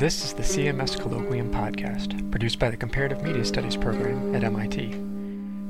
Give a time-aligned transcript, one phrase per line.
[0.00, 4.92] This is the CMS Colloquium podcast, produced by the Comparative Media Studies program at MIT.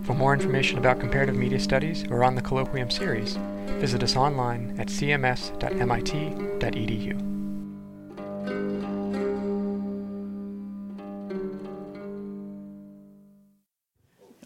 [0.04, 3.36] For more information about comparative media studies or on the Colloquium series,
[3.80, 5.50] visit us online at cms.mit.edu.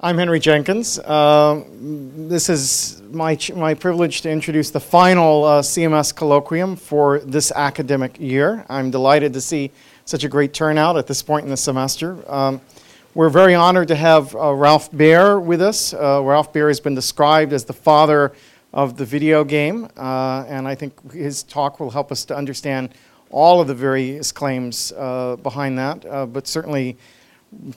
[0.00, 0.98] I'm Henry Jenkins.
[0.98, 1.62] Uh,
[2.28, 8.18] this is my, my privilege to introduce the final uh, CMS colloquium for this academic
[8.18, 8.64] year.
[8.68, 9.70] I'm delighted to see
[10.04, 12.18] such a great turnout at this point in the semester.
[12.32, 12.60] Um,
[13.14, 15.92] we're very honored to have uh, Ralph Baer with us.
[15.92, 18.32] Uh, Ralph Baer has been described as the father
[18.72, 22.90] of the video game, uh, and I think his talk will help us to understand
[23.30, 26.96] all of the various claims uh, behind that, but certainly,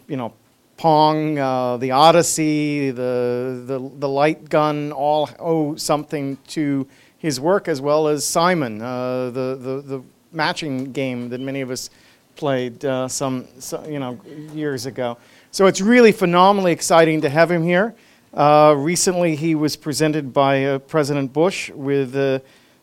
[0.08, 0.34] you know,
[0.78, 6.88] Pong, uh, the Odyssey, the, the, the light gun all owe something to
[7.18, 11.72] his work as well as Simon, uh, the, the, the matching game that many of
[11.72, 11.90] us
[12.36, 14.20] played uh, some, some, you know,
[14.54, 15.18] years ago.
[15.52, 17.96] So it's really phenomenally exciting to have him here.
[18.34, 22.40] Uh, recently, he was presented by uh, President Bush with uh,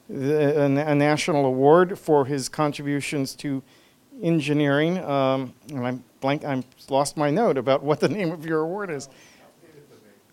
[0.08, 3.62] the, a, a, national award for his contributions to
[4.20, 4.98] engineering.
[4.98, 6.42] Um, and I'm blank.
[6.42, 9.10] I'm lost my note about what the name of your award is.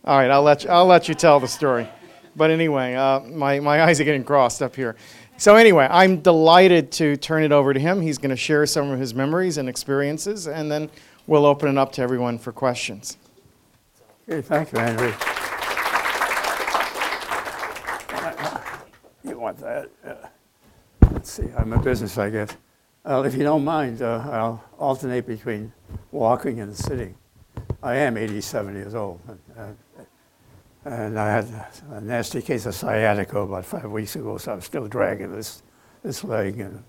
[0.05, 1.85] All right, I'll let you, I'll let you tell the story.
[2.33, 4.95] But anyway, uh, my, my eyes are getting crossed up here.
[5.35, 7.99] So, anyway, I'm delighted to turn it over to him.
[7.99, 10.89] He's going to share some of his memories and experiences, and then
[11.27, 13.17] we'll open it up to everyone for questions.
[14.29, 15.13] Okay, thank you, Andrew.
[19.25, 19.89] You want that?
[20.05, 20.27] Uh,
[21.11, 22.55] let's see, I'm a business, I guess.
[23.03, 25.73] Uh, if you don't mind, uh, I'll alternate between
[26.11, 27.15] walking and sitting.
[27.81, 29.19] I am 87 years old,
[29.57, 29.77] and,
[30.85, 34.87] and I had a nasty case of sciatica about five weeks ago, so I'm still
[34.87, 35.63] dragging this,
[36.03, 36.59] this leg.
[36.59, 36.83] And,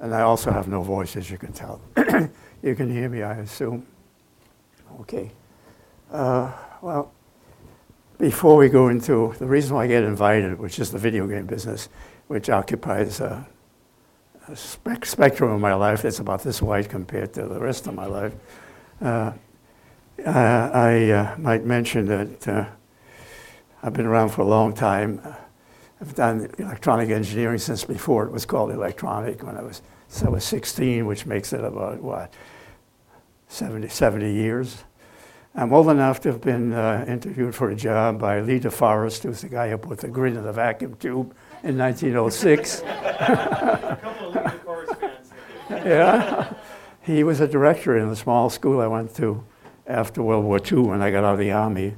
[0.00, 1.80] and I also have no voice, as you can tell.
[2.62, 3.86] you can hear me, I assume.
[5.02, 5.30] Okay.
[6.10, 7.12] Uh, well,
[8.18, 11.46] before we go into the reason why I get invited, which is the video game
[11.46, 11.88] business,
[12.26, 13.44] which occupies uh,
[14.54, 18.34] spectrum of my life that's about this wide compared to the rest of my life.
[19.00, 19.32] Uh,
[20.24, 22.66] uh, I uh, might mention that uh,
[23.82, 25.20] I've been around for a long time.
[26.00, 30.30] I've done electronic engineering since before it was called electronic when I was, so I
[30.30, 32.32] was 16, which makes it about, what,
[33.48, 34.84] 70, 70 years.
[35.54, 39.40] I'm old enough to have been uh, interviewed for a job by Lee DeForest, who's
[39.40, 42.82] the guy who put the grid in the vacuum tube in 1906.
[45.70, 46.52] yeah.
[47.02, 49.44] He was a director in the small school I went to
[49.86, 51.94] after World War II when I got out of the Army.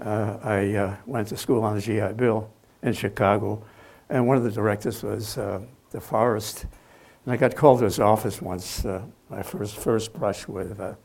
[0.00, 2.50] Uh, I uh, went to school on the GI Bill
[2.82, 3.62] in Chicago,
[4.08, 5.60] and one of the directors was uh,
[5.92, 6.64] DeForest.
[7.24, 10.96] And I got called to his office once, uh, my first, first brush with a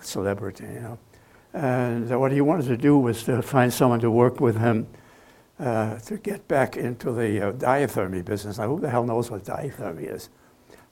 [0.00, 0.98] celebrity, you know.
[1.54, 4.88] And what he wanted to do was to find someone to work with him
[5.58, 8.58] uh, to get back into the uh, diathermy business.
[8.58, 10.28] Now, who the hell knows what diathermy is?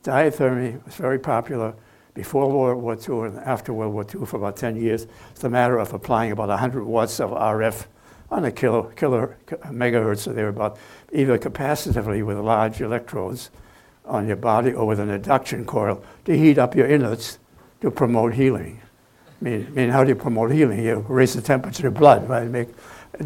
[0.03, 1.75] Diathermy was very popular
[2.15, 5.07] before World War II and after World War II for about 10 years.
[5.33, 7.87] It's a matter of applying about 100 watts of RF
[8.31, 10.79] on a kilo, kilo megahertz, so they're about
[11.13, 13.51] either capacitively with large electrodes
[14.07, 17.39] on your body or with an induction coil to heat up your innards
[17.81, 18.81] to promote healing.
[19.41, 20.83] I mean, I mean how do you promote healing?
[20.85, 22.49] You raise the temperature of blood, right?
[22.49, 22.69] Make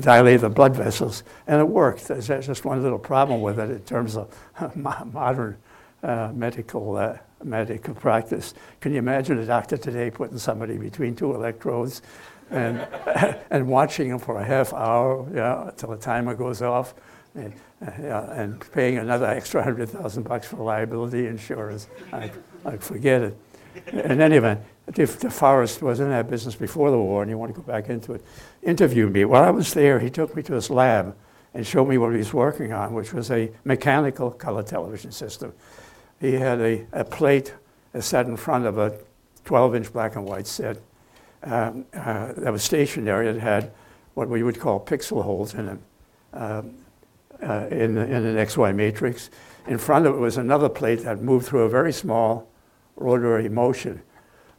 [0.00, 2.08] dilate the blood vessels, and it worked.
[2.08, 4.34] There's just one little problem with it in terms of
[4.76, 5.56] modern
[6.02, 8.54] uh, medical uh, medical practice.
[8.80, 12.02] Can you imagine a doctor today putting somebody between two electrodes
[12.50, 12.78] and
[13.50, 16.94] and watching them for a half hour, yeah, until the timer goes off,
[17.34, 17.52] and,
[17.84, 21.88] uh, and paying another extra hundred thousand bucks for liability insurance?
[22.12, 22.30] I,
[22.64, 23.38] I forget it.
[23.92, 24.60] In any event,
[24.96, 27.88] if DeForest was in that business before the war and you want to go back
[27.88, 28.24] into it,
[28.62, 29.24] interviewed me.
[29.24, 31.14] While I was there, he took me to his lab
[31.54, 35.52] and showed me what he was working on, which was a mechanical color television system.
[36.20, 37.54] He had a, a plate
[37.92, 38.98] that sat in front of a
[39.44, 40.78] 12 inch black and white set
[41.42, 43.28] um, uh, that was stationary.
[43.28, 43.72] It had
[44.14, 45.78] what we would call pixel holes in it,
[46.32, 46.74] um,
[47.42, 49.30] uh, in, in an XY matrix.
[49.66, 52.48] In front of it was another plate that moved through a very small
[52.96, 54.02] rotary motion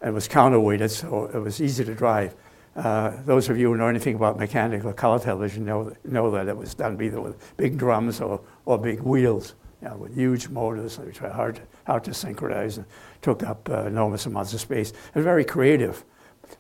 [0.01, 2.35] and was counterweighted, so it was easy to drive.
[2.75, 6.55] Uh, those of you who know anything about mechanical color television know, know that it
[6.55, 10.97] was done either with big drums or, or big wheels, you know, with huge motors,
[10.99, 12.85] which were hard, hard to synchronize and
[13.21, 14.91] took up uh, enormous amounts of space.
[14.91, 16.05] It was very creative.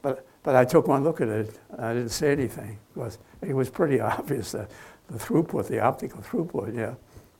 [0.01, 2.79] But, but I took one look at it, I didn't say anything.
[2.95, 4.71] It was, it was pretty obvious that
[5.09, 6.95] the throughput, the optical throughput, yeah,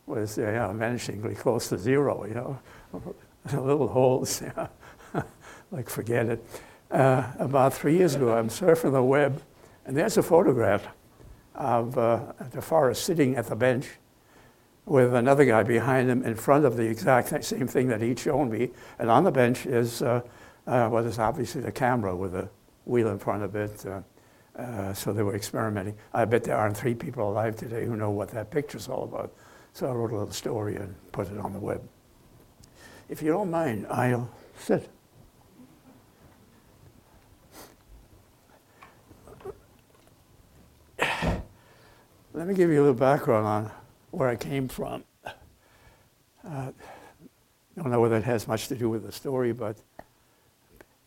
[0.06, 2.60] was yeah, vanishingly close to zero, you know.
[3.54, 4.42] little holes,
[5.72, 6.46] like forget it.
[6.92, 9.42] Uh, about three years ago, I'm surfing the web,
[9.86, 10.88] and there's a photograph
[11.56, 13.88] of uh, DeForest sitting at the bench
[14.86, 18.50] with another guy behind him in front of the exact same thing that he'd shown
[18.50, 18.72] me.
[18.98, 20.22] And on the bench is uh,
[20.66, 22.50] uh, what is obviously the camera with a
[22.86, 23.86] wheel in front of it.
[23.86, 24.02] Uh,
[24.60, 25.96] uh, so they were experimenting.
[26.14, 29.32] I bet there aren't three people alive today who know what that picture's all about.
[29.74, 31.88] So I wrote a little story and put it on the web.
[33.08, 34.90] If you don't mind, I'll sit.
[42.32, 43.72] Let me give you a little background on
[44.12, 45.04] where I came from.
[46.48, 46.72] Uh,
[47.76, 49.78] don't know whether it has much to do with the story, but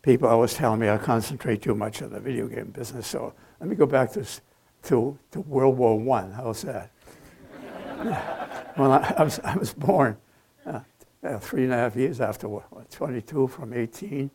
[0.03, 3.07] people always tell me I concentrate too much on the video game business.
[3.07, 4.27] So let me go back to,
[4.85, 6.33] to, to World War One.
[6.33, 6.91] How's that?
[8.77, 10.17] well, I, I, was, I was born
[10.67, 10.81] uh,
[11.23, 14.29] uh, three and a half years after what, 22 from 18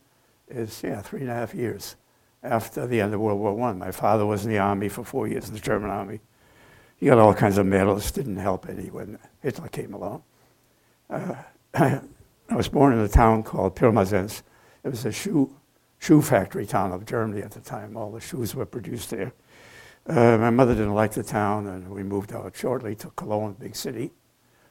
[0.48, 1.96] is yeah three and a half years
[2.42, 3.78] after the end of World War One.
[3.78, 6.20] My father was in the army for four years in the German army.
[6.98, 8.10] He got all kinds of medals.
[8.10, 10.22] Didn't help any when Hitler came along.
[11.08, 11.34] Uh,
[11.74, 14.42] I was born in a town called Pirmasens.
[14.84, 15.54] It was a shoe
[15.98, 17.96] shoe factory town of Germany at the time.
[17.96, 19.32] All the shoes were produced there.
[20.06, 23.76] Uh, my mother didn't like the town, and we moved out shortly to Cologne, big
[23.76, 24.10] city,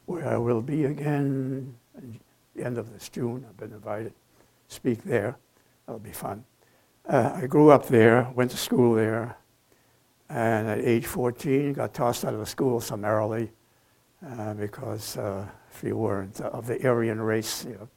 [0.05, 1.75] where I will be again
[2.55, 3.45] the end of this June.
[3.47, 4.13] I've been invited
[4.69, 5.37] to speak there.
[5.85, 6.43] That'll be fun.
[7.07, 9.37] Uh, I grew up there, went to school there,
[10.29, 13.51] and at age 14 got tossed out of the school summarily
[14.25, 17.89] uh, because uh, if you weren't of the Aryan race, you, know,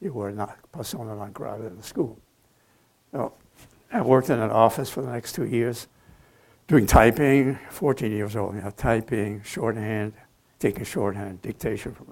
[0.00, 2.18] you were not persona non grata in the school.
[3.10, 3.32] So
[3.92, 5.88] I worked in an office for the next two years,
[6.68, 10.12] doing typing, 14 years old, you know, typing, shorthand,
[10.58, 12.04] taking shorthand, dictation for,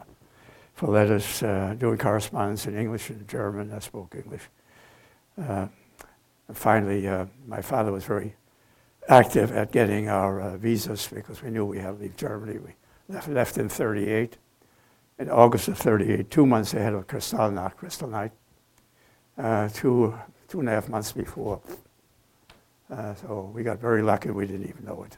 [0.75, 3.73] for letters, uh, doing correspondence in English and German.
[3.73, 4.43] I spoke English.
[5.41, 5.69] Uh,
[6.49, 8.35] and finally, uh, my father was very
[9.11, 12.59] active at getting our uh, visas because we knew we had to leave Germany.
[12.59, 12.75] We
[13.09, 14.39] left, left in 38.
[15.19, 18.31] In August of 38, two months ahead of Kristallnacht, Kristallnight,
[19.37, 20.15] uh, two
[20.49, 21.61] two and a half months before.
[22.91, 25.17] Uh, so we got very lucky we didn't even know it.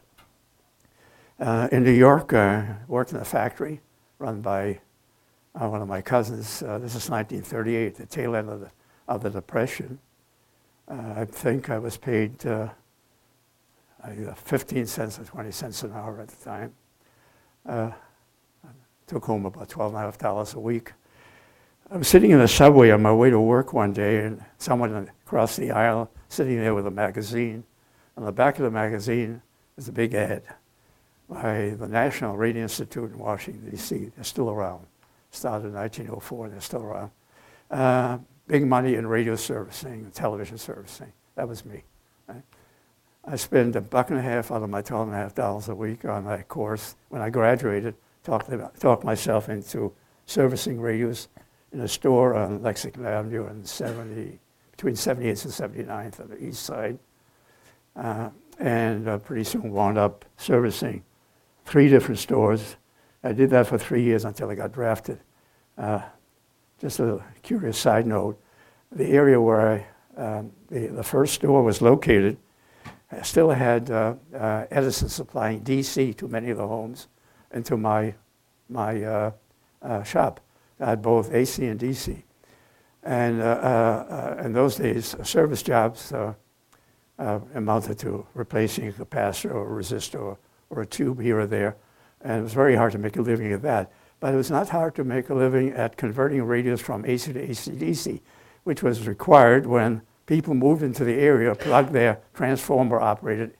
[1.39, 3.81] Uh, in New York, uh, worked in a factory
[4.19, 4.79] run by
[5.55, 6.59] uh, one of my cousins.
[6.59, 8.71] This is 1938, the tail end of the,
[9.07, 9.99] of the Depression.
[10.87, 12.37] I think I was paid
[14.35, 16.73] 15 cents or 20 cents an hour at the time.
[19.07, 20.93] took home about $12.5 a week.
[21.91, 25.09] I was sitting in the subway on my way to work one day, and someone
[25.25, 27.63] across the aisle sitting there with a magazine.
[28.17, 29.41] On the back of the magazine
[29.75, 30.43] was a big ad
[31.29, 34.11] by the National Radio Institute in Washington, D.C.
[34.15, 34.85] They're still around.
[35.31, 37.11] Started in 1904, and they're still around.
[37.71, 38.17] Uh,
[38.47, 41.11] big money in radio servicing television servicing.
[41.35, 41.83] That was me.
[42.27, 42.43] Right?
[43.25, 45.69] I spent a buck and a half out of my twelve and a half dollars
[45.69, 46.95] a week on that course.
[47.09, 48.49] When I graduated, talked,
[49.03, 49.93] myself into
[50.25, 51.29] servicing radios
[51.71, 54.39] in a store on Lexington Avenue and 70,
[54.71, 56.99] between 78th and 79th on the east side.
[57.95, 58.29] Uh,
[58.59, 61.03] and uh, pretty soon wound up servicing
[61.65, 62.75] three different stores.
[63.23, 65.19] I did that for three years until I got drafted.
[65.77, 66.01] Uh,
[66.79, 68.39] just a curious side note,
[68.91, 69.85] the area where
[70.17, 72.37] I, um, the, the first store was located
[73.21, 77.07] still had uh, uh, Edison supplying DC to many of the homes
[77.51, 78.15] and to my,
[78.69, 79.31] my uh,
[80.03, 80.39] shop.
[80.79, 82.23] I had both AC and DC.
[83.03, 83.41] And
[84.45, 86.13] in those days, service jobs
[87.17, 90.37] amounted to replacing a capacitor or a resistor or,
[90.69, 91.75] or a tube here or there.
[92.21, 93.91] And it was very hard to make a living at that.
[94.19, 97.41] But it was not hard to make a living at converting radios from AC to
[97.41, 98.21] AC-DC,
[98.63, 103.55] which was required when people moved into the area, plugged their transformer-operated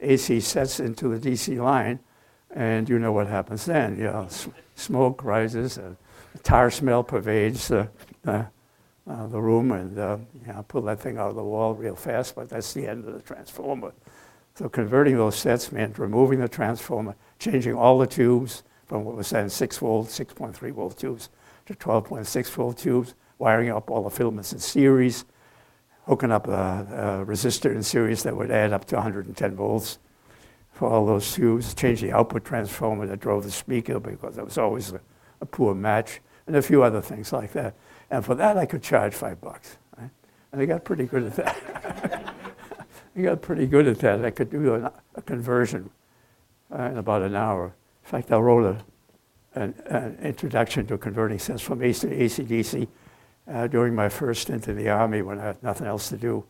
[0.00, 2.00] AC sets into the DC line,
[2.50, 3.96] and you know what happens then.
[3.98, 4.28] You know,
[4.74, 5.96] smoke rises, and
[6.42, 7.86] tar smell pervades uh,
[8.26, 8.44] uh,
[9.06, 12.34] the room, and uh, you know, pull that thing out of the wall real fast,
[12.34, 13.92] but that's the end of the transformer.
[14.54, 19.30] So converting those sets meant removing the transformer, changing all the tubes from what was
[19.30, 21.28] then 6 volt, 6.3 volt tubes
[21.66, 25.24] to 12.6 volt tubes, wiring up all the filaments in series,
[26.06, 29.98] hooking up a, a, resistor in series that would add up to 110 volts
[30.72, 34.58] for all those tubes, change the output transformer that drove the speaker because that was
[34.58, 35.00] always a,
[35.40, 37.74] a poor match, and a few other things like that.
[38.10, 39.78] And for that, I could charge five bucks.
[39.98, 40.10] Right?
[40.52, 42.34] And I got pretty good at that.
[43.16, 44.24] I got pretty good at that.
[44.24, 45.90] I could do a, a conversion
[46.70, 47.74] uh, in about an hour.
[48.04, 48.76] In fact, I wrote
[49.54, 52.86] a, an, an, introduction to converting sets from AC to AC-DC
[53.48, 56.44] uh, during my first stint in the Army when I had nothing else to do.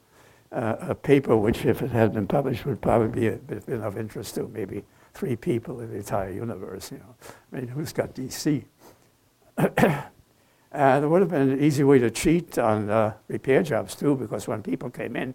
[0.52, 4.36] Uh, a paper which, if it had been published, would probably be been of interest
[4.36, 6.92] to maybe three people in the entire universe.
[6.92, 7.14] You know,
[7.52, 8.64] I mean, who's got DC?
[10.72, 14.14] and it would have been an easy way to cheat on uh, repair jobs too,
[14.14, 15.34] because when people came in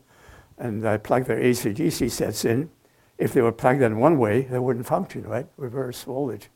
[0.57, 2.69] and I plugged their AC/DC sets in,
[3.17, 5.47] if they were plugged in one way, they wouldn't function, right?
[5.57, 6.49] Reverse voltage.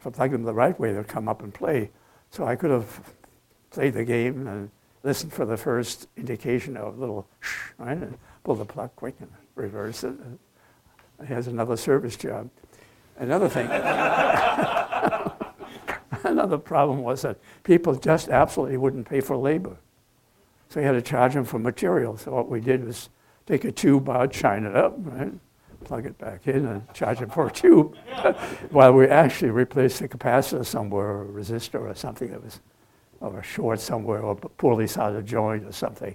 [0.00, 1.90] If I plugged them the right way, they'd come up and play.
[2.30, 3.14] So I could have
[3.70, 4.70] played the game and
[5.02, 7.96] listened for the first indication of a little shh, right?
[7.96, 10.10] And pull the plug quick and reverse it.
[10.10, 10.38] And
[11.20, 12.50] it has another service job.
[13.16, 13.66] Another thing,
[16.24, 19.76] another problem was that people just absolutely wouldn't pay for labor.
[20.68, 22.16] So you had to charge them for material.
[22.16, 23.08] So what we did was
[23.46, 25.32] take a tube out, shine it up, right?
[25.84, 27.96] plug it back in and charge it for a tube
[28.70, 32.60] while we actually replaced the capacitor somewhere or a resistor or something that was
[33.20, 36.14] or a short somewhere or poorly soldered joint or something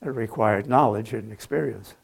[0.00, 1.94] that required knowledge and experience.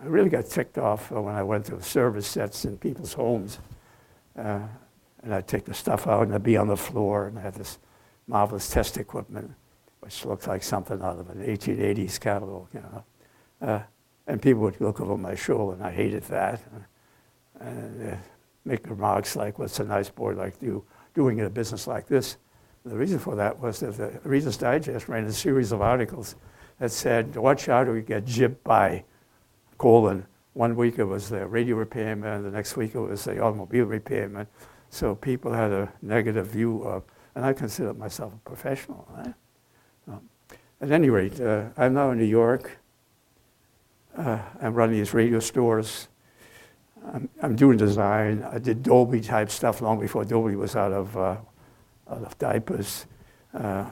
[0.00, 3.60] I really got ticked off when I went to service sets in people's homes.
[4.36, 4.60] Uh,
[5.22, 7.54] and I'd take the stuff out and I'd be on the floor and I had
[7.54, 7.78] this
[8.26, 9.52] marvelous test equipment,
[10.00, 13.04] which looked like something out of an 1880s catalog, you know.
[13.62, 13.82] Uh,
[14.26, 16.60] and people would look over my shoulder, and I hated that.
[17.60, 18.16] And uh,
[18.64, 20.84] make remarks like, what's a nice boy like you
[21.14, 22.36] doing in a business like this?
[22.84, 26.36] The reason for that was that the Reader's Digest ran a series of articles
[26.78, 29.04] that said, watch out or you get jibbed by,
[29.78, 30.26] colon.
[30.52, 34.46] One week it was the radio repairman, the next week it was the automobile repairman.
[34.90, 39.08] So people had a negative view of, and I consider myself a professional.
[39.10, 39.34] Right?
[40.08, 40.28] Um,
[40.80, 42.78] at any rate, uh, I'm now in New York
[44.16, 46.08] uh, I'm running these radio stores.
[47.12, 48.42] I'm, I'm, doing design.
[48.50, 51.36] I did Dolby type stuff long before Dolby was out of, uh,
[52.10, 53.06] out of diapers.
[53.52, 53.86] Uh,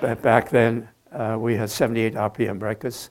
[0.00, 3.10] back then, uh, we had 78 RPM records.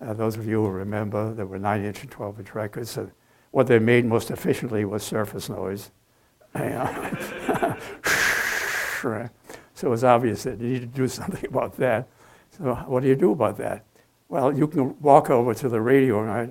[0.00, 2.96] Uh, those of you who remember, there were 9 inch and 12 inch records.
[2.96, 3.10] And
[3.50, 5.90] what they made most efficiently was surface noise.
[9.74, 12.08] so it was obvious that you need to do something about that.
[12.50, 13.84] So, what do you do about that?
[14.28, 16.50] Well, you can walk over to the radio right,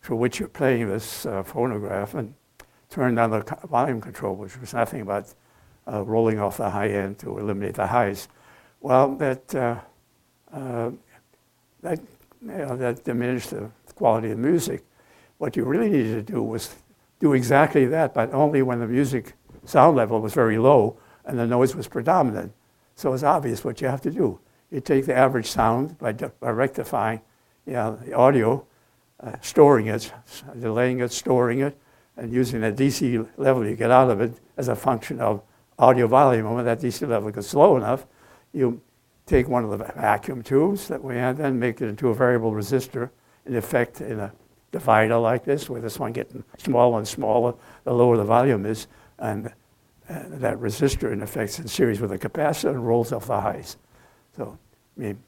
[0.00, 2.34] for which you're playing this uh, phonograph and
[2.90, 5.34] turn down the volume control, which was nothing but
[5.86, 8.28] uh, rolling off the high end to eliminate the highs.
[8.80, 9.76] Well, that, uh,
[10.52, 10.90] uh
[11.82, 11.98] that,
[12.40, 14.84] you know, that diminished the quality of music.
[15.38, 16.74] What you really needed to do was
[17.18, 19.34] do exactly that, but only when the music
[19.64, 22.52] sound level was very low and the noise was predominant.
[22.94, 24.40] So it's obvious what you have to do
[24.72, 27.20] you take the average sound by, by rectifying
[27.66, 28.66] you know, the audio,
[29.20, 30.10] uh, storing it,
[30.58, 31.78] delaying it, storing it,
[32.16, 35.42] and using the DC level you get out of it as a function of
[35.82, 36.54] audio volume.
[36.54, 38.06] When that DC level gets low enough,
[38.52, 38.80] you
[39.26, 42.52] take one of the vacuum tubes that we had, then make it into a variable
[42.52, 43.10] resistor,
[43.46, 44.32] in effect in a
[44.70, 48.86] divider like this, where this one getting smaller and smaller, the lower the volume is,
[49.18, 53.26] and uh, that resistor in effect is in series with a capacitor and rolls off
[53.26, 53.76] the highs.
[54.36, 54.56] So,
[54.96, 55.18] I mean,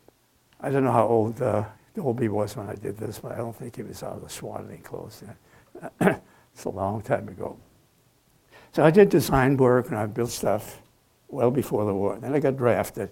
[0.60, 3.54] I don't know how old uh, Dolby was when I did this, but I don't
[3.54, 5.22] think he was out of the clothes
[6.00, 6.22] yet.
[6.54, 7.56] it's a long time ago.
[8.74, 10.82] So I did design work and I built stuff
[11.28, 12.18] well before the war.
[12.18, 13.08] Then I got drafted.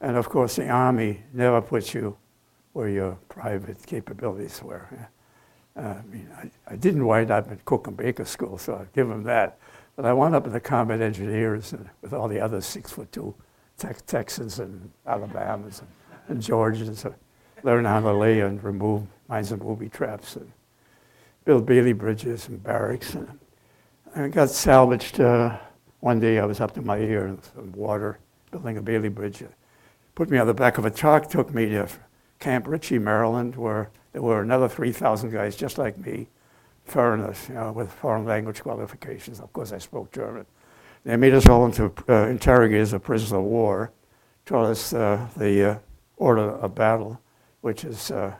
[0.00, 2.16] And of course, the Army never puts you
[2.72, 4.88] where your private capabilities were.
[5.76, 8.88] Uh, I mean, I, I, didn't wind up at Cook and Baker School, so I'll
[8.94, 9.58] give them that.
[9.96, 13.34] But I wound up in the combat engineers with all the other six foot two
[13.76, 15.88] Tex- Texans and Alabamas and,
[16.28, 17.04] and Georgians
[17.62, 20.50] learn how to lay and remove mines and booby traps and
[21.44, 23.14] build Bailey bridges and barracks.
[23.14, 23.38] And
[24.14, 25.58] I got salvaged uh,
[26.00, 26.38] one day.
[26.38, 28.18] I was up to my ear in some water
[28.50, 29.42] building a Bailey bridge.
[30.14, 31.88] Put me on the back of a truck, took me to
[32.38, 36.28] Camp Ritchie, Maryland, where there were another 3,000 guys just like me,
[36.84, 39.40] foreigners, you know, with foreign language qualifications.
[39.40, 40.44] Of course, I spoke German.
[41.04, 43.92] They made us all into uh, interrogators of prisoners of war,
[44.44, 45.78] taught us uh, the uh,
[46.18, 47.18] order of battle,
[47.62, 48.34] which is uh,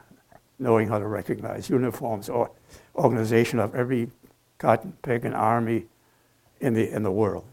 [0.59, 2.50] knowing how to recognize uniforms or
[2.95, 4.11] organization of every
[4.62, 5.87] cotton picking army
[6.61, 7.45] in the, in the world.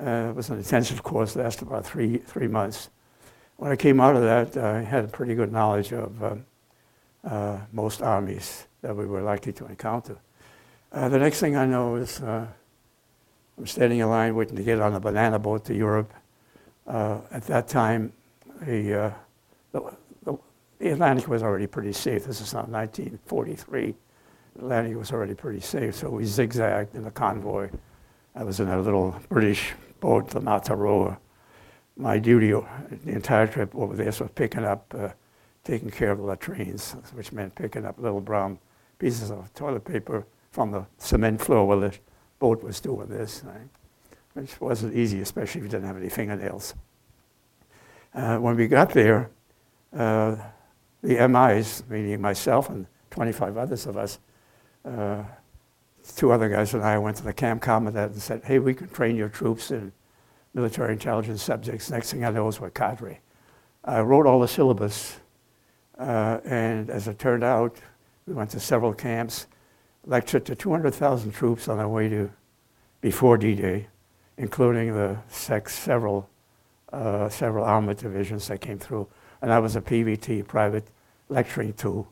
[0.00, 2.90] Uh, it was an intensive course, lasted about three, three months.
[3.56, 6.44] When I came out of that, I had a pretty good knowledge of um,
[7.24, 10.16] uh, most armies that we were likely to encounter.
[10.92, 12.20] the next thing I know is
[13.58, 16.12] I'm standing in line waiting to get on a banana boat to Europe.
[16.86, 18.12] Uh, at that time,
[18.62, 19.12] the, uh,
[19.72, 20.38] the,
[20.78, 22.24] the, Atlantic was already pretty safe.
[22.24, 23.94] This is not 1943.
[24.58, 27.68] Atlantic was already pretty safe, so we zigzagged in the convoy.
[28.34, 31.18] I was in a little British boat, the Mataroa.
[31.96, 35.08] my duty the entire trip over there was picking up, uh,
[35.64, 38.58] taking care of the latrines, which meant picking up little brown
[38.98, 41.98] pieces of toilet paper from the cement floor where the
[42.38, 43.68] boat was doing this, right?
[44.36, 46.74] which wasn't easy, especially if you didn't have any fingernails.
[48.14, 49.30] Uh, when we got there,
[49.94, 50.36] uh,
[51.02, 54.18] the MIs, meaning myself and 25 others of us,
[54.86, 55.24] uh,
[56.14, 58.88] two other guys and I went to the camp commandant and said, hey, we can
[58.88, 59.92] train your troops in
[60.54, 61.90] military intelligence subjects.
[61.90, 63.20] Next thing I know is we're cadre.
[63.84, 65.18] I wrote all the syllabus,
[65.98, 67.76] uh, and as it turned out,
[68.26, 69.46] we went to several camps,
[70.04, 72.30] lectured to 200,000 troops on our way to
[73.00, 73.86] before D-Day,
[74.36, 76.28] including the sex, several,
[76.92, 79.06] uh, several armored divisions that came through.
[79.42, 80.88] And I was a PVT, private
[81.28, 82.06] lecturing to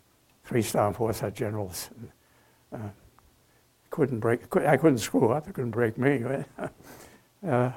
[0.44, 1.90] three-star and four star generals.
[2.74, 2.78] Uh,
[3.90, 6.24] couldn't break, I couldn't screw up, they couldn't break me.
[7.46, 7.70] Uh,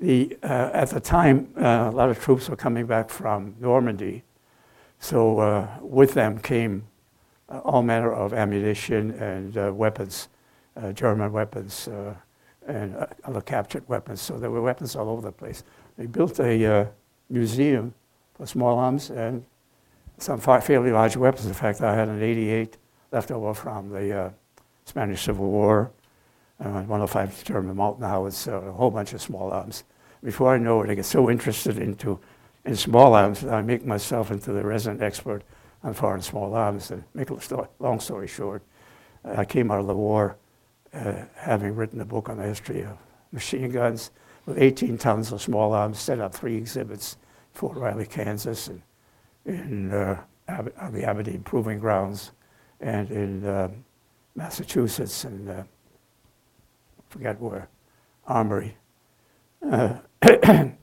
[0.00, 4.22] the, uh, at the time, uh, a lot of troops were coming back from Normandy.
[5.00, 6.84] So uh, with them came
[7.48, 10.28] uh, all manner of ammunition and uh, weapons,
[10.94, 11.88] German weapons
[12.68, 12.94] and
[13.24, 14.20] other captured weapons.
[14.20, 15.64] So there were weapons all over the place.
[15.98, 16.88] They built a
[17.28, 17.92] museum
[18.34, 19.44] for small arms and
[20.18, 21.46] some fairly large weapons.
[21.46, 22.76] In fact, I had an 88
[23.12, 24.32] left over from the
[24.84, 25.90] Spanish Civil War
[26.60, 29.84] uh, 105 German Molten Howards, a whole bunch of small arms.
[30.24, 32.18] Before I know it, I get so interested into
[32.64, 35.42] in small arms that I make myself into the resident expert
[35.84, 36.90] on foreign small arms.
[36.90, 38.62] And make a story, long story short,
[39.24, 40.36] I came out of the war
[40.92, 42.96] uh, having written a book on the history of
[43.32, 44.10] machine guns
[44.46, 47.16] with 18 tons of small arms, set up three exhibits,
[47.52, 48.82] Fort Riley, Kansas, and
[49.44, 52.32] in uh, Ab- the Aberdeen Proving Grounds,
[52.80, 53.68] and in uh,
[54.34, 55.62] Massachusetts, and uh,
[57.08, 57.68] forget where,
[58.26, 58.76] Armory.
[59.62, 60.76] Uh, and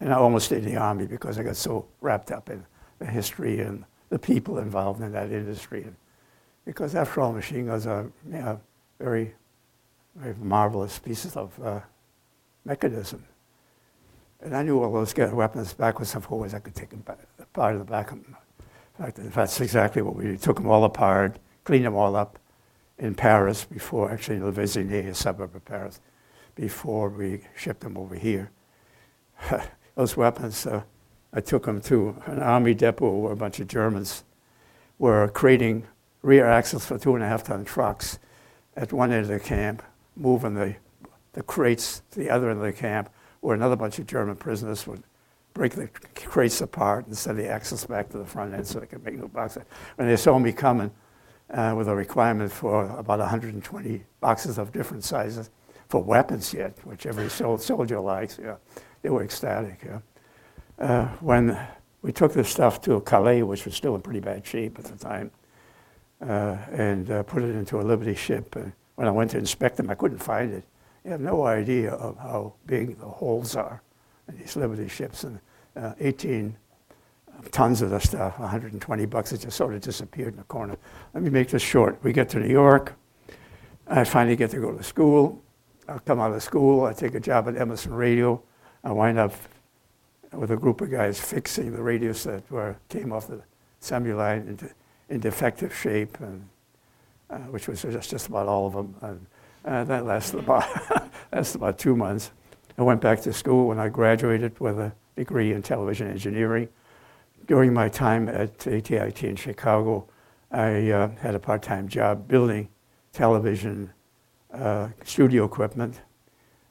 [0.00, 2.64] I almost stayed in the Army because I got so wrapped up in
[2.98, 5.84] the history and the people involved in that industry.
[5.84, 5.96] And
[6.64, 8.60] because after all, machine guns are you know,
[8.98, 9.34] very,
[10.16, 11.80] very marvelous pieces of uh,
[12.64, 13.24] mechanism.
[14.40, 16.52] And I knew all those weapons backwards and forwards.
[16.52, 17.04] I could take them
[17.38, 18.18] apart of the back of.
[18.18, 18.36] In
[19.10, 20.42] that's exactly what we did.
[20.42, 22.38] took them all apart, cleaned them all up,
[22.98, 26.00] in Paris before, actually in Le Vésinet, a suburb of Paris,
[26.54, 28.50] before we shipped them over here.
[29.96, 30.82] Those weapons, uh,
[31.32, 34.22] I took them to an army depot where a bunch of Germans
[34.98, 35.86] were creating
[36.22, 38.20] rear axles for two and a half ton trucks
[38.76, 39.82] at one end of the camp,
[40.14, 40.76] moving the,
[41.32, 43.10] the crates to the other end of the camp,
[43.40, 45.02] where another bunch of German prisoners would
[45.54, 48.86] break the crates apart and send the axles back to the front end so they
[48.86, 49.64] could make new boxes.
[49.96, 50.90] When they saw me coming,
[51.52, 55.50] uh, with a requirement for about 120 boxes of different sizes
[55.88, 58.38] for weapons yet, which every soldier likes.
[58.42, 58.56] Yeah,
[59.02, 59.84] they were ecstatic.
[59.84, 59.98] Yeah.
[60.78, 61.58] Uh, when
[62.00, 64.96] we took this stuff to Calais, which was still in pretty bad shape at the
[64.96, 65.30] time,
[66.22, 68.56] uh, and uh, put it into a Liberty ship.
[68.56, 70.64] And when I went to inspect them, I couldn't find it.
[71.04, 73.82] You have no idea of how big the holes are
[74.38, 75.24] these Liberty ships.
[75.24, 75.40] And
[75.76, 76.56] uh, 18
[77.50, 79.32] tons of the stuff, 120 bucks.
[79.32, 80.76] It just sort of disappeared in the corner.
[81.14, 81.98] Let me make this short.
[82.02, 82.94] We get to New York.
[83.86, 85.42] I finally get to go to school.
[85.88, 86.84] I come out of school.
[86.84, 88.42] I take a job at Emerson Radio.
[88.84, 89.34] I wind up
[90.32, 93.42] with a group of guys fixing the radios that were came off the
[93.80, 94.70] assembly line into,
[95.08, 96.48] in defective shape, and
[97.28, 98.94] uh, which was just, just about all of them.
[99.02, 99.26] And
[99.64, 102.30] uh, that lasted about lasted about two months.
[102.78, 106.68] I went back to school when I graduated with a degree in television engineering
[107.46, 110.06] during my time at ATIT in Chicago,
[110.50, 112.68] I uh, had a part-time job building
[113.12, 113.92] television
[114.52, 116.00] uh, studio equipment.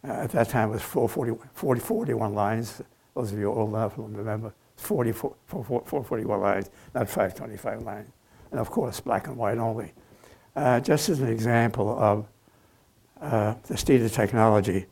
[0.07, 2.81] Uh, at that time, it was 440, 40, 41 lines.
[3.15, 8.09] Those of you old enough will remember 40, 441 lines, not 525 lines.
[8.51, 9.93] And of course, black and white only.
[10.55, 12.27] Uh, just as an example of
[13.21, 14.85] uh, the state of technology,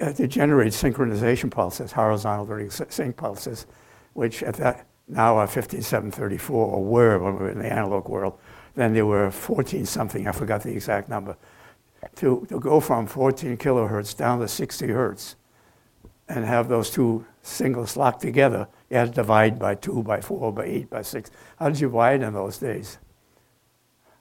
[0.00, 3.66] uh, to generate synchronization pulses, horizontal sync pulses,
[4.12, 8.38] which at that now are 5734 or were when we were in the analog world.
[8.74, 11.36] Then there were 14 something, I forgot the exact number.
[12.16, 15.36] To, to go from 14 kilohertz down to 60 hertz
[16.28, 20.52] and have those two singles locked together, you had to divide by two, by four,
[20.52, 21.30] by eight, by six.
[21.58, 22.98] How did you divide in those days?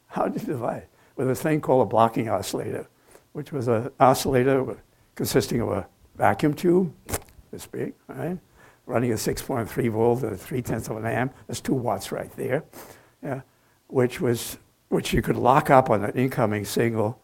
[0.08, 0.88] How did you divide?
[1.16, 2.88] With a thing called a blocking oscillator,
[3.34, 4.78] which was an oscillator
[5.16, 6.94] consisting of a vacuum tube,
[7.52, 8.38] this big, right?
[8.86, 11.34] running a 6.3 volt at 3 tenths of an amp.
[11.48, 12.64] That's two watts right there,
[13.24, 13.42] yeah,
[13.88, 14.58] which was
[14.90, 17.20] which you could lock up on an incoming signal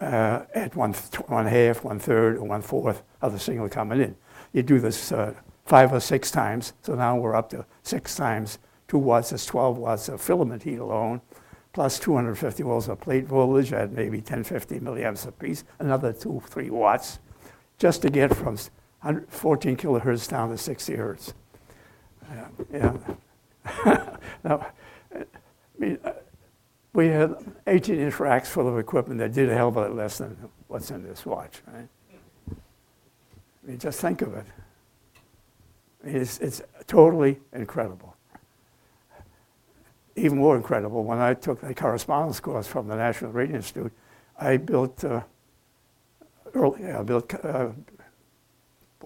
[0.00, 0.94] uh, at one,
[1.26, 4.16] one half, one third, or one fourth of the signal coming in.
[4.52, 5.34] you do this uh,
[5.66, 6.72] five or six times.
[6.82, 8.58] So now we're up to six times.
[8.88, 11.20] Two watts is 12 watts of filament heat alone,
[11.72, 16.70] plus 250 volts of plate voltage at maybe 10, 50 milliamps apiece, another two, three
[16.70, 17.18] watts,
[17.78, 18.56] just to get from
[19.28, 21.34] 14 kilohertz down to 60 hertz.
[22.72, 22.92] Yeah.
[24.44, 24.66] now,
[25.14, 25.24] I
[25.78, 26.12] mean, uh,
[26.92, 27.34] we had
[27.66, 30.36] 18 inch racks full of equipment that did a hell of a lot less than
[30.68, 31.88] what's in this watch, right?
[32.50, 34.46] I mean, just think of it.
[36.02, 38.16] I mean, it's, it's totally incredible.
[40.16, 43.92] Even more incredible, when I took the correspondence course from the National Radio Institute,
[44.38, 45.22] I built, uh,
[46.54, 47.74] early, I built uh, a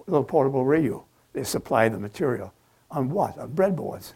[0.07, 1.05] little portable radio.
[1.33, 2.53] They supplied the material.
[2.91, 3.39] On what?
[3.39, 4.13] On breadboards.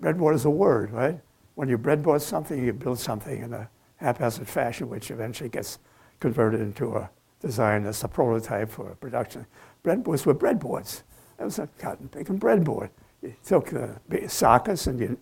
[0.00, 1.20] Breadboard is a word, right?
[1.54, 5.78] When you breadboard something, you build something in a haphazard fashion, which eventually gets
[6.18, 9.46] converted into a design as a prototype for production.
[9.84, 11.02] Breadboards were breadboards.
[11.38, 12.90] That was a cotton picking breadboard.
[13.22, 15.18] You took the sockets and you,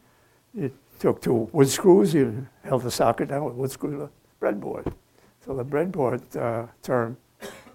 [0.54, 4.08] you took two wood screws, you held the socket down with wood screw
[4.40, 4.92] breadboard.
[5.44, 7.16] So the breadboard uh, term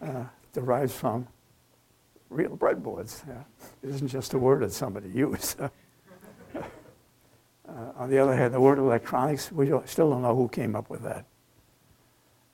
[0.04, 1.28] uh, derives from
[2.30, 3.26] real breadboards.
[3.28, 3.44] Yeah.
[3.82, 5.60] It isn't just a word that somebody used.
[7.66, 10.76] Uh, on the other hand, the word electronics, we don't, still don't know who came
[10.76, 11.26] up with that.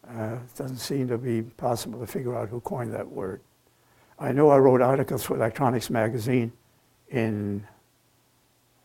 [0.07, 3.41] Uh, it doesn't seem to be possible to figure out who coined that word.
[4.19, 6.51] I know I wrote articles for Electronics Magazine
[7.09, 7.65] in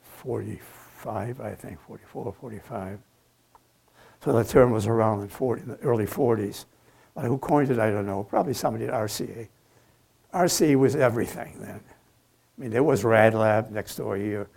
[0.00, 2.98] 45, I think, 44 or 45.
[4.24, 6.64] So the term was around in, 40, in the early 40s.
[7.16, 8.24] Who coined it, I don't know.
[8.24, 9.48] Probably somebody at RCA.
[10.32, 11.80] RCA was everything then.
[11.80, 14.48] I mean, there was Rad Lab next door here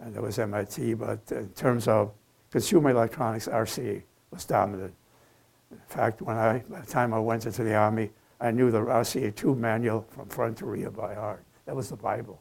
[0.00, 2.12] and there was MIT, but in terms of
[2.50, 4.94] consumer electronics, RCA was dominant.
[5.70, 8.78] In fact, when I, by the time I went into the Army, I knew the
[8.78, 11.44] RCA2 manual from front to rear by heart.
[11.66, 12.40] That was the Bible.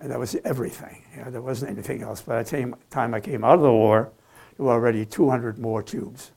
[0.00, 1.02] And that was everything.
[1.16, 2.20] You know, there wasn't anything else.
[2.20, 4.10] By the time I came out of the war,
[4.56, 6.32] there were already 200 more tubes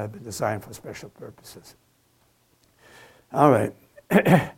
[0.00, 1.76] had been designed for special purposes.
[3.32, 3.74] All right.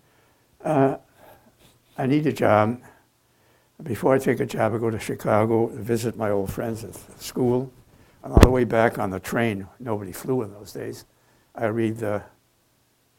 [0.64, 0.96] uh,
[1.98, 2.80] I need a job.
[3.82, 6.94] Before I take a job, I go to Chicago to visit my old friends at
[7.20, 7.72] school.
[8.22, 11.04] And on the way back on the train, nobody flew in those days,
[11.54, 12.22] I read the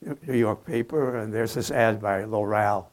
[0.01, 2.87] New York paper, and there's this ad by Loral.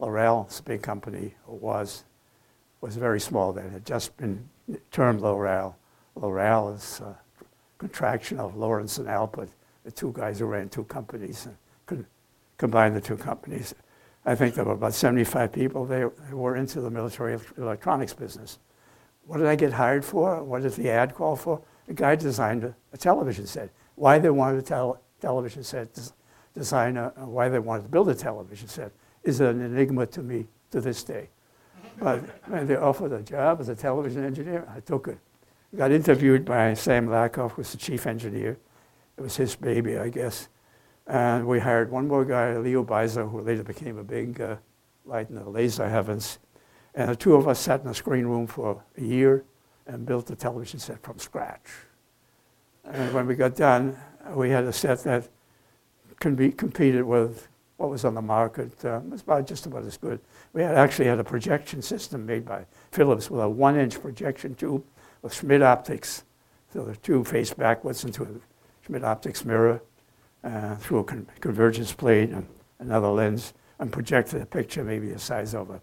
[0.00, 2.04] Loral's a big company, or was,
[2.80, 3.66] was very small then.
[3.66, 4.48] It had just been
[4.90, 5.74] termed Loral.
[6.16, 7.18] Loral is a
[7.78, 9.48] contraction of Lawrence and Alpert,
[9.84, 12.04] the two guys who ran two companies and could
[12.58, 13.74] combine the two companies.
[14.26, 15.86] I think there were about 75 people.
[15.86, 18.58] They, were into the military electronics business.
[19.26, 20.42] What did I get hired for?
[20.42, 21.62] What did the ad call for?
[21.88, 23.70] A guy designed a, a television set.
[23.94, 26.12] Why they wanted a tel- television set des-
[26.54, 31.04] why they wanted to build a television set is an enigma to me to this
[31.04, 31.28] day.
[31.98, 35.18] But when they offered a job as a television engineer, I took it.
[35.76, 38.56] Got interviewed by Sam Lakoff, who was the chief engineer.
[39.18, 40.48] It was his baby, I guess.
[41.06, 44.56] And we hired one more guy, Leo Beiser, who later became a big uh,
[45.04, 46.38] light in the laser heavens.
[46.94, 49.44] And the two of us sat in a screen room for a year
[49.86, 51.68] and built a television set from scratch.
[52.84, 53.94] And when we got done,
[54.30, 55.28] we had a set that
[56.18, 58.72] can be competed with what was on the market.
[58.82, 60.18] Uh, it was about just about as good.
[60.54, 64.82] We had actually had a projection system made by Philips with a one-inch projection tube
[65.22, 66.24] with Schmidt optics.
[66.72, 68.28] So the tube faced backwards into a
[68.84, 69.82] Schmidt optics mirror
[70.44, 72.46] uh, through a con- convergence plate and
[72.78, 75.80] another lens and projected a picture maybe the size of a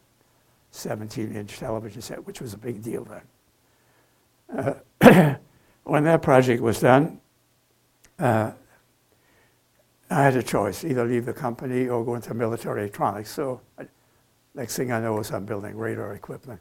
[0.71, 4.81] 17 inch television set, which was a big deal then.
[5.01, 5.35] Uh,
[5.83, 7.19] when that project was done,
[8.19, 8.51] uh,
[10.09, 13.31] I had a choice either leave the company or go into military electronics.
[13.31, 13.87] So, I,
[14.53, 16.59] next thing I know is I'm building radar equipment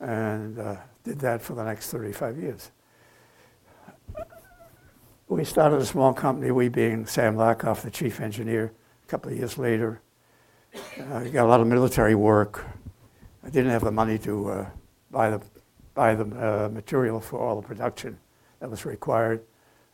[0.00, 2.70] and uh, did that for the next 35 years
[5.30, 8.72] we started a small company, we being Sam Lakoff, the chief engineer,
[9.04, 10.02] a couple of years later.
[10.98, 12.66] Uh, got a lot of military work.
[13.44, 14.66] I didn't have the money to uh,
[15.12, 15.40] buy the,
[15.94, 18.18] buy the uh, material for all the production
[18.58, 19.40] that was required.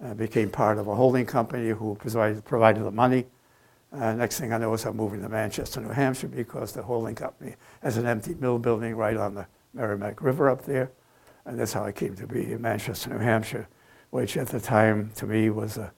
[0.02, 3.26] I became part of a holding company who provided, provided the money.
[3.92, 7.14] Uh, next thing I know is I'm moving to Manchester, New Hampshire, because the holding
[7.14, 10.90] company has an empty mill building right on the Merrimack River up there.
[11.44, 13.68] And that's how I came to be in Manchester, New Hampshire
[14.10, 15.92] which at the time to me was a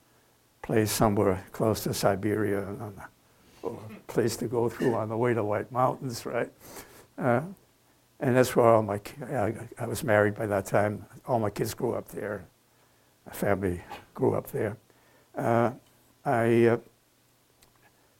[0.62, 2.66] place somewhere close to Siberia,
[3.62, 6.50] or a place to go through on the way to White Mountains, right?
[7.16, 7.42] Uh,
[8.20, 11.04] and that's where all my, I, I was married by that time.
[11.26, 12.44] All my kids grew up there.
[13.26, 13.80] My family
[14.14, 14.76] grew up there.
[15.36, 15.70] Uh,
[16.24, 16.78] I, uh,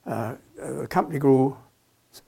[0.07, 1.57] uh, the company grew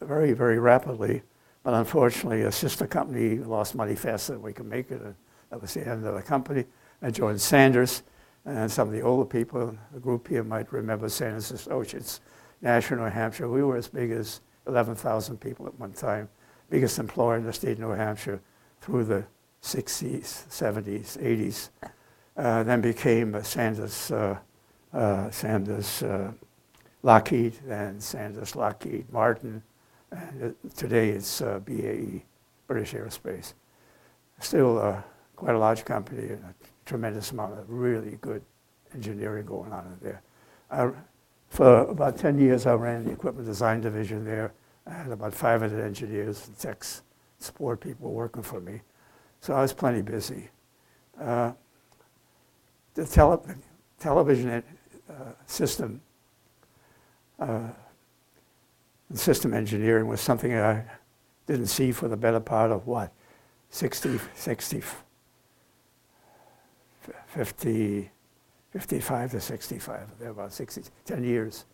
[0.01, 1.23] very, very rapidly.
[1.71, 5.15] But unfortunately, a sister company lost money faster than we could make it, and
[5.51, 6.65] that was the end of the company.
[7.01, 8.03] I joined Sanders,
[8.45, 12.23] and some of the older people, in the group here might remember Sanders Associates,
[12.61, 13.49] Nashua, New Hampshire.
[13.49, 16.29] We were as big as 11,000 people at one time,
[16.71, 18.41] biggest employer in the state of New Hampshire
[18.81, 19.25] through the
[19.63, 21.69] 60s, 70s, 80s.
[22.37, 24.37] Uh, then became Sanders, uh,
[24.93, 26.33] uh, Sanders uh,
[27.05, 29.63] Lockheed, then Sanders Lockheed Martin,
[30.13, 32.23] and today it's uh, BAE,
[32.67, 33.55] British Aerospace.
[34.41, 35.03] Still uh,
[35.37, 38.43] quite a large company and a tremendous amount of really good
[38.95, 40.23] engineering going on in there.
[40.71, 40.91] I,
[41.49, 44.53] for about 10 years, I ran the equipment design division there.
[44.87, 47.03] I had about 500 engineers and techs,
[47.39, 48.81] support people working for me.
[49.41, 50.49] So I was plenty busy.
[51.21, 51.53] Uh,
[52.95, 53.43] the tele-
[53.99, 54.63] television
[55.09, 55.13] uh,
[55.47, 56.01] system
[57.39, 57.69] uh,
[59.17, 60.85] system engineering was something I
[61.47, 63.13] didn't see for the better part of what,
[63.71, 64.83] 60, 60,
[67.27, 68.11] 50,
[68.73, 71.65] 55 to 65, there about 60, 10 years.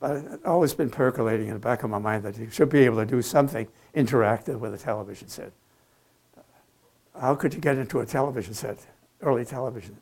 [0.00, 2.84] But it's always been percolating in the back of my mind that you should be
[2.84, 5.52] able to do something interactive with a television set.
[7.20, 8.78] How could you get into a television set,
[9.22, 9.96] early television?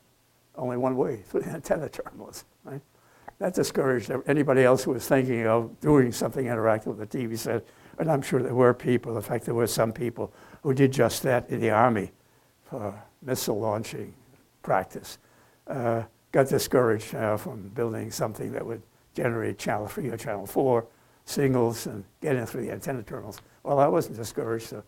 [0.55, 2.83] Only one way, through the antenna terminals, right?
[3.38, 7.66] That discouraged anybody else who was thinking of doing something interactive with the TV set.
[7.99, 11.22] And I'm sure there were people, in fact, there were some people who did just
[11.22, 12.12] that in the Army
[12.64, 14.14] for missile launching
[14.62, 15.18] practice.
[15.66, 18.83] Uh, got discouraged uh, from building something that would
[19.14, 20.87] generate channel 3 or channel 4
[21.25, 23.40] signals and get in through the antenna terminals.
[23.62, 24.68] Well, I wasn't discouraged.
[24.68, 24.83] So,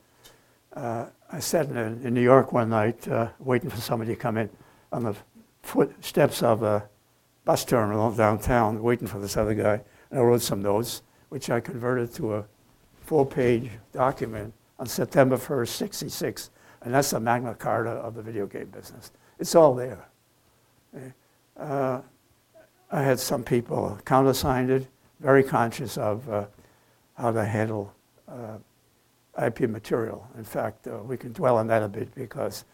[0.75, 4.37] uh, I sat in, in, New York one night uh, waiting for somebody to come
[4.37, 4.49] in
[4.93, 5.17] on the
[5.63, 6.89] footsteps of a
[7.49, 9.81] bus terminal downtown waiting for this other guy.
[10.11, 12.45] And I wrote some notes, which I converted to a
[13.01, 16.51] full page document on September 1st, 66.
[16.83, 19.13] And that's the Magna Carta of the video game business.
[19.39, 20.11] It's all there.
[21.59, 22.03] Uh,
[22.91, 24.87] I had some people countersigned it,
[25.19, 26.45] very conscious of uh,
[27.17, 27.95] how to handle
[28.29, 28.59] uh,
[29.43, 30.29] IP material.
[30.37, 32.67] In fact, uh, we can dwell on that a bit because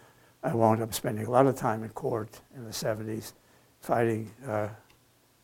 [0.42, 3.34] I wound up spending a lot of time in court in the 70s
[3.84, 4.68] fighting, uh,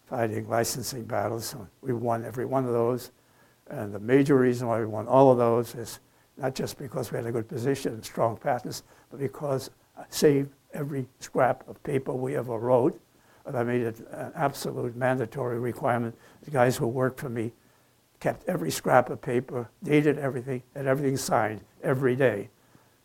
[0.06, 1.54] fighting licensing battles.
[1.82, 3.12] We won every one of those.
[3.68, 6.00] And the major reason why we won all of those is
[6.36, 10.50] not just because we had a good position and strong patents, but because I saved
[10.72, 12.98] every scrap of paper we ever wrote.
[13.44, 16.16] And I made it an absolute mandatory requirement.
[16.42, 17.52] The guys who worked for me
[18.20, 22.48] kept every scrap of paper, dated everything, and everything signed every day.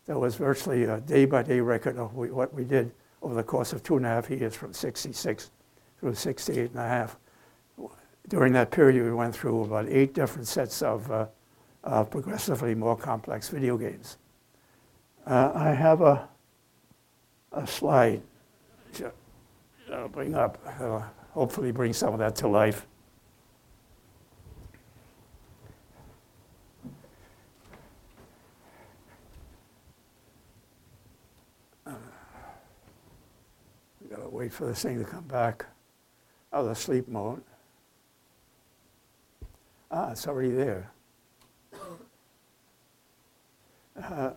[0.06, 2.92] There was virtually a day by day record of what we did
[3.26, 5.50] over the course of two and a half years from 66
[5.98, 7.18] through 68 and a half.
[8.28, 11.26] During that period, we went through about eight different sets of uh,
[11.82, 14.18] uh, progressively more complex video games.
[15.26, 16.28] Uh, I have a,
[17.50, 18.22] a slide
[19.88, 20.64] that'll bring up,
[21.32, 22.86] hopefully bring some of that to life.
[34.36, 35.64] Wait for this thing to come back
[36.52, 37.42] out of the sleep mode.
[39.90, 40.90] Ah, it's already there.
[44.02, 44.32] Uh,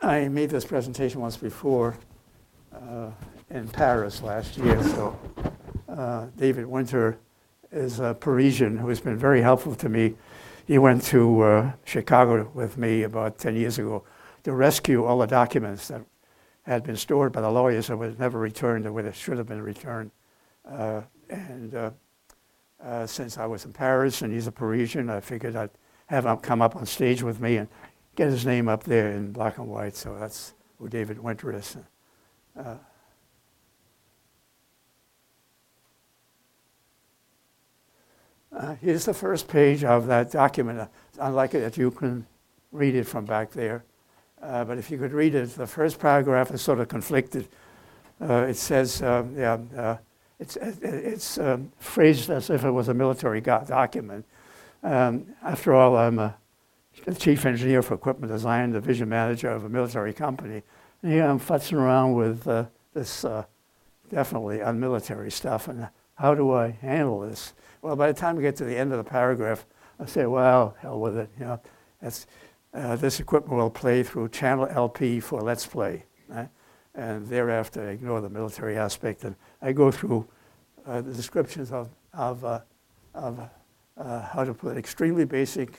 [0.00, 1.98] I made this presentation once before
[2.72, 3.10] uh,
[3.50, 4.82] in Paris last year.
[4.82, 5.18] So
[5.86, 7.18] uh, David Winter
[7.70, 10.14] is a Parisian who has been very helpful to me.
[10.66, 14.02] He went to uh, Chicago with me about 10 years ago
[14.44, 16.00] to rescue all the documents that
[16.70, 19.48] had been stored by the lawyers and was never returned the way it should have
[19.48, 20.12] been returned.
[20.64, 21.90] Uh, and uh,
[22.80, 25.70] uh, since I was in Paris and he's a Parisian, I figured I'd
[26.06, 27.66] have him come up on stage with me and
[28.14, 29.96] get his name up there in black and white.
[29.96, 31.76] So that's who David Winter is.
[32.56, 32.76] Uh,
[38.56, 40.88] uh, here's the first page of that document.
[41.18, 42.26] Unlike it that you can
[42.70, 43.84] read it from back there.
[44.42, 47.48] Uh, but if you could read it, the first paragraph is sort of conflicted.
[48.20, 49.96] Uh, it says, um, yeah, uh,
[50.38, 54.24] it's, it's um, phrased as if it was a military document.
[54.82, 56.34] Um, after all, I'm a
[57.18, 60.62] chief engineer for equipment design, division manager of a military company.
[61.02, 63.44] And here I'm futzing around with uh, this uh,
[64.10, 65.68] definitely unmilitary stuff.
[65.68, 67.52] And how do I handle this?
[67.82, 69.64] Well, by the time we get to the end of the paragraph,
[69.98, 71.30] I say, well, hell with it.
[71.38, 71.60] You know,
[72.00, 72.26] that's,
[72.72, 76.04] uh, this equipment will play through channel LP for Let's Play.
[76.28, 76.48] Right?
[76.94, 79.24] And thereafter, I ignore the military aspect.
[79.24, 80.26] And I go through
[80.86, 82.60] uh, the descriptions of, of, uh,
[83.14, 83.40] of
[83.96, 85.78] uh, how to put extremely basic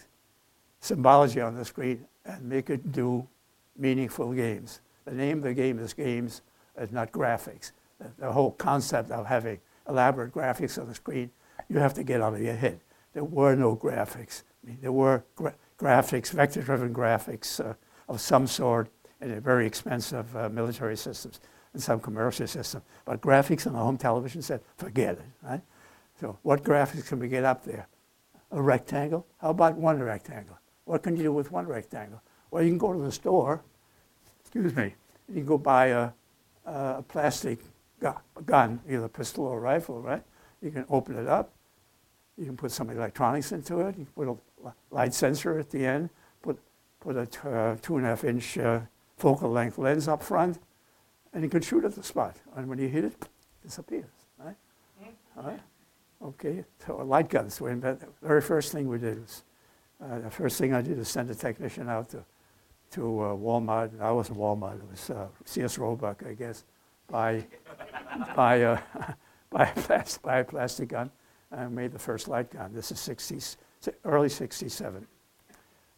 [0.80, 3.28] symbology on the screen and make it do
[3.78, 4.82] meaningful games.
[5.06, 6.42] The name of the game is games,
[6.78, 7.72] it's not graphics.
[8.00, 11.32] The, the whole concept of having elaborate graphics on the screen,
[11.70, 12.80] you have to get out of your head.
[13.14, 14.44] There were no graphics.
[14.64, 17.74] I mean, there were gra- graphics, vector-driven graphics uh,
[18.08, 18.90] of some sort
[19.20, 21.40] in very expensive uh, military systems
[21.74, 22.84] and some commercial systems.
[23.06, 25.62] But graphics on a home television set, forget it, right?
[26.20, 27.88] So what graphics can we get up there?
[28.52, 29.26] A rectangle?
[29.40, 30.58] How about one rectangle?
[30.86, 32.22] What can you do with one rectangle?
[32.52, 33.64] Well, you can go to the store,
[34.42, 34.94] excuse me,
[35.30, 36.10] you can go buy a,
[36.66, 37.60] a plastic
[38.46, 40.22] gun, either a pistol or a rifle, right?
[40.62, 41.54] You can open it up.
[42.38, 43.98] You can put some electronics into it.
[43.98, 44.28] You can put
[44.66, 46.10] a light sensor at the end.
[46.42, 46.60] Put
[47.00, 48.82] put a t- uh, two and a half inch uh,
[49.18, 50.60] focal length lens up front,
[51.34, 52.38] and you can shoot at the spot.
[52.56, 53.30] And when you hit it, it
[53.64, 54.06] disappears.
[54.38, 54.56] Right?
[55.02, 55.40] Mm-hmm.
[55.40, 55.60] All right.
[56.24, 56.64] Okay.
[56.86, 57.58] So light guns.
[57.58, 59.44] The very first thing we did was
[60.02, 62.24] uh, the first thing I did was send a technician out to
[62.92, 64.00] to uh, Walmart.
[64.02, 64.76] I wasn't Walmart.
[64.76, 66.66] It was uh, Sears Roebuck, I guess.
[67.10, 67.46] Buy
[68.36, 68.80] a buy a,
[69.76, 71.10] plastic, buy a plastic gun.
[71.52, 72.74] And made the first light gun.
[72.74, 73.58] This is 60,
[74.06, 75.06] early 67.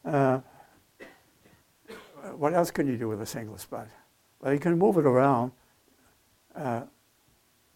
[0.06, 0.40] Uh,
[2.36, 3.88] what else can you do with a single spot?
[4.40, 5.52] Well, you can move it around,
[6.56, 6.84] uh,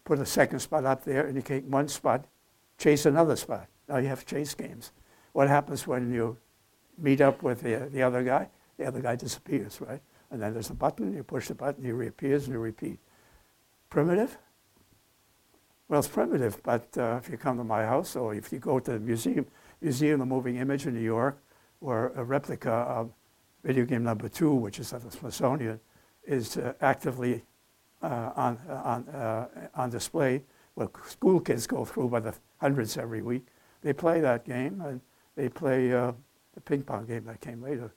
[0.04, 2.26] put a second spot up there, and you take one spot,
[2.78, 3.68] chase another spot.
[3.88, 4.92] Now you have chase games.
[5.32, 6.36] What happens when you
[6.98, 8.48] meet up with the, the other guy?
[8.78, 10.00] The other guy disappears, right?
[10.30, 12.98] And then there's a button, you push the button, he reappears, and you repeat.
[13.88, 14.36] Primitive?
[15.88, 18.78] Well, it's primitive, but uh, if you come to my house or if you go
[18.78, 19.46] to the museum,
[19.80, 21.40] Museum of Moving Image in New York,
[21.78, 23.10] where a replica of
[23.64, 25.80] video game number two, which is at the Smithsonian,
[26.26, 27.42] is uh, actively
[28.02, 30.42] uh, on, on, uh, on display,
[30.74, 33.46] where school kids go through by the hundreds every week.
[33.80, 35.00] They play that game, and
[35.36, 36.12] they play uh,
[36.54, 37.92] the ping pong game that came later.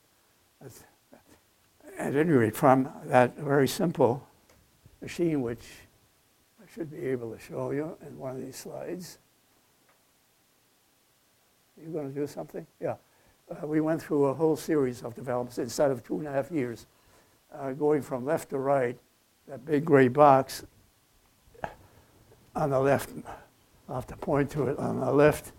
[1.98, 4.26] At any rate, from that very simple
[5.02, 5.64] machine, which
[6.72, 9.18] should be able to show you in one of these slides.
[11.78, 12.66] Are you going to do something?
[12.80, 12.94] Yeah
[13.50, 16.50] uh, we went through a whole series of developments inside of two and a half
[16.50, 16.86] years,
[17.54, 18.98] uh, going from left to right.
[19.48, 20.64] That big gray box
[22.54, 23.10] on the left,
[23.88, 25.52] I'll have to point to it, on the left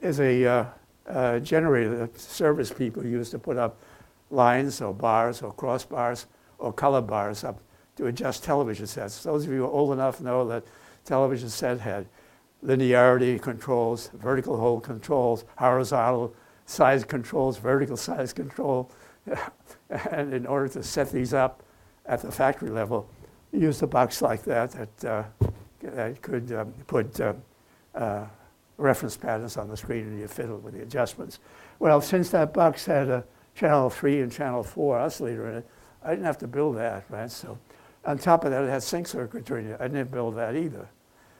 [0.00, 0.64] is a uh,
[1.06, 3.78] uh generator that service people use to put up
[4.30, 6.26] lines or bars or crossbars
[6.58, 7.60] or color bars up
[8.00, 9.22] to adjust television sets.
[9.22, 10.64] Those of you old enough know that
[11.04, 12.06] television set had
[12.64, 16.34] linearity controls, vertical hold controls, horizontal
[16.64, 18.90] size controls, vertical size control.
[19.90, 21.62] and in order to set these up
[22.06, 23.08] at the factory level,
[23.52, 25.24] you use a box like that that, uh,
[25.82, 27.34] that could um, put uh,
[27.94, 28.24] uh,
[28.78, 31.38] reference patterns on the screen and you fiddle with the adjustments.
[31.78, 35.66] Well, since that box had a channel 3 and channel 4 oscillator in it,
[36.02, 37.30] I didn't have to build that, right?
[37.30, 37.58] So
[38.04, 39.74] on top of that, it had sync circuitry.
[39.74, 40.88] I didn't build that either.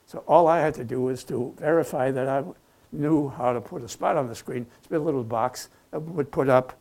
[0.06, 2.44] So all I had to do was to verify that I
[2.92, 6.30] knew how to put a spot on the screen, it's a little box that would
[6.30, 6.78] put up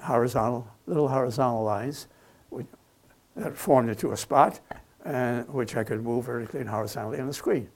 [0.00, 2.08] horizontal, little horizontal lines
[3.36, 4.60] that formed into a spot,
[5.04, 7.68] and which I could move vertically and horizontally on the screen.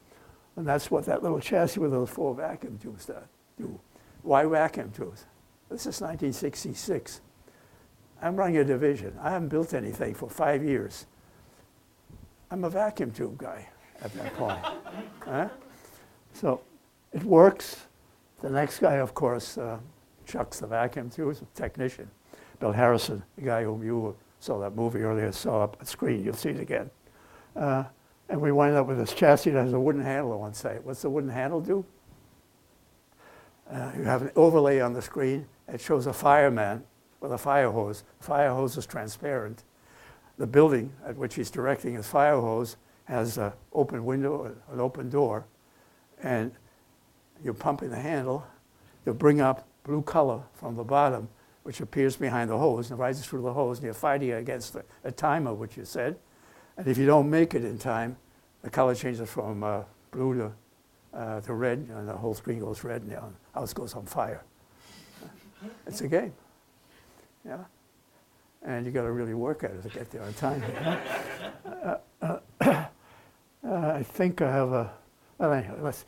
[0.56, 3.10] And that's what that little chassis with those four vacuum tubes
[3.58, 3.78] do.
[4.22, 5.26] Why vacuum tubes?
[5.70, 7.20] This is 1966.
[8.22, 9.16] I'm running a division.
[9.22, 11.06] I haven't built anything for five years.
[12.50, 13.68] I'm a vacuum tube guy
[14.02, 14.58] at that point.
[16.32, 16.60] So
[17.12, 17.86] it works.
[18.40, 19.78] The next guy, of course, uh,
[20.26, 21.30] chucks the vacuum tube.
[21.32, 22.08] is a technician.
[22.60, 26.24] Bill Harrison, the guy whom you saw that movie earlier, saw up on screen.
[26.24, 26.90] You'll see it again.
[27.56, 27.84] Uh,
[28.28, 30.80] and we wind up with this chassis that has a wooden handle on one side.
[30.84, 31.84] What's the wooden handle do?
[33.70, 35.46] Uh, you have an overlay on the screen.
[35.68, 36.84] It shows a fireman
[37.20, 38.04] with a fire hose.
[38.18, 39.64] The fire hose is transparent.
[40.40, 45.10] The building at which he's directing his fire hose has an open window, an open
[45.10, 45.44] door,
[46.22, 46.50] and
[47.44, 48.46] you're pumping the handle,
[49.04, 51.28] you'll bring up blue color from the bottom,
[51.64, 54.84] which appears behind the hose and rises through the hose, and you're fighting against a,
[55.04, 56.16] a timer, which you said.
[56.78, 58.16] And if you don't make it in time,
[58.62, 62.82] the color changes from uh, blue to, uh, to red, and the whole screen goes
[62.82, 63.22] red, and the
[63.52, 64.42] house goes on fire.
[65.86, 66.32] it's a game.
[67.44, 67.58] Yeah?
[68.62, 70.62] And you got to really work at it to get there on time.
[72.22, 72.84] uh, uh,
[73.62, 74.90] I think I have a,
[75.38, 76.04] well, anyway, let's,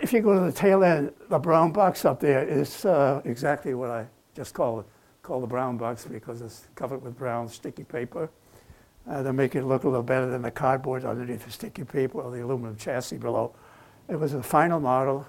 [0.00, 3.74] if you go to the tail end, the brown box up there is uh, exactly
[3.74, 4.86] what I just call it,
[5.22, 8.30] call the brown box because it's covered with brown sticky paper.
[9.08, 12.20] Uh, to make it look a little better than the cardboard underneath the sticky paper
[12.20, 13.54] or the aluminum chassis below.
[14.06, 15.26] It was the final model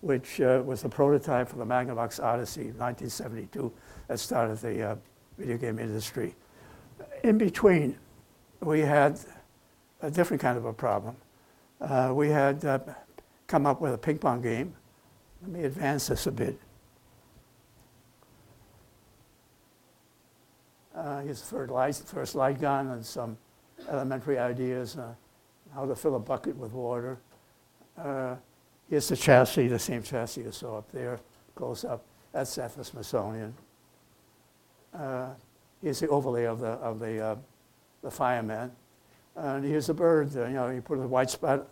[0.00, 3.72] which uh, was the prototype for the Magnavox Odyssey in 1972
[4.12, 4.96] that started the uh,
[5.38, 6.34] video game industry.
[7.24, 7.96] In between,
[8.60, 9.18] we had
[10.02, 11.16] a different kind of a problem.
[11.80, 12.78] Uh, we had uh,
[13.46, 14.74] come up with a ping pong game.
[15.40, 16.60] Let me advance this a bit.
[20.94, 23.38] Uh, first light, first light gun and some
[23.88, 25.14] elementary ideas, uh,
[25.74, 27.16] how to fill a bucket with water.
[27.96, 28.36] Uh,
[28.90, 31.18] here's the chassis, the same chassis you saw up there,
[31.54, 32.04] close up.
[32.32, 33.54] That's at the Smithsonian.
[34.94, 35.28] Uh,
[35.82, 37.36] here's the overlay of the, of the, uh,
[38.02, 38.70] the fireman.
[39.36, 41.66] And here's a bird, uh, you know, you put a white spot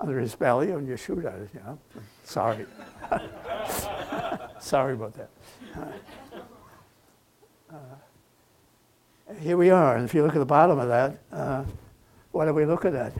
[0.00, 1.78] under his belly and you shoot at it, you know.
[2.24, 2.66] Sorry.
[4.60, 5.30] Sorry about that.
[7.72, 11.62] Uh, here we are, and if you look at the bottom of that, uh,
[12.32, 13.12] what are we looking at?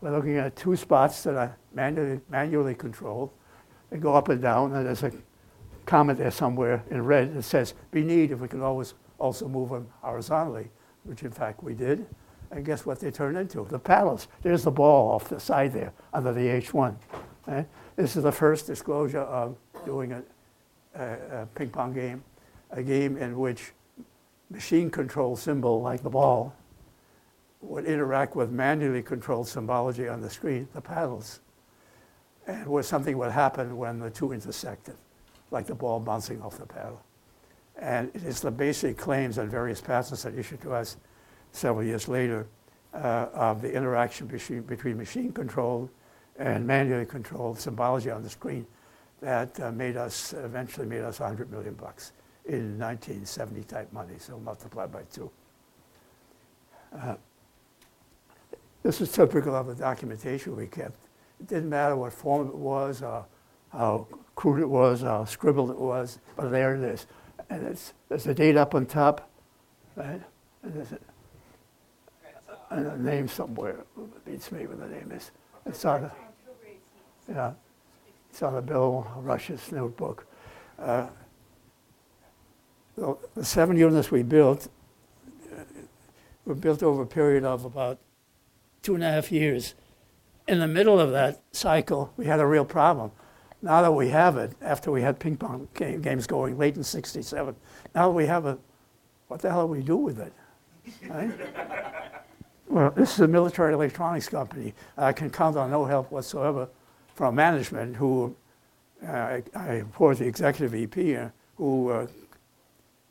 [0.00, 3.30] We're looking at two spots that are manually, manually controlled.
[3.88, 5.12] They go up and down, and there's a
[5.86, 9.70] comment there somewhere in red that says, be neat if we can always also move
[9.70, 10.70] them horizontally,
[11.04, 12.06] which in fact we did.
[12.50, 13.64] And guess what they turned into?
[13.64, 14.28] The paddles.
[14.42, 16.94] There's the ball off the side there under the H1.
[17.46, 17.66] Right?
[17.96, 20.22] This is the first disclosure of doing a,
[20.94, 22.22] a, a ping pong game,
[22.70, 23.72] a game in which
[24.50, 26.54] machine control symbol like the ball
[27.62, 31.40] would interact with manually controlled symbology on the screen, the paddles,
[32.46, 34.96] and where something would happen when the two intersected,
[35.52, 37.02] like the ball bouncing off the paddle.
[37.76, 40.96] And it is the basic claims and various patents that issued to us
[41.52, 42.46] several years later
[42.94, 45.90] uh, of the interaction between, between machine control
[46.38, 48.66] and manually controlled symbology on the screen
[49.20, 52.12] that uh, made us, eventually made us 100 million bucks
[52.46, 55.30] in 1970 type money, so multiplied by two.
[56.92, 57.14] Uh,
[58.82, 60.98] this is typical of the documentation we kept.
[61.40, 63.24] It didn't matter what form it was, or
[63.72, 67.06] how crude it was, how scribbled it was, but there it is.
[67.50, 69.30] And it's, there's a date up on top,
[69.96, 70.22] right?
[70.62, 70.98] And there's a,
[72.70, 73.84] and a name somewhere.
[73.96, 75.30] It beats me what the name is.
[75.66, 76.12] It's on a,
[77.28, 77.52] yeah,
[78.30, 80.26] it's on a Bill Rusch's notebook.
[80.78, 81.08] Uh,
[82.96, 84.68] the, the seven units we built
[85.52, 85.62] uh,
[86.44, 87.98] were built over a period of about
[88.82, 89.74] two and a half years.
[90.48, 93.12] In the middle of that cycle, we had a real problem.
[93.62, 96.82] Now that we have it, after we had ping pong game, games going late in
[96.82, 97.54] 67,
[97.94, 98.58] now that we have it,
[99.28, 100.32] what the hell do we do with it?
[101.08, 101.30] Right?
[102.68, 104.74] well, this is a military electronics company.
[104.98, 106.68] I can count on no help whatsoever
[107.14, 108.34] from management who,
[109.06, 112.06] uh, I, I report the executive VP, uh, who uh,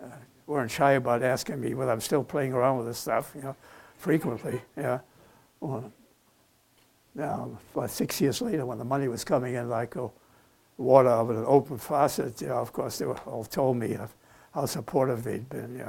[0.04, 0.08] uh,
[0.47, 3.56] weren't shy about asking me whether I'm still playing around with this stuff, you know,
[3.97, 4.99] frequently, yeah.
[5.62, 5.93] Well,
[7.16, 10.10] now, about six years later, when the money was coming in like a
[10.82, 13.97] water out of an open faucet, you know, of course, they were all told me
[14.53, 15.82] how supportive they'd been.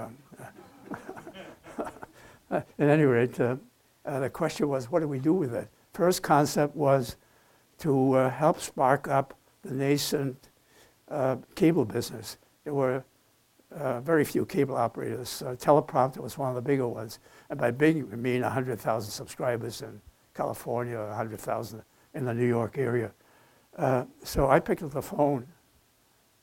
[2.51, 3.57] At any rate, uh,
[4.05, 5.69] uh, the question was, what do we do with it?
[5.93, 7.17] First concept was
[7.79, 10.51] to uh, help spark up the nascent
[11.09, 12.37] uh, cable business.
[12.65, 13.05] There were
[13.71, 15.43] uh, very few cable operators.
[15.43, 17.19] Uh, teleprompter was one of the bigger ones.
[17.49, 20.01] And by big, we mean 100,000 subscribers in
[20.35, 21.83] California, 100,000
[22.15, 23.13] in the New York area.
[23.77, 25.47] Uh, so I picked up the phone,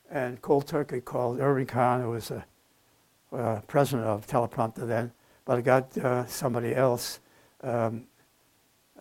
[0.09, 2.43] and cold turkey called Irving Kahn, who was the
[3.31, 5.11] uh, president of teleprompter then,
[5.45, 7.19] but I got uh, somebody else,
[7.61, 8.05] um,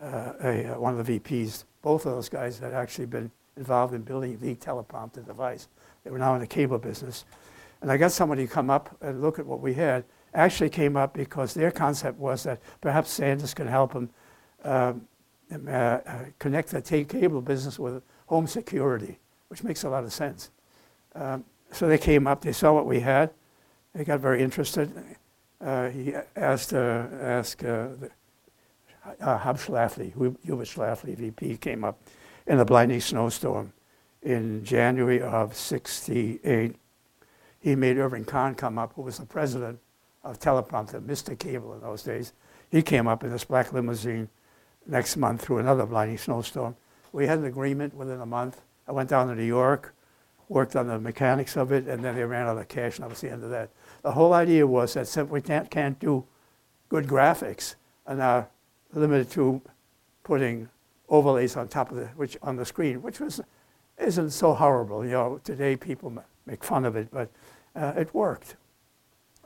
[0.00, 1.64] uh, a, one of the VPs.
[1.80, 5.68] Both of those guys had actually been involved in building the teleprompter device.
[6.04, 7.24] They were now in the cable business.
[7.80, 10.04] And I got somebody to come up and look at what we had.
[10.34, 14.10] Actually came up because their concept was that perhaps Sanders could help them
[14.64, 15.06] um,
[15.50, 19.18] uh, uh, connect the cable business with home security,
[19.48, 20.50] which makes a lot of sense.
[21.14, 23.30] Um, so they came up, they saw what we had,
[23.94, 24.90] they got very interested.
[25.60, 27.88] Uh, he asked, uh, asked uh,
[29.20, 30.12] uh, Hub Schlafly,
[30.44, 32.00] Hubert Schlafly, VP, came up
[32.46, 33.72] in a blinding snowstorm
[34.22, 36.76] in January of 68
[37.60, 39.80] he made Irving Kahn come up, who was the president
[40.22, 41.38] of Teleprompter, Mr.
[41.38, 42.32] Cable in those days.
[42.70, 44.28] He came up in this black limousine
[44.86, 46.76] next month through another blinding snowstorm.
[47.12, 48.60] We had an agreement within a month.
[48.86, 49.94] I went down to New York,
[50.48, 53.10] worked on the mechanics of it, and then they ran out of cash, and that
[53.10, 53.70] was the end of that.
[54.02, 56.24] The whole idea was that since we can't, can't do
[56.88, 57.74] good graphics
[58.06, 58.48] and are
[58.92, 59.60] limited to
[60.24, 60.68] putting
[61.08, 63.40] overlays on top of the which on the screen, which was
[63.98, 65.04] isn't so horrible.
[65.04, 66.12] You know, today people
[66.46, 67.30] make fun of it, but
[67.74, 68.56] uh, it worked.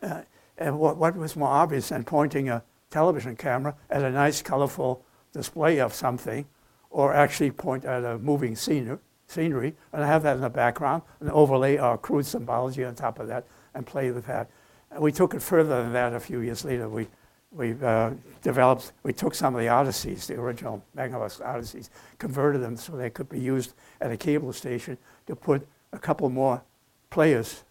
[0.03, 0.23] Uh,
[0.59, 5.05] and what, what, was more obvious than pointing a television camera at a nice, colorful
[5.33, 6.45] display of something,
[6.93, 11.79] or actually point at a moving scenery, and have that in the background, and overlay
[11.79, 14.49] our crude symbology on top of that, and play with that.
[14.91, 16.89] And we took it further than that a few years later.
[16.89, 17.09] We,
[17.51, 18.11] we uh,
[18.43, 21.89] developed, we took some of the Odysseys, the original Magnavox Odysseys,
[22.19, 26.29] converted them so they could be used at a cable station to put a couple
[26.29, 26.63] more
[27.09, 27.65] players,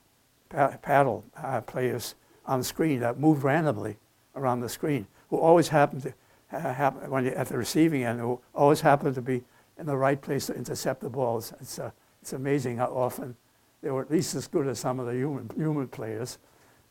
[0.49, 2.15] pa- paddle uh, players
[2.47, 3.97] on the screen that moved randomly
[4.35, 6.13] around the screen, who always happened to
[6.51, 9.43] happen when you, at the receiving end, who always happened to be
[9.77, 11.53] in the right place to intercept the balls.
[11.59, 11.91] It's, uh,
[12.21, 13.35] it's amazing how often
[13.81, 16.37] they were at least as good as some of the human, human players.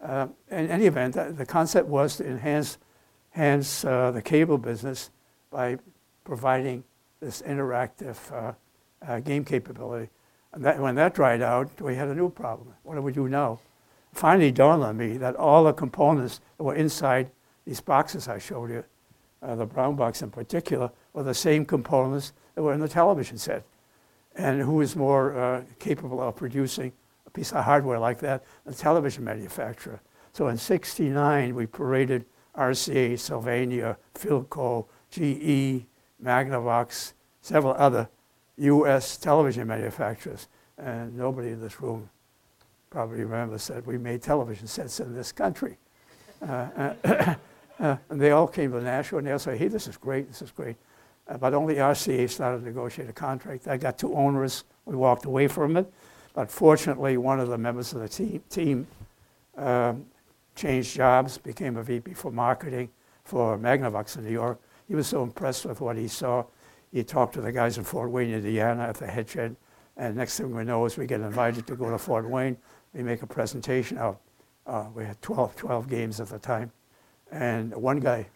[0.03, 2.79] Uh, in any event, uh, the concept was to enhance,
[3.35, 5.11] enhance uh, the cable business
[5.51, 5.79] by
[6.25, 6.83] providing
[7.21, 8.53] this interactive uh,
[9.07, 10.09] uh, game capability.
[10.53, 12.75] And that, when that dried out, we had a new problem.
[12.83, 13.61] What do we do now?
[14.13, 17.31] Finally dawned on me that all the components that were inside
[17.65, 18.85] these boxes I showed you,
[19.43, 23.39] uh, the brown box in particular, were the same components that were in the television
[23.39, 23.65] set.
[24.37, 26.93] And who is more uh, capable of producing
[27.27, 28.45] a piece of hardware like that?
[28.67, 30.01] A television manufacturer.
[30.33, 32.25] So in 69, we paraded
[32.57, 35.87] RCA, Sylvania, Philco, GE,
[36.23, 38.09] Magnavox, several other
[38.59, 40.49] US television manufacturers.
[40.79, 42.09] And nobody in this room
[42.91, 45.79] probably remembers that we made television sets in this country.
[46.43, 46.95] Uh,
[47.81, 50.43] uh, and they all came to Nashua and they'll say, hey, this is great, this
[50.43, 50.77] is great.
[51.27, 53.67] Uh, but only RCA started to negotiate a contract.
[53.69, 54.65] I got too onerous.
[54.85, 55.91] We walked away from it.
[56.35, 58.87] But fortunately, one of the members of the team,
[59.57, 60.07] um,
[60.55, 62.91] changed jobs, became a VP for marketing
[63.25, 64.61] for Magnavox in New York.
[64.87, 66.45] He was so impressed with what he saw.
[66.93, 69.57] He talked to the guys in Fort Wayne, Indiana at the headshed.
[69.97, 72.57] And next thing we know is we get invited to go to Fort Wayne.
[72.93, 74.21] We make a presentation out.
[74.67, 76.73] Uh, we had 12, 12 games at the time.
[77.31, 78.27] And one guy,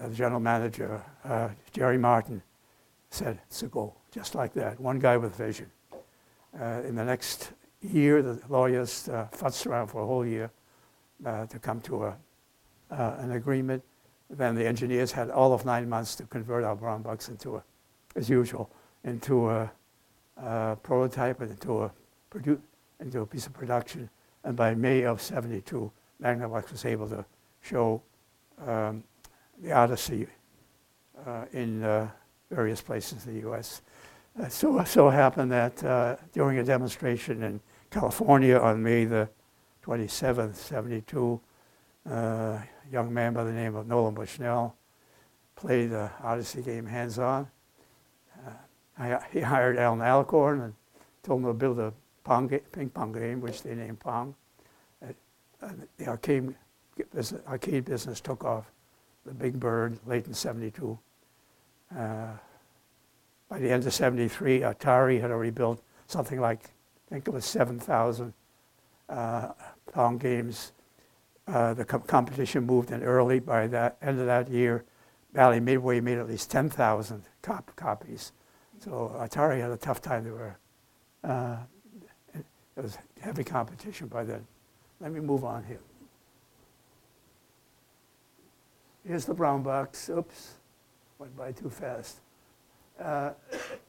[0.00, 2.42] uh, the general manager, uh, Jerry Martin,
[3.10, 4.80] said, it's a go, just like that.
[4.80, 5.70] One guy with vision.
[6.58, 9.28] Uh, in the next year, the lawyers uh,
[9.66, 10.50] around for a whole year
[11.24, 12.16] uh, to come to a,
[12.90, 13.82] uh, an agreement.
[14.30, 17.64] Then the engineers had all of nine months to convert our brown box into a,
[18.16, 18.70] as usual,
[19.04, 19.70] into a,
[20.36, 21.92] a prototype and into a,
[22.30, 22.60] produ-
[23.00, 24.08] into a piece of production.
[24.44, 25.90] And by May of 72,
[26.22, 27.24] Magnavox was able to
[27.60, 28.02] show
[28.66, 29.02] um,
[29.62, 30.26] the Odyssey
[31.26, 32.08] uh, in uh,
[32.50, 33.82] various places in the U.S.
[34.40, 39.28] Uh, so so happened that uh, during a demonstration in California on May the
[39.84, 41.40] 27th, 72,
[42.08, 44.76] uh, a young man by the name of Nolan Bushnell
[45.56, 47.48] played the Odyssey game hands-on.
[49.00, 50.74] Uh, he hired Allan Alcorn and
[51.22, 51.92] told him to build a
[52.24, 54.34] pong ga- ping pong game, which they named Pong.
[55.00, 56.54] The arcade
[57.12, 58.70] business, arcade business took off.
[59.26, 60.98] The Big Bird, late in 72.
[61.94, 62.28] Uh,
[63.48, 66.64] by the end of 73, Atari had already built something like,
[67.10, 68.32] I think it was 7,000
[69.08, 69.52] uh,
[70.18, 70.72] games.
[71.46, 73.38] Uh, the com- competition moved in early.
[73.38, 74.84] By the end of that year,
[75.32, 78.32] Bally Midway made at least 10,000 cop- copies.
[78.80, 80.24] So Atari had a tough time.
[80.24, 80.58] There were,
[81.24, 81.56] uh,
[82.34, 82.44] it
[82.82, 84.46] was heavy competition by then.
[85.00, 85.80] Let me move on here.
[89.08, 90.10] Here's the brown box.
[90.10, 90.54] Oops,
[91.18, 92.18] went by too fast.
[93.02, 93.30] Uh,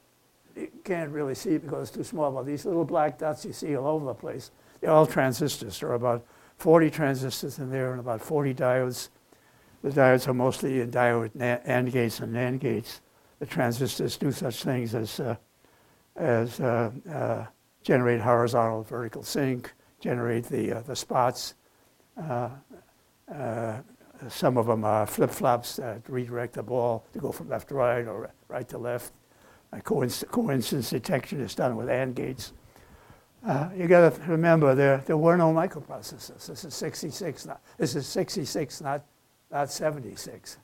[0.56, 3.52] you can't really see it because it's too small, but these little black dots you
[3.52, 4.50] see all over the place,
[4.80, 5.78] they're all transistors.
[5.78, 6.24] There are about
[6.56, 9.10] 40 transistors in there and about 40 diodes.
[9.82, 11.32] The diodes are mostly in diode
[11.66, 13.02] AND gates and NAND gates.
[13.40, 15.36] The transistors do such things as, uh,
[16.16, 17.44] as uh, uh,
[17.82, 21.56] generate horizontal vertical sync, generate the, uh, the spots.
[24.28, 28.06] Some of them are flip-flops that redirect the ball to go from left to right
[28.06, 29.12] or right to left.
[29.72, 32.52] Uh, coincidence detection is done with AND gates.
[33.46, 36.46] Uh, you got to remember there, there were no microprocessors.
[36.46, 39.02] This is 66, not, this is 66, not,
[39.50, 40.58] not 76.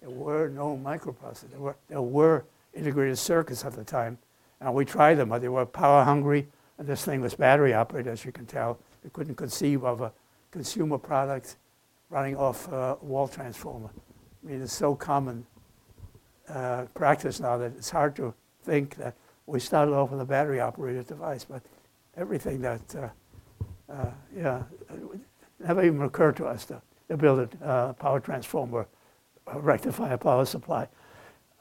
[0.00, 1.50] There were no microprocessors.
[1.50, 4.16] There were, there were integrated circuits at the time,
[4.60, 6.48] and we tried them, but they were power hungry,
[6.78, 8.78] and this thing was battery operated, as you can tell.
[9.04, 10.12] We couldn't conceive of a
[10.50, 11.56] consumer product
[12.12, 13.88] running off a wall transformer.
[13.88, 15.46] I mean, it's so common
[16.46, 18.34] uh, practice now that it's hard to
[18.64, 19.14] think that
[19.46, 21.62] we started off with a battery operated device, but
[22.16, 23.08] everything that, uh,
[23.90, 24.62] uh, yeah,
[25.58, 28.86] never even occurred to us to, to build a uh, power transformer,
[29.54, 30.86] rectify a power supply.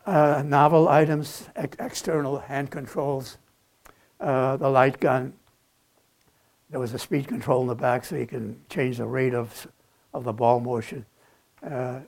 [0.06, 3.38] Uh, novel items, ex- external hand controls,
[4.20, 5.34] uh, the light gun.
[6.70, 9.68] There was a speed control in the back so you can change the rate of,
[10.14, 11.06] of the ball motion.
[11.64, 12.00] Uh,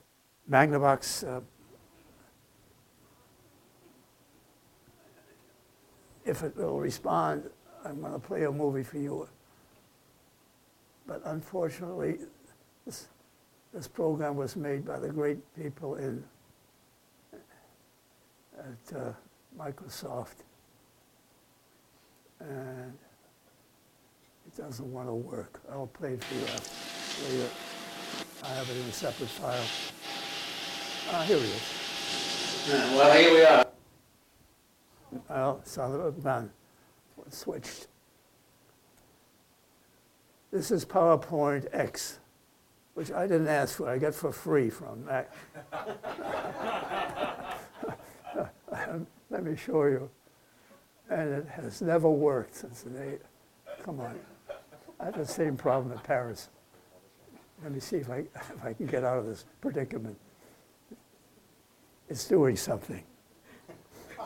[0.50, 1.42] Magnavox uh,
[6.26, 7.50] if it will respond,
[7.86, 9.28] I'm going to play a movie for you.
[11.06, 12.20] But unfortunately,
[12.86, 13.08] this,
[13.74, 16.24] this program was made by the great people in
[18.58, 19.12] at uh,
[19.60, 20.46] Microsoft,
[22.40, 22.94] and
[24.48, 25.60] it doesn't want to work.
[25.70, 27.50] I'll play it for you later.
[28.44, 29.64] I have it in a separate file.
[31.12, 32.70] Ah, here it is.
[32.94, 33.66] Well, here we are.
[35.30, 36.52] Well, son of a gun.
[37.30, 37.88] Switched.
[40.52, 42.20] This is PowerPoint X,
[42.96, 43.90] which I didn't ask for.
[43.90, 45.32] I got for free from Mac.
[49.30, 50.10] Let me show you.
[51.10, 53.20] And it has never worked since the.
[53.84, 54.20] Come on.
[55.00, 56.50] I had the same problem in Paris.
[57.64, 60.18] Let me see if I, if I can get out of this predicament.
[62.10, 63.04] It's doing something.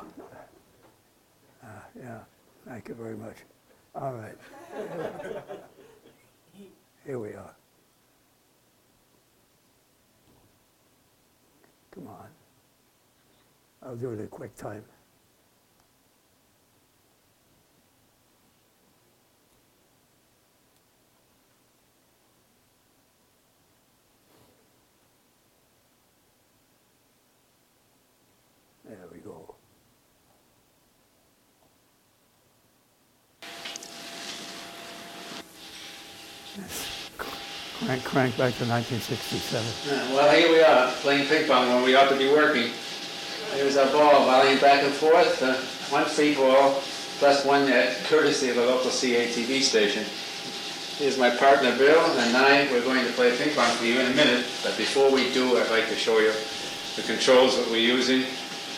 [1.63, 1.67] Uh,
[1.99, 2.19] yeah,
[2.65, 3.35] thank you very much.
[3.93, 4.37] All right.
[7.05, 7.53] Here we are.
[11.91, 12.27] Come on.
[13.83, 14.85] I'll do it in quick time.
[28.87, 29.55] There we go.
[36.57, 37.09] Yes.
[37.87, 40.11] Crank, crank back to 1967.
[40.13, 42.73] Well, here we are, playing ping pong when we ought to be working.
[43.55, 45.55] Here's our ball volleying back and forth, uh,
[45.87, 46.83] one free ball
[47.19, 50.03] plus one net, courtesy of the local CATV station.
[50.99, 54.11] Here's my partner Bill, and I, we're going to play ping pong for you in
[54.11, 56.33] a minute, but before we do, I'd like to show you
[56.97, 58.23] the controls that we're using,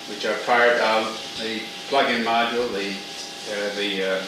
[0.08, 1.10] which are part of
[1.42, 2.94] the plug-in module, the,
[3.58, 4.24] uh, the uh,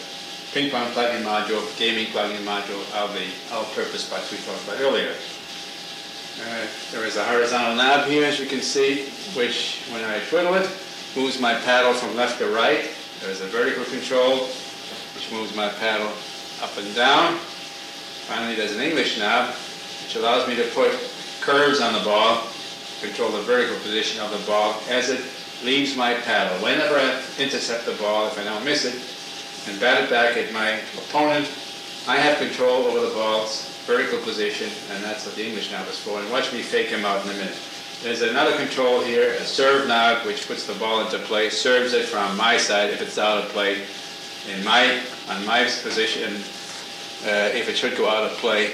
[0.54, 5.14] ping pong plug-in module, gaming plug-in module of the all-purpose box we talked about earlier.
[6.42, 10.56] Uh, There is a horizontal knob here, as you can see, which, when I twiddle
[10.56, 10.70] it,
[11.16, 12.90] moves my paddle from left to right.
[13.22, 14.48] There's a vertical control,
[15.16, 16.12] which moves my paddle
[16.62, 17.36] up and down.
[18.28, 19.54] Finally, there's an English knob,
[20.04, 20.92] which allows me to put
[21.40, 22.44] curves on the ball,
[23.02, 25.22] control the vertical position of the ball as it
[25.64, 26.58] leaves my paddle.
[26.64, 28.96] Whenever I intercept the ball, if I don't miss it,
[29.68, 31.50] and bat it back at my opponent,
[32.08, 36.00] I have control over the ball's vertical position, and that's what the English knob is
[36.00, 36.20] for.
[36.20, 37.58] And watch me fake him out in a minute.
[38.02, 42.06] There's another control here, a serve knob, which puts the ball into play, serves it
[42.06, 43.84] from my side if it's out of play,
[44.50, 45.00] in my,
[45.30, 46.34] on my position,
[47.26, 48.74] uh, if it should go out of play.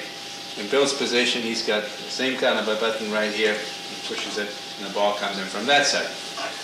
[0.58, 3.54] In Bill's position, he's got the same kind of a button right here.
[3.54, 6.08] He pushes it, and the ball comes in from that side.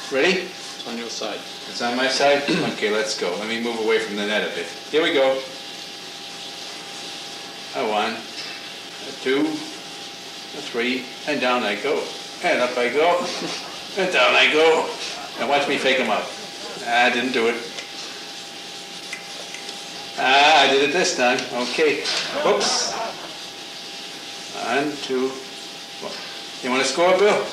[0.10, 0.48] Ready?
[0.84, 1.40] It's on your side.
[1.70, 2.44] It's on my side?
[2.74, 3.34] Okay, let's go.
[3.40, 4.66] Let me move away from the net a bit.
[4.92, 5.32] Here we go.
[7.78, 12.04] A one, a two, a three, and down I go.
[12.44, 13.18] And up I go,
[13.98, 14.90] and down I go.
[15.40, 16.28] And watch me fake them up.
[16.86, 17.56] I didn't do it.
[20.20, 21.40] Ah, I did it this time.
[21.64, 22.02] Okay.
[22.46, 22.92] Oops.
[24.68, 25.32] One, two.
[26.62, 27.46] You want to score, Bill?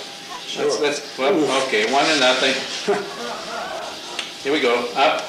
[0.51, 0.64] Sure.
[0.64, 2.55] Let's, let's, well, okay, one and nothing.
[4.42, 5.22] Here we go, up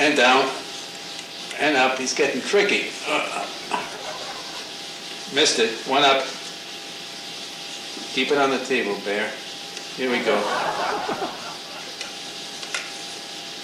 [0.00, 0.50] and down
[1.60, 1.96] and up.
[1.96, 2.90] He's getting tricky.
[5.32, 6.26] Missed it, one up.
[8.14, 9.30] Keep it on the table, Bear.
[9.94, 10.36] Here we go.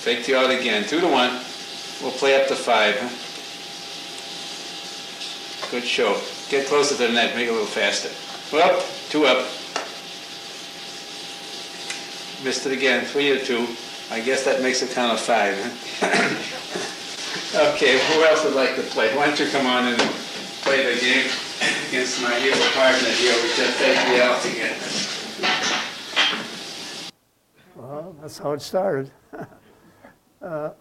[0.04, 1.40] Fake you out again, two to one.
[2.00, 2.94] We'll play up to five.
[3.00, 3.08] huh?
[5.72, 6.20] Good show.
[6.50, 8.10] Get closer to the net, make it a little faster.
[8.56, 9.44] Up, two up.
[12.44, 13.66] Missed it again, three or two.
[14.10, 15.54] I guess that makes it count of five.
[17.74, 19.16] okay, who else would like to play?
[19.16, 19.96] Why don't you come on and
[20.60, 21.30] play the game
[21.88, 24.76] against my hero partner here, we just take me out again.
[27.76, 29.10] Well, that's how it started.
[30.42, 30.74] Uh,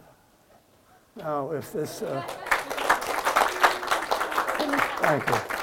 [1.15, 2.21] Now, if this, uh,
[4.99, 5.62] thank you.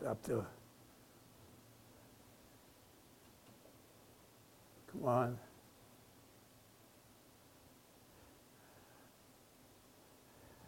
[0.00, 0.44] Get up to
[4.92, 5.38] Come on.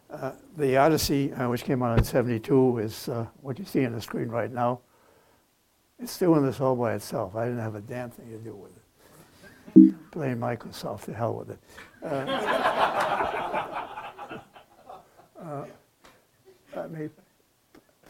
[0.09, 3.91] Uh, The Odyssey, uh, which came out in 72, is uh, what you see on
[3.91, 4.79] the screen right now.
[5.99, 7.35] It's doing this all by itself.
[7.35, 8.77] I didn't have a damn thing to do with it.
[10.11, 11.59] Blame Microsoft, to hell with it.
[12.01, 12.07] Uh,
[15.41, 15.65] uh,
[16.75, 17.09] let me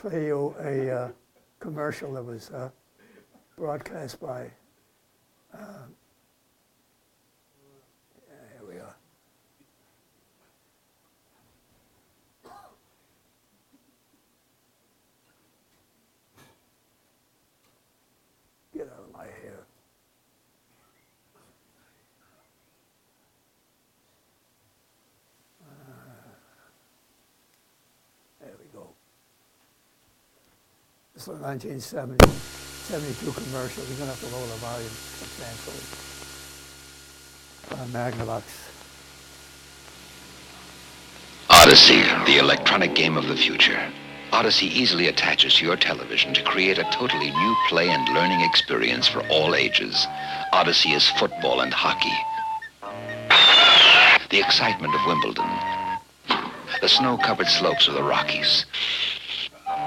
[0.04, 1.10] play you a uh,
[1.62, 2.70] commercial that was uh,
[3.58, 4.52] broadcast by.
[5.54, 5.86] Uh,
[8.52, 8.96] here we are.
[18.76, 19.66] Get out of my hair.
[28.42, 28.90] There we go.
[31.13, 33.84] This is a 1970, 72 commercial.
[33.86, 35.84] You're going to have to lower the volume substantially.
[37.72, 38.44] Uh, Magnavox.
[41.50, 43.80] Odyssey, the electronic game of the future.
[44.34, 49.08] Odyssey easily attaches to your television to create a totally new play and learning experience
[49.08, 50.08] for all ages.
[50.52, 52.18] Odyssey is football and hockey.
[54.30, 55.48] The excitement of Wimbledon.
[56.82, 58.66] The snow-covered slopes of the Rockies.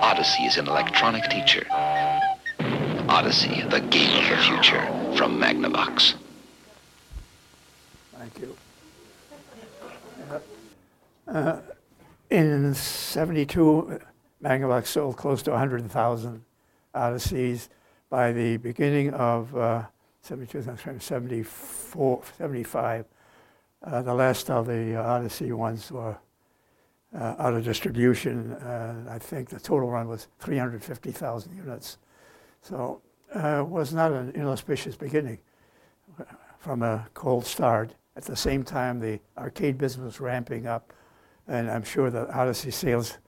[0.07, 1.67] Odyssey is an electronic teacher.
[3.09, 4.87] Odyssey, the game of the future,
[5.17, 6.15] from Magnavox.
[8.17, 8.57] Thank you.
[11.27, 11.59] Uh,
[12.31, 14.01] in 72,
[14.41, 16.45] Magnavox sold close to 100,000
[16.95, 17.69] Odysseys.
[18.09, 19.87] By the beginning of uh,
[20.21, 20.63] 72,
[21.01, 23.05] 74, 75,
[23.83, 26.15] uh, the last of the Odyssey ones were uh,
[27.17, 28.53] out of distribution.
[28.53, 31.99] Uh, I think the total run was 350,000 units.
[32.63, 33.01] So
[33.35, 35.39] uh, it was not an inauspicious beginning
[36.59, 37.95] from a cold start.
[38.17, 40.93] At the same time, the arcade business was ramping up,
[41.47, 43.19] and I'm sure the Odyssey sales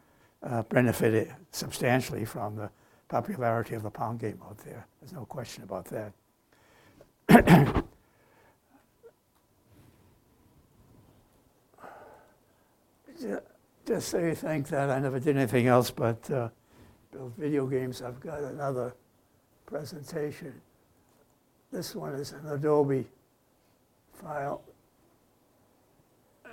[0.43, 2.71] uh, benefited substantially from the
[3.09, 4.87] popularity of the Pong game out there.
[5.01, 6.13] There's no question about that.
[13.89, 16.51] Just so you think that I never did anything else but uh,
[17.11, 18.95] build video games, I've got another
[19.65, 20.53] presentation.
[21.73, 23.07] This one is an Adobe
[24.13, 24.61] file.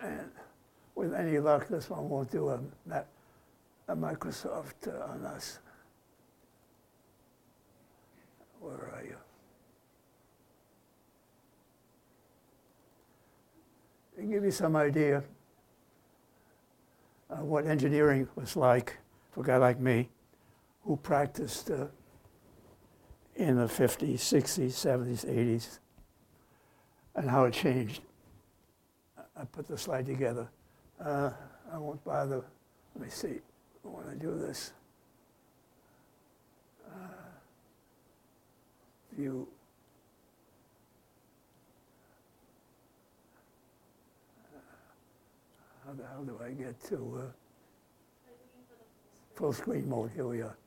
[0.02, 0.30] And
[0.96, 2.60] with any luck, this one won't do a,
[3.90, 5.60] a Microsoft uh, on us.
[8.62, 9.18] Where are you?
[14.16, 15.22] To give you some idea
[17.36, 18.98] uh, what engineering was like
[19.32, 20.10] for a guy like me
[20.84, 21.86] who practiced uh,
[23.36, 25.80] in the 50s, 60s, 70s, 80s,
[27.16, 28.02] and how it changed.
[29.38, 30.48] I put the slide together.
[31.04, 31.32] Uh,
[31.72, 32.44] I won't bother.
[32.96, 33.40] Let me see.
[33.84, 34.72] I want to do this.
[36.88, 36.98] Uh,
[39.18, 39.48] view.
[45.86, 47.32] How hell do I get to uh,
[49.36, 50.10] full screen mode?
[50.16, 50.58] Here we are.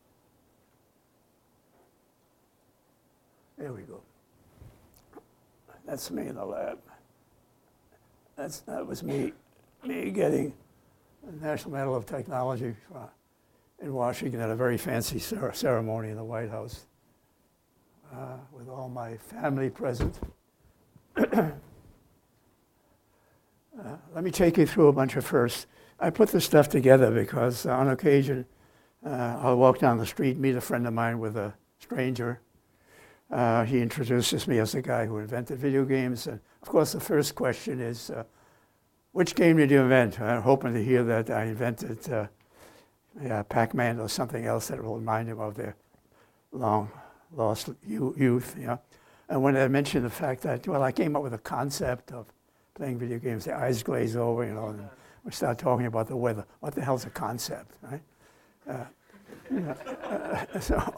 [3.57, 4.01] There we go.
[5.85, 6.79] That's me in the lab.
[8.37, 9.33] That's, that was me,
[9.85, 10.55] me getting
[11.25, 12.77] the National Medal of Technology
[13.83, 16.87] in Washington at a very fancy ceremony in the White House
[18.14, 20.21] uh, with all my family present.
[23.79, 25.66] uh, let me take you through a bunch of firsts.
[26.01, 28.47] I put this stuff together because on occasion
[29.05, 32.41] uh, I'll walk down the street, meet a friend of mine with a stranger,
[33.31, 36.26] uh, he introduces me as the guy who invented video games.
[36.26, 38.24] And of course, the first question is, uh,
[39.12, 40.20] which game did you invent?
[40.20, 42.26] I'm hoping to hear that I invented uh,
[43.22, 45.76] yeah, Pac-Man or something else that will remind him of their
[46.53, 46.91] long
[47.35, 48.57] lost youth.
[48.59, 48.81] You know?
[49.29, 52.26] And when I mentioned the fact that, well, I came up with a concept of
[52.79, 54.89] playing video games, the eyes glaze over, you know, and
[55.24, 56.47] we start talking about the weather.
[56.61, 58.01] What the hell's a concept, right?
[58.68, 58.85] Uh,
[60.07, 60.95] uh, so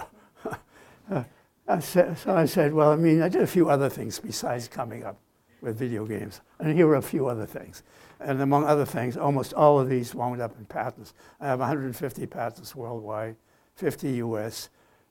[1.10, 1.24] uh,
[1.66, 4.68] I said, so I said, well, I mean, I did a few other things besides
[4.68, 5.16] coming up
[5.62, 6.42] with video games.
[6.58, 7.82] And here are a few other things.
[8.20, 11.14] And among other things, almost all of these wound up in patents.
[11.40, 13.36] I have 150 patents worldwide,
[13.76, 14.68] 50 US,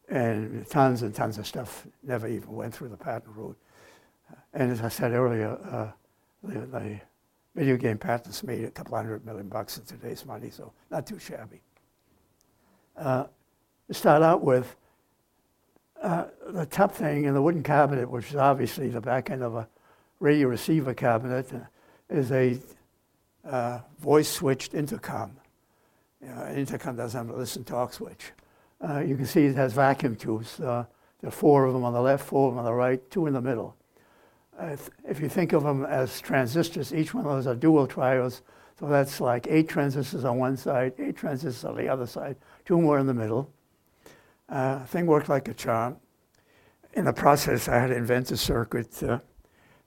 [0.07, 3.57] and tons and tons of stuff never even went through the patent route.
[4.53, 5.91] And as I said earlier, uh,
[6.43, 6.99] the, the,
[7.55, 11.19] video game patents made a couple hundred million bucks in today's money, so not too
[11.19, 11.61] shabby.
[12.95, 13.25] Uh,
[13.87, 14.75] to start out with,
[16.01, 19.55] uh, the top thing in the wooden cabinet, which is obviously the back end of
[19.55, 19.67] a
[20.19, 21.57] radio receiver cabinet, uh,
[22.09, 22.57] is a
[23.45, 25.35] uh, voice switched intercom.
[26.21, 28.31] You know, an intercom doesn't have a listen talk switch.
[28.81, 30.59] Uh, you can see it has vacuum tubes.
[30.59, 30.85] Uh,
[31.19, 33.27] There are four of them on the left, four of them on the right, two
[33.27, 33.75] in the middle.
[34.59, 34.75] Uh,
[35.07, 38.41] if you think of them as transistors, each one of those are dual triodes.
[38.77, 42.35] So that's like eight transistors on one side, eight transistors on the other side,
[42.65, 43.51] two more in the middle.
[44.49, 45.97] Uh, thing worked like a charm.
[46.93, 49.19] In the process, I had to invent a circuit uh,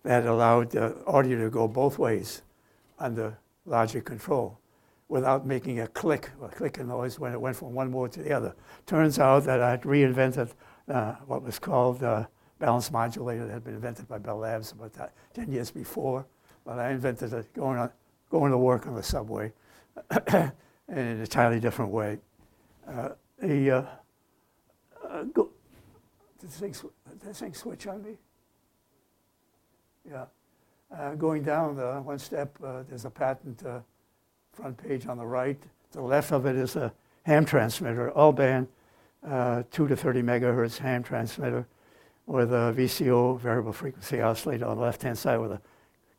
[0.04, 2.42] that allowed the audio to go both ways
[2.98, 4.58] under logic control
[5.08, 8.32] without making a click, a click noise when it went from one mode to the
[8.32, 8.54] other.
[8.86, 10.52] Turns out that I had reinvented
[10.88, 12.26] uh, what was called uh,
[12.62, 14.92] balance modulator that had been invented by Bell Labs about
[15.34, 16.24] 10 years before.
[16.64, 17.90] But I invented it going, on,
[18.30, 19.52] going to work on the subway
[20.28, 20.52] in
[20.88, 22.18] an entirely different way.
[22.88, 23.08] Uh,
[23.40, 23.84] the, uh,
[25.10, 25.50] uh, go,
[26.38, 26.72] did thing,
[27.24, 28.16] did thing switch on me?
[30.08, 30.26] Yeah.
[30.96, 32.56] Uh, going down the one step,
[32.88, 33.64] there's a patent
[34.52, 35.60] front page on the right.
[35.60, 36.92] To the left of it is a
[37.24, 38.68] ham transmitter, all band,
[39.28, 41.66] uh, 2 to 30 megahertz ham transmitter
[42.26, 45.60] with a VCO, variable frequency oscillator, on the left hand side with a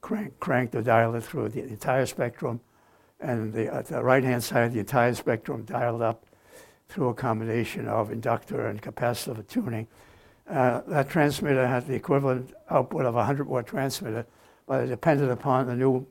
[0.01, 2.59] crank, crank to dial it through the entire spectrum.
[3.19, 6.25] And the, the right hand side, the entire spectrum dialed up
[6.89, 9.87] through a combination of inductor and capacitive tuning.
[10.49, 14.25] Uh, that transmitter had the equivalent output of a 100 watt transmitter,
[14.67, 16.05] but it depended upon the new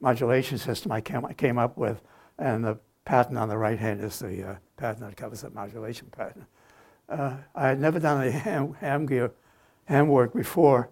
[0.00, 2.02] modulation system I came, I came up with,
[2.38, 6.08] and the patent on the right hand is the uh, patent that covers the modulation
[6.10, 6.44] patent.
[7.10, 9.32] Uh, I had never done any ham, ham gear,
[9.86, 10.88] ham work before,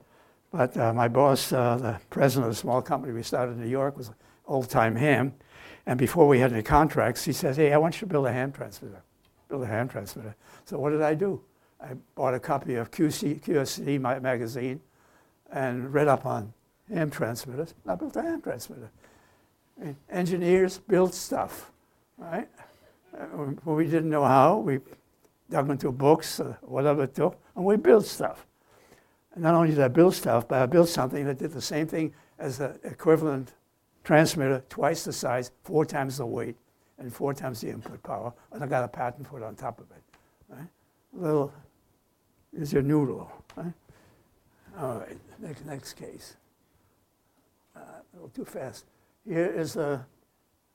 [0.51, 3.69] but uh, my boss, uh, the president of the small company we started in New
[3.69, 4.15] York, was an
[4.47, 5.33] old-time ham,
[5.87, 8.33] and before we had any contracts, he says, "Hey, I want you to build a
[8.33, 9.01] ham transmitter,
[9.49, 11.41] build a ham transmitter." So what did I do?
[11.81, 14.81] I bought a copy of QC, QST magazine,
[15.53, 16.53] and read up on
[16.93, 17.75] ham transmitters.
[17.87, 18.91] I built a ham transmitter.
[20.11, 21.71] Engineers built stuff,
[22.17, 22.49] right?
[23.17, 24.81] Uh, we didn't know how, we
[25.51, 28.47] dug into books, or whatever it took, and we built stuff.
[29.35, 31.87] And not only did I build stuff, but I built something that did the same
[31.87, 33.55] thing as the equivalent
[34.05, 36.57] transmitter, twice the size, four times the weight,
[36.99, 38.33] and four times the input power.
[38.53, 40.03] And I got a patent for it on top of it.
[40.49, 40.69] Right?
[41.13, 41.53] Little
[42.53, 43.31] is your noodle.
[43.57, 43.73] Right?
[44.79, 46.37] All right, next, next case
[47.79, 48.87] uh, a little too fast.
[49.27, 50.01] Here is the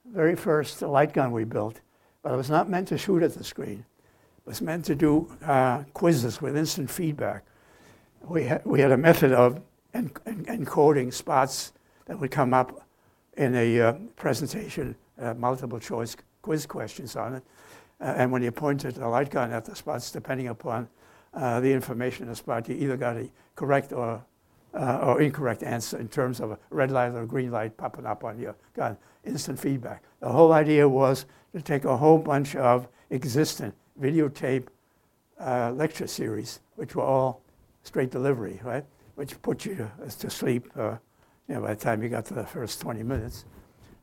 [0.06, 1.82] very first light gun we built,
[2.22, 3.86] but it was not meant to shoot at the screen.
[4.46, 7.46] Was meant to do uh, quizzes with instant feedback.
[8.28, 9.62] We had, we had a method of
[9.94, 11.72] en- en- encoding spots
[12.08, 12.86] that would come up
[13.38, 17.44] in a uh, presentation, uh, multiple choice quiz questions on it.
[18.02, 20.90] Uh, and when you pointed the light gun at the spots, depending upon
[21.34, 24.22] uh, the information in the spot, you either got a correct or
[24.74, 28.24] uh, or incorrect answer in terms of a red light or green light popping up
[28.24, 28.98] on your gun.
[29.24, 30.04] Instant feedback.
[30.20, 33.72] The whole idea was to take a whole bunch of existing
[34.02, 34.68] videotape
[35.40, 37.42] uh, lecture series, which were all
[37.84, 38.86] straight delivery, right?
[39.16, 40.98] Which put you to, to sleep uh,
[41.48, 43.46] you know, by the time you got to the first 20 minutes.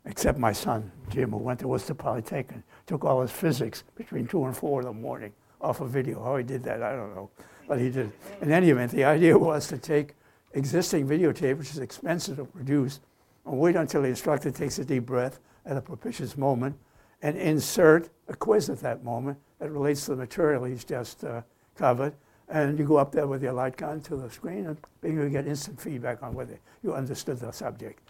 [0.06, 4.44] Except my son, Jim, who went to Worcester Polytechnic, took all his physics between 2
[4.46, 6.22] and 4 in the morning off of video.
[6.22, 7.30] How he did that, I don't know.
[7.68, 8.10] But he did.
[8.40, 10.14] In any event, the idea was to take
[10.54, 13.00] existing videotape, which is expensive to produce,
[13.44, 16.76] and wait until the instructor takes a deep breath at a propitious moment
[17.22, 21.42] and insert a quiz at that moment that relates to the material he's just uh,
[21.76, 22.14] covered.
[22.48, 25.46] And you go up there with your light gun to the screen and you get
[25.46, 28.00] instant feedback on whether you understood the subject.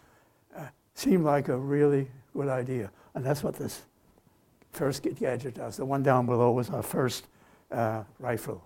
[0.57, 2.91] Uh, seemed like a really good idea.
[3.15, 3.83] And that's what this
[4.73, 5.77] first gadget does.
[5.77, 7.27] The one down below was our first
[7.71, 8.65] uh, rifle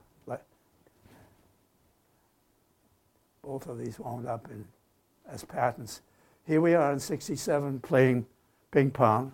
[3.45, 4.65] both of these wound up in,
[5.29, 6.03] as patents.
[6.47, 8.27] Here we are in 67 playing
[8.71, 9.33] ping pong.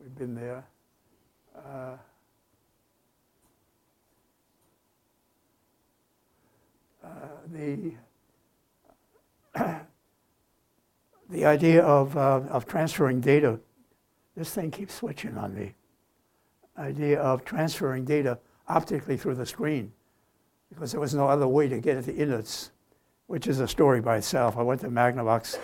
[0.00, 0.64] We've been there.
[1.54, 1.96] Uh,
[7.04, 7.08] uh,
[7.52, 7.92] the,
[11.30, 13.60] the idea of, uh, of transferring data,
[14.36, 15.74] this thing keeps switching on me.
[16.78, 18.38] Idea of transferring data
[18.68, 19.92] optically through the screen
[20.72, 22.70] because there was no other way to get at the innards
[23.26, 24.56] which is a story by itself.
[24.56, 25.58] I went to Magnavox.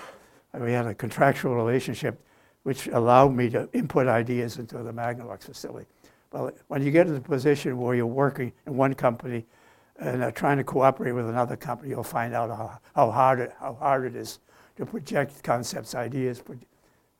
[0.52, 2.22] We had a contractual relationship
[2.66, 5.86] which allowed me to input ideas into the Magnavox facility.
[6.32, 9.46] Well, when you get in a position where you're working in one company
[10.00, 13.74] and trying to cooperate with another company, you'll find out how, how, hard, it, how
[13.74, 14.40] hard it is
[14.78, 16.42] to project concepts, ideas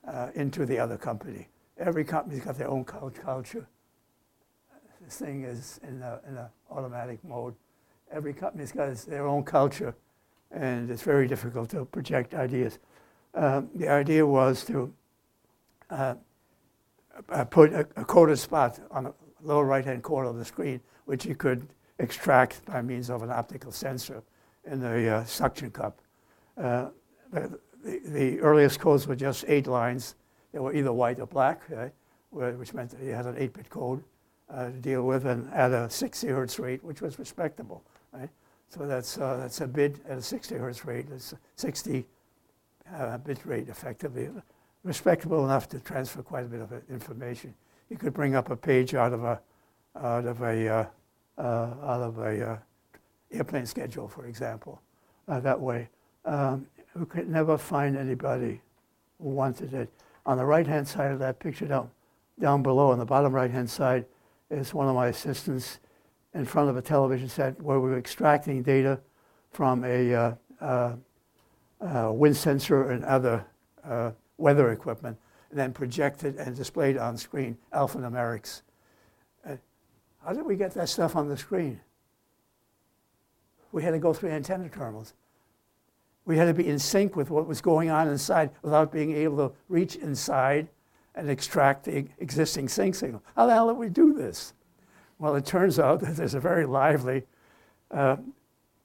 [0.09, 1.47] uh, into the other company.
[1.79, 3.69] Every company's got their own culture.
[5.01, 6.41] This thing is in an
[6.73, 7.55] automatic mode.
[8.11, 9.95] Every company's got their own culture
[10.51, 12.81] and it's very difficult to project ideas.
[13.33, 14.93] Uh, the idea was to
[15.91, 16.15] uh,
[17.31, 21.25] uh, put a, a, coded spot on the lower right-hand corner of the screen, which
[21.25, 21.67] you could
[21.99, 24.23] extract by means of an optical sensor
[24.71, 26.01] in the uh, suction cup.
[26.57, 26.89] Uh,
[27.33, 30.17] the, the, the, earliest codes were just eight lines.
[30.53, 31.93] They were either white or black, right?
[32.31, 34.03] which meant that you had an 8-bit code
[34.51, 37.83] uh, to deal with and at a 60 hertz rate, which was respectable,
[38.13, 38.29] right?
[38.69, 41.07] So that's, uh, that's a bit at a 60 hertz rate.
[41.11, 42.05] It's 60
[42.95, 44.29] uh, bit rate effectively,
[44.87, 47.53] respectable enough to transfer quite a bit of information.
[47.91, 49.41] You could bring up a page out of a
[50.01, 50.87] out of a uh,
[51.39, 51.43] uh,
[51.83, 52.59] out of a uh,
[53.33, 54.81] airplane schedule, for example,
[55.27, 55.89] uh, that way.
[56.25, 58.61] Um, we could never find anybody
[59.21, 59.91] who wanted it.
[60.25, 61.91] On the right-hand side of that picture down
[62.39, 64.05] down below, on the bottom right-hand side,
[64.51, 65.81] is one of my assistants
[66.35, 69.01] in front of a television set where we were extracting data
[69.51, 70.97] from a uh,
[72.13, 73.45] wind sensor and other
[74.39, 75.19] weather equipment,
[75.51, 78.63] and then projected and displayed on screen alphanumerics.
[79.49, 79.57] Uh,
[80.25, 81.81] how did we get that stuff on the screen?
[83.73, 85.15] We had to go through antenna terminals.
[86.25, 89.49] We had to be in sync with what was going on inside without being able
[89.49, 90.69] to reach inside
[91.15, 93.23] and extract the existing sync signal.
[93.37, 94.53] How the hell did we do this?
[95.19, 97.25] Well, it turns out that there's a very lively
[97.91, 98.17] uh,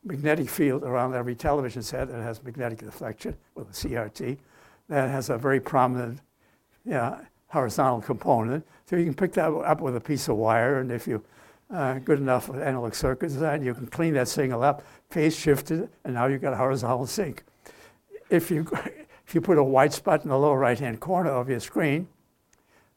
[0.03, 4.37] magnetic field around every television set that has magnetic deflection with a CRT
[4.91, 6.19] that has a very prominent
[6.83, 8.67] yeah, horizontal component.
[8.85, 11.23] So you can pick that up with a piece of wire, and if you
[11.73, 15.71] uh, good enough with analog circuit design, you can clean that signal up, phase shift
[15.71, 17.45] it, and now you've got a horizontal sync.
[18.29, 18.67] If you,
[19.25, 22.09] if you put a white spot in the lower right-hand corner of your screen,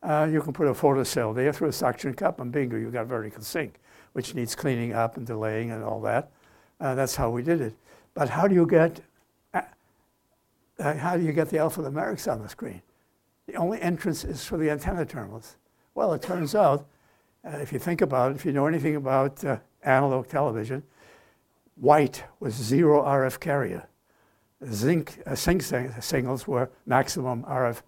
[0.02, 3.06] uh, you can put a photocell there through a suction cup, and bingo, you've got
[3.06, 3.78] vertical sync,
[4.14, 6.32] which needs cleaning up and delaying and all that.
[6.80, 7.76] Uh, that's how we did it.
[8.14, 9.00] But how do you get
[10.78, 12.82] uh, how do you get the alphanumerics on the screen?
[13.46, 15.56] The only entrance is for the antenna terminals.
[15.94, 16.86] Well, it turns out,
[17.44, 20.82] uh, if you think about it, if you know anything about uh, analog television,
[21.76, 23.86] white was zero RF carrier.
[24.70, 25.62] Zinc, uh, sync
[26.00, 27.82] signals were maximum RF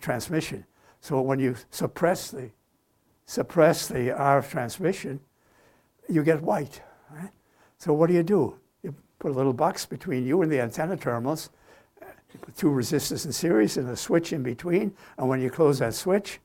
[0.00, 0.64] transmission.
[1.00, 2.50] So when you suppress the,
[3.26, 5.20] suppress the RF transmission,
[6.08, 6.82] you get white.
[7.10, 7.30] Right?
[7.78, 8.58] So what do you do?
[8.82, 11.50] You put a little box between you and the antenna terminals,
[12.56, 16.40] two resistors in series and a switch in between, and when you close that switch,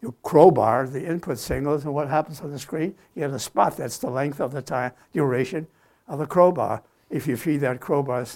[0.00, 2.94] you crowbar the input signals, and what happens on the screen?
[3.14, 5.66] You get a spot that's the length of the time duration
[6.06, 6.82] of the crowbar.
[7.10, 8.26] If you feed that crowbar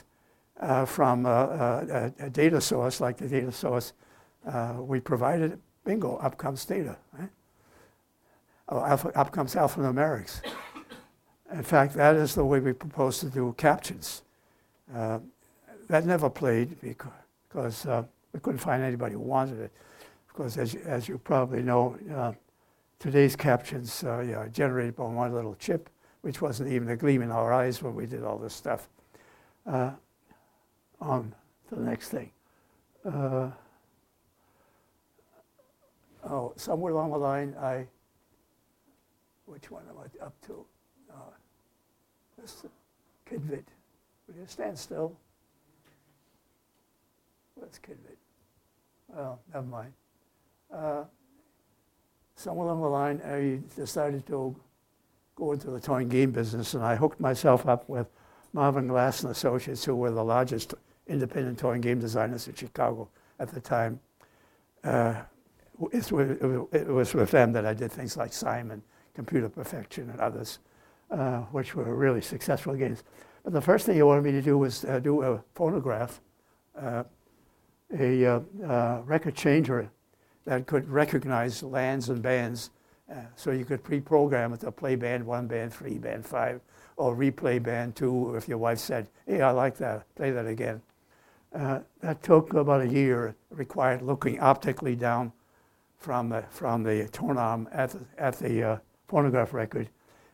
[0.60, 3.92] uh, from a, a, a, data source, like the data source
[4.46, 7.30] uh, we provided, bingo, up comes data, right?
[8.68, 10.40] Oh, alpha, up comes alphanumerics.
[11.52, 14.22] In fact, that is the way we propose to do captions.
[14.94, 15.18] Uh,
[15.92, 19.72] that never played because uh, we couldn't find anybody who wanted it.
[20.26, 22.32] Because as, as you probably know, uh,
[22.98, 25.90] today's captions uh, yeah, are generated by one little chip,
[26.22, 28.88] which wasn't even a gleam in our eyes when we did all this stuff.
[29.66, 29.90] Uh,
[30.98, 31.34] on
[31.68, 32.30] to the next thing.
[33.04, 33.50] Uh,
[36.24, 37.86] oh, somewhere along the line, I,
[39.44, 40.64] which one am I up to?
[41.12, 41.34] Uh,
[42.40, 42.64] this
[43.30, 43.64] Kidvid.
[44.26, 45.18] Will you stand still?
[47.62, 48.16] What's Kidvid?
[49.06, 49.92] Well, never mind.
[50.74, 51.04] Uh,
[52.34, 54.56] somewhere along the line, I decided to
[55.36, 58.08] go into the toy and game business, and I hooked myself up with
[58.52, 60.74] Marvin Glass and Associates, who were the largest
[61.06, 63.08] independent toy and game designers in Chicago
[63.38, 64.00] at the time.
[64.82, 65.22] Uh,
[65.92, 66.10] it
[66.88, 68.82] was with them that I did things like Simon,
[69.14, 70.58] Computer Perfection, and others,
[71.12, 73.04] uh, which were really successful games.
[73.44, 76.20] But the first thing he wanted me to do was uh, do a phonograph,
[76.76, 77.04] uh,
[77.98, 79.90] a uh, uh, record changer
[80.44, 82.70] that could recognize lands and bands.
[83.10, 86.60] Uh, so you could pre-program it to play band one, band three, band five,
[86.96, 90.80] or replay band two if your wife said, hey, I like that, play that again.
[91.52, 93.34] that took about a year.
[93.50, 95.32] Required looking optically down
[96.02, 98.76] from the, from the tone arm at the, at the uh,
[99.08, 99.88] phonograph record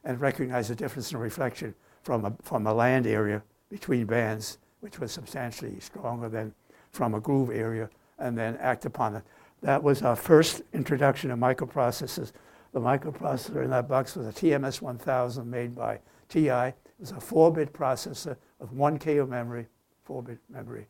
[0.04, 4.98] and recognize the difference in reflection from a, from a land area between bands, which
[4.98, 6.54] was substantially stronger than
[6.90, 9.22] from a groove area, and then act upon it.
[9.62, 12.32] That was our first introduction of microprocessors.
[12.72, 16.48] The microprocessor in that box was a TMS 1000 made by TI.
[16.48, 19.66] It was a 4 bit processor with 1K of memory,
[20.04, 20.86] 4 bit memory.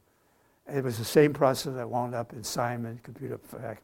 [0.72, 3.38] It was the same processor that wound up in Simon, Computer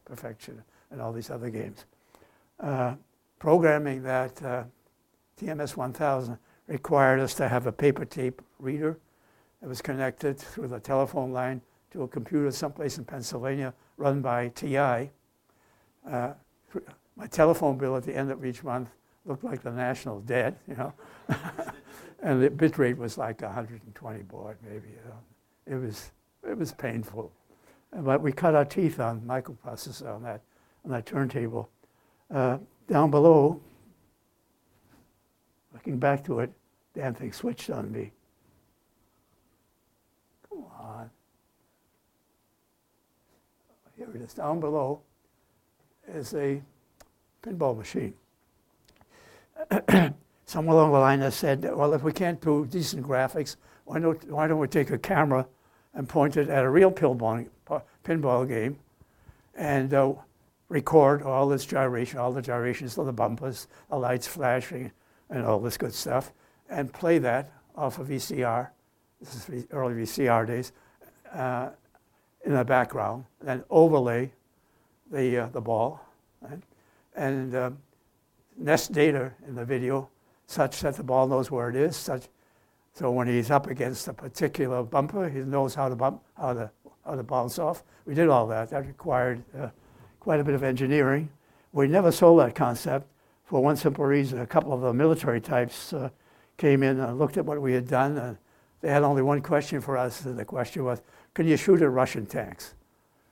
[0.05, 1.85] Perfection, and all these other games.
[2.59, 2.95] Uh,
[3.39, 4.63] programming that uh,
[5.41, 6.37] TMS 1000
[6.67, 8.99] required us to have a paper tape reader
[9.61, 11.61] that was connected through the telephone line
[11.95, 15.09] to a computer someplace in Pennsylvania run by TI.
[16.05, 16.33] Uh,
[17.15, 18.89] my telephone bill at the end of each month
[19.23, 20.93] looked like the national debt, you know.
[22.21, 24.89] and the bit rate was like 120 baud, maybe.
[24.89, 25.77] You know.
[25.77, 26.11] It was
[26.47, 27.31] it was painful,
[27.91, 30.41] but we cut our teeth on microprocessor on that
[30.83, 31.69] on that turntable.
[32.29, 32.57] Uh,
[32.89, 33.61] down below,
[35.73, 36.51] looking back to it,
[36.93, 38.11] damn thing switched on me.
[40.49, 41.09] Come on.
[44.15, 44.33] Here it is.
[44.33, 45.01] Down below
[46.07, 46.61] is a
[47.43, 48.13] pinball machine.
[50.45, 54.31] Somewhere along the line, I said, well, if we can't do decent graphics, why don't,
[54.31, 55.45] why don't we take a camera
[55.93, 57.45] and point it at a real pinball,
[58.05, 58.79] pinball game
[59.53, 60.13] and uh,
[60.69, 64.93] record all this gyration, all the gyrations of the bumpers, the lights flashing,
[65.29, 66.31] and all this good stuff,
[66.69, 68.69] and play that off of VCR.
[69.19, 70.71] This is early VCR days.
[71.33, 71.71] Uh,
[72.45, 74.31] in the background, then overlay
[75.11, 75.99] the, uh, the ball,
[76.41, 76.61] right?
[77.15, 77.71] and uh,
[78.57, 80.09] nest data in the video
[80.47, 81.95] such that the ball knows where it is.
[81.95, 82.27] Such,
[82.93, 86.71] so when he's up against a particular bumper, he knows how to bump, how to,
[87.03, 87.83] how to bounce off.
[88.05, 88.69] We did all that.
[88.69, 89.69] That required uh,
[90.19, 91.29] quite a bit of engineering.
[91.73, 93.07] We never sold that concept
[93.43, 94.39] for one simple reason.
[94.39, 96.09] A couple of the military types uh,
[96.57, 98.17] came in and looked at what we had done.
[98.17, 98.37] And
[98.81, 101.01] they had only one question for us, and the question was,
[101.35, 102.73] can you shoot at Russian tanks?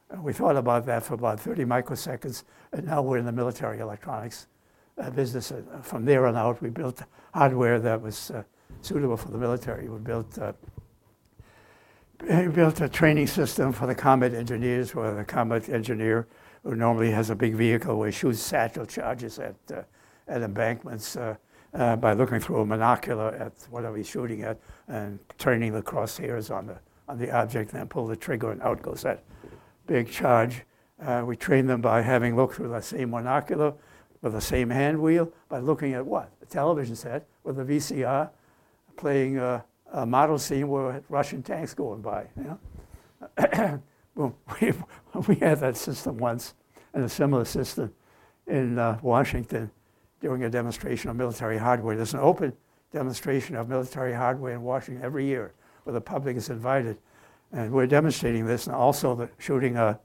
[0.10, 2.44] And we thought about that for about 30 microseconds,
[2.74, 4.48] and now we're in the military electronics
[5.02, 5.52] uh, business.
[5.52, 7.02] Uh, from there on out, we built
[7.34, 8.44] hardware that was uh,
[8.82, 9.90] suitable for the military.
[9.90, 10.54] We built uh,
[12.22, 16.28] we built a training system for the combat engineers, where the combat engineer
[16.64, 19.82] who normally has a big vehicle where he shoots satchel charges at, uh,
[20.28, 21.18] at embankments
[21.74, 26.68] by looking through a monocular at whatever he's shooting at and turning the crosshairs on
[26.68, 26.78] the,
[27.08, 29.24] on the object and then pull the trigger and out goes that
[29.88, 30.64] big charge.
[31.02, 33.76] Uh, we train them by having looked through the same monocular
[34.22, 36.32] with the same hand wheel by looking at what?
[36.42, 38.30] A television set with a VCR
[38.96, 42.28] playing a, a model scene where Russian tanks going by.
[42.38, 42.60] You
[43.38, 43.82] know?
[44.62, 44.74] we,
[45.28, 46.54] we had that system once
[46.94, 47.94] and a similar system
[48.48, 49.72] in uh, Washington
[50.22, 51.96] during a demonstration of military hardware.
[51.96, 52.54] There's an open
[52.92, 55.54] demonstration of military hardware in Washington every year
[55.84, 56.98] where the public is invited.
[57.52, 60.00] And we're demonstrating this and also the, shooting a,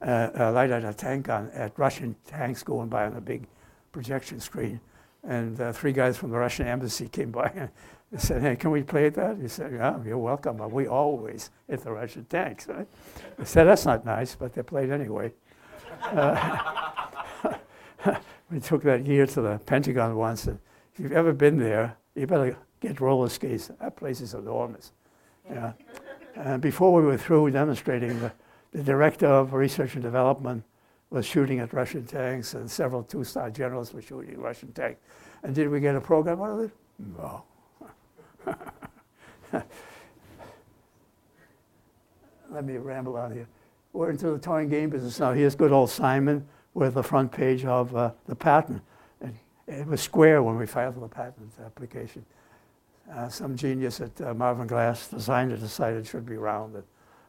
[0.00, 3.46] a, a light at a tank on at Russian tanks going by on a big
[3.92, 4.80] projection screen.
[5.22, 7.70] And uh, three guys from the Russian embassy came by and
[8.12, 9.36] they said, hey, can we play that?
[9.40, 12.68] He said, yeah, you're welcome, but we always hit the Russian tanks.
[12.76, 12.86] Right?
[13.44, 15.32] Said, that's not nice, but they played anyway.
[16.02, 17.06] Uh,
[18.50, 20.58] we took that gear to the Pentagon once, and
[20.94, 23.70] if you've ever been there, you better get roller skates.
[23.80, 24.92] That place is enormous.
[25.50, 25.72] Yeah.
[26.34, 28.32] And before we were through demonstrating, the,
[28.72, 30.64] the director of research and development
[31.10, 35.00] was shooting at Russian tanks, and several two-star generals were shooting Russian tanks.
[35.42, 36.70] And did we get a program out of it?
[36.98, 37.44] No.
[42.50, 43.48] Let me ramble on here.
[43.92, 45.32] We're into the toy and game business now.
[45.32, 48.82] Here's good old Simon with the front page of uh, the patent.
[49.20, 49.34] And
[49.66, 52.24] it was square when we filed the patent application.
[53.12, 56.74] Uh, some genius at uh, Marvin Glass designed it, decided it should be round,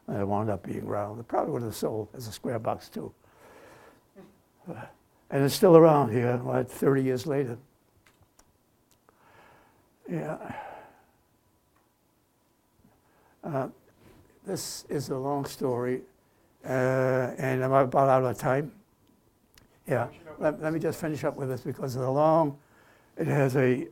[0.07, 1.19] and it wound up being round.
[1.19, 3.13] It probably would have sold as a square box too.
[4.69, 4.73] Uh,
[5.29, 7.57] and it's still around here, what, 30 years later.
[10.09, 10.37] Yeah.
[13.43, 13.67] Uh,
[14.45, 16.01] this is a long story,
[16.65, 16.69] uh,
[17.37, 18.71] and I'm about out of time.
[19.87, 20.07] Yeah,
[20.39, 22.57] let, let, me just finish up with this because it's a long,
[23.17, 23.87] it has a,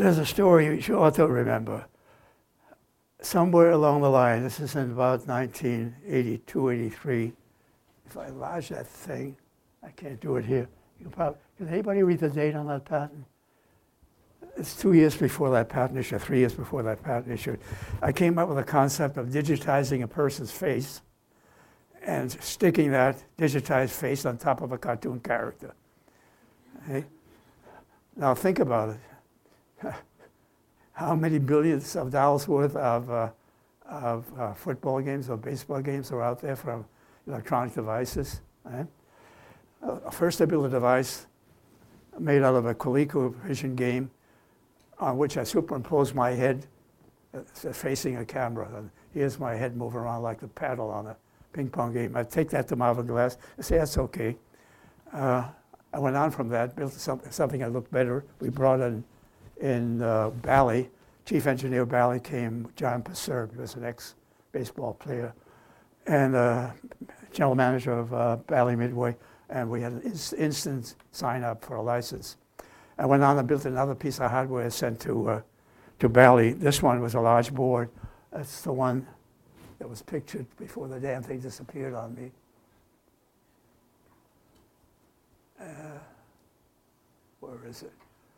[0.00, 1.86] has a story which you ought to remember.
[3.20, 7.32] Somewhere along the line, this is in about 1982, 83,
[8.06, 9.36] if I enlarge that thing,
[9.82, 10.68] I can't do it here.
[10.98, 13.24] Can, probably, can anybody read the date on that patent?
[14.56, 17.56] it's two years before that patent issue, three years before that patent issue,
[18.02, 21.02] I came up with a concept of digitizing a person's face
[22.02, 25.74] and sticking that digitized face on top of a cartoon character.
[26.82, 27.04] Okay?
[28.16, 29.00] Now think about it.
[30.92, 33.30] How many billions of dollars worth of, uh,
[33.86, 36.84] of uh, football games or baseball games are out there from
[37.26, 38.40] electronic devices?
[38.64, 38.86] Right?
[39.82, 41.26] Uh, first, I built a device
[42.18, 44.10] made out of a ColecoVision game
[44.98, 46.66] on which I superimposed my head
[47.34, 47.40] uh,
[47.72, 48.68] facing a camera.
[48.76, 51.16] And here's my head moving around like the paddle on a
[51.52, 52.16] ping pong game.
[52.16, 54.36] I take that to Marvin Glass and say, that's okay.
[55.12, 55.48] Uh,
[55.92, 58.24] I went on from that, built some, something that looked better.
[58.40, 59.04] We brought in,
[59.64, 60.90] in uh, Bally,
[61.24, 65.32] chief engineer Bally came, John Passer, he was an ex-baseball player,
[66.06, 66.70] and uh,
[67.32, 69.16] general manager of uh, Bally Midway,
[69.48, 72.36] and we had an inst- instant sign up for a license.
[72.98, 75.40] I went on and built another piece of hardware sent to, uh,
[75.98, 76.52] to Bally.
[76.52, 77.88] This one was a large board.
[78.32, 79.06] That's the one
[79.78, 82.30] that was pictured before the damn thing disappeared on me.
[85.58, 85.64] Uh,
[87.40, 87.92] where is it?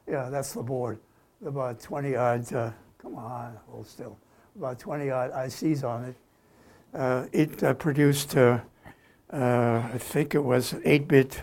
[0.08, 1.00] Yeah, that's the board.
[1.44, 4.16] About 20 odd, uh, come on, hold still.
[4.56, 6.16] About 20 odd ICs on it.
[6.94, 8.58] Uh, it uh, produced, uh,
[9.30, 11.42] uh, I think it was 8 bit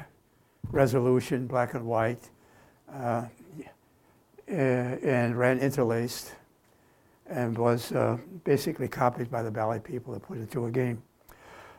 [0.72, 2.32] resolution, black and white,
[2.92, 3.26] uh,
[4.48, 6.34] and ran interlaced
[7.28, 7.94] and was
[8.44, 11.04] basically copied by the Bally people and put into a game.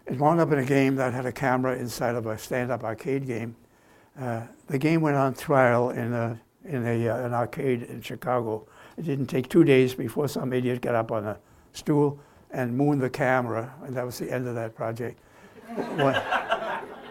[0.06, 3.26] It wound up in a game that had a camera inside of a stand-up arcade
[3.26, 3.56] game.
[4.16, 8.66] The game went on trial in, a, in a, uh, an arcade in Chicago.
[8.96, 11.38] It didn't take two days before some idiot got up on a
[11.72, 12.18] stool
[12.50, 15.18] and mooned the camera, and that was the end of that project.
[15.96, 16.16] what,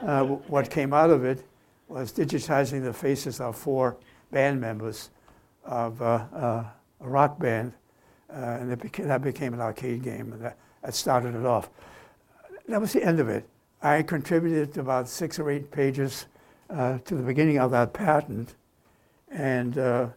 [0.02, 1.44] uh, what came out of it
[1.88, 3.98] was digitizing the faces of four
[4.32, 5.10] band members
[5.66, 6.64] of uh, uh,
[7.02, 7.74] a rock band
[8.32, 11.70] uh, and became, that became an arcade game, and that, that started it off.
[12.68, 13.48] That was the end of it.
[13.82, 16.26] I contributed about six or eight pages
[16.70, 18.56] uh, to the beginning of that patent,
[19.34, 20.08] and uh,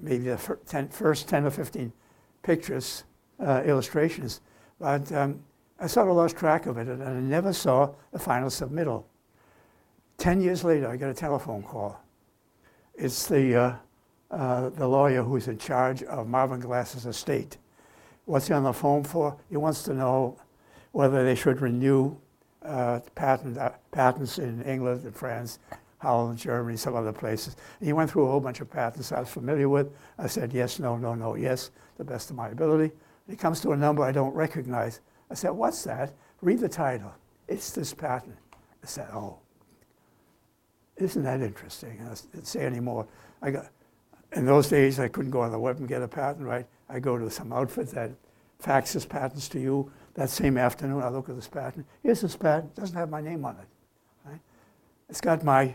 [0.00, 1.92] maybe the fir- ten, first 10 or 15
[2.42, 3.04] pictures,
[3.40, 4.40] uh, illustrations.
[4.78, 5.40] But um,
[5.80, 9.04] I sort of lost track of it, and I never saw the final submittal.
[10.18, 12.00] Ten years later, I get a telephone call.
[12.94, 13.74] It's the, uh,
[14.30, 17.56] uh, the lawyer who's in charge of Marvin Glass's estate.
[18.24, 19.36] What's he on the phone for?
[19.50, 20.38] He wants to know
[20.92, 22.16] whether they should renew
[22.64, 25.58] uh, patent, uh, patents in England and France,
[26.04, 27.56] Holland, Germany, some other places.
[27.80, 29.88] He went through a whole bunch of patents I was familiar with.
[30.18, 32.94] I said yes, no, no, no, yes, the best of my ability.
[33.28, 35.00] He comes to a number I don't recognize.
[35.30, 36.12] I said, what's that?
[36.42, 37.12] Read the title.
[37.48, 38.36] It's this patent.
[38.82, 39.38] I said, oh,
[40.96, 41.98] isn't that interesting?
[41.98, 43.06] And I didn't say anymore.
[43.42, 43.66] I got,
[44.32, 46.66] in those days, I couldn't go on the web and get a patent right.
[46.88, 48.12] I go to some outfit that
[48.62, 49.90] faxes patents to you.
[50.14, 51.86] That same afternoon, I look at this patent.
[52.02, 52.72] Here's this patent.
[52.76, 53.66] It doesn't have my name on it.
[54.24, 54.40] Right?
[55.08, 55.74] It's got my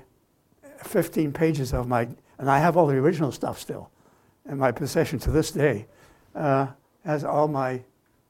[0.84, 2.08] 15 pages of my,
[2.38, 3.90] and I have all the original stuff still
[4.50, 5.88] in my possession to this day.
[6.36, 6.68] Uh,
[7.06, 7.82] has all my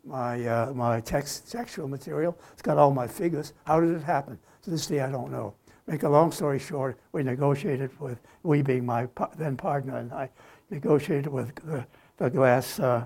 [0.05, 2.37] my uh, my text textual material.
[2.53, 3.53] It's got all my figures.
[3.65, 4.39] How did it happen?
[4.63, 5.53] To this day, I don't know.
[5.87, 9.07] Make a long story short, we negotiated with we being my
[9.37, 10.29] then partner and I
[10.69, 11.85] negotiated with the
[12.17, 13.05] the glass uh,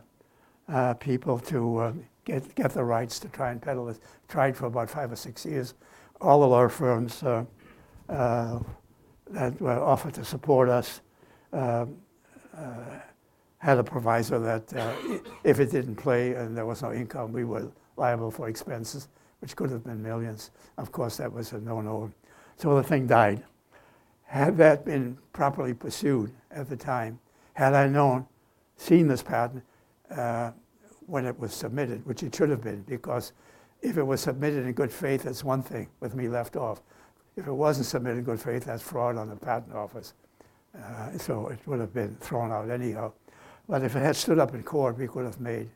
[0.68, 1.94] uh, people to uh,
[2.26, 4.00] get, get the rights to try and peddle it.
[4.28, 5.74] Tried for about five or six years.
[6.20, 7.46] All the law firms uh,
[8.10, 8.60] uh,
[9.30, 11.02] that were offered to support us
[11.52, 11.98] um,
[13.64, 14.74] had a proviso that
[15.46, 19.08] if it didn't play and there was no income, we were liable for expenses,
[19.40, 20.52] which could have been millions.
[20.78, 22.12] Of course, that was a no-no.
[22.58, 23.44] So the thing died.
[24.26, 27.20] Had that been properly pursued at the time,
[27.54, 28.28] had I known
[28.76, 29.64] seen this patent
[30.12, 30.52] uh,
[31.06, 33.32] when it was submitted, which it should have been, because
[33.82, 36.82] if it was submitted in good faith, that's one thing with me left off.
[37.36, 40.14] If it wasn't submitted in good faith, that's fraud on the patent office.
[40.78, 43.12] Uh, so it would have been thrown out anyhow.
[43.68, 45.70] But if it had stood up in court, we could have made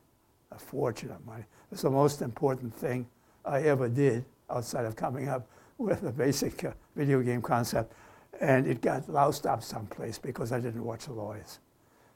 [0.52, 1.44] a fortune of money.
[1.72, 3.08] It's the most important thing
[3.46, 5.48] I ever did outside of coming up
[5.78, 7.94] with a basic uh, video game concept.
[8.40, 11.60] And it got loused up someplace because I didn't watch the lawyers.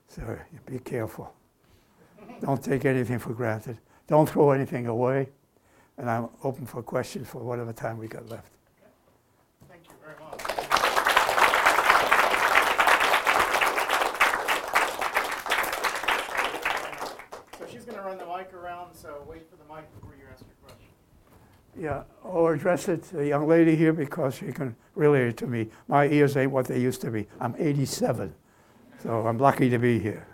[0.08, 1.34] So be careful.
[2.42, 3.78] Don't take anything for granted.
[4.08, 5.30] Don't throw anything away.
[5.98, 8.52] And I'm open for questions for whatever time we got left.
[9.70, 10.42] Thank you very much.
[17.58, 20.26] So she's going to run the mic around, so wait for the mic before you
[20.32, 20.90] ask your question.
[21.80, 25.48] Yeah, or address it to the young lady here because she can relate it to
[25.48, 25.70] me.
[25.88, 27.28] My ears ain't what they used to be.
[27.40, 28.34] I'm 87.
[29.02, 30.28] So I'm lucky to be here.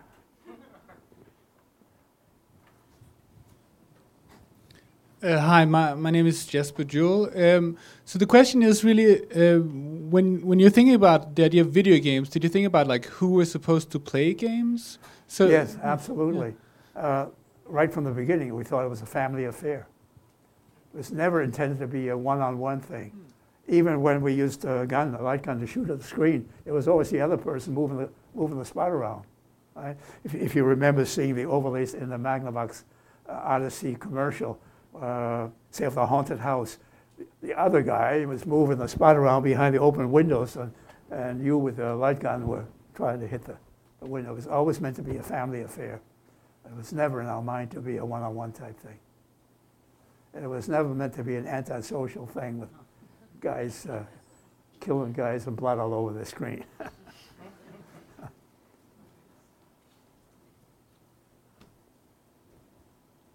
[5.24, 7.32] Uh, hi, my, my name is Jasper Jewell.
[7.36, 11.72] Um, so the question is really, uh, when when you're thinking about the idea of
[11.72, 15.00] video games, did you think about like who was supposed to play games?
[15.28, 16.54] So yes, absolutely.
[16.96, 17.02] Yeah.
[17.02, 17.30] Uh,
[17.66, 19.88] right from the beginning, we thought it was a family affair.
[20.98, 23.12] It was never intended to be a one-on-one thing.
[23.68, 26.72] Even when we used a gun, a light gun, to shoot at the screen, it
[26.72, 29.24] was always the other person moving the moving the spot around.
[29.76, 29.96] Right?
[30.24, 32.82] If, if you remember seeing the overlays in the Magnavox
[33.30, 34.60] uh, Odyssey commercial,
[35.00, 36.80] uh, say of the haunted house,
[37.44, 40.74] the other guy was moving the spot around behind the open windows, and,
[41.12, 42.66] and you with the light gun were
[42.96, 43.56] trying to hit the,
[44.00, 44.32] the window.
[44.32, 46.02] It was always meant to be a family affair.
[46.66, 48.98] It was never in our mind to be a one-on-one type thing.
[50.42, 52.70] It was never meant to be an antisocial thing with
[53.40, 54.04] guys uh,
[54.80, 56.64] killing guys and blood all over the screen.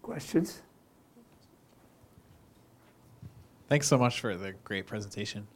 [0.01, 0.61] Questions?
[3.67, 5.47] Thanks so much for the great presentation.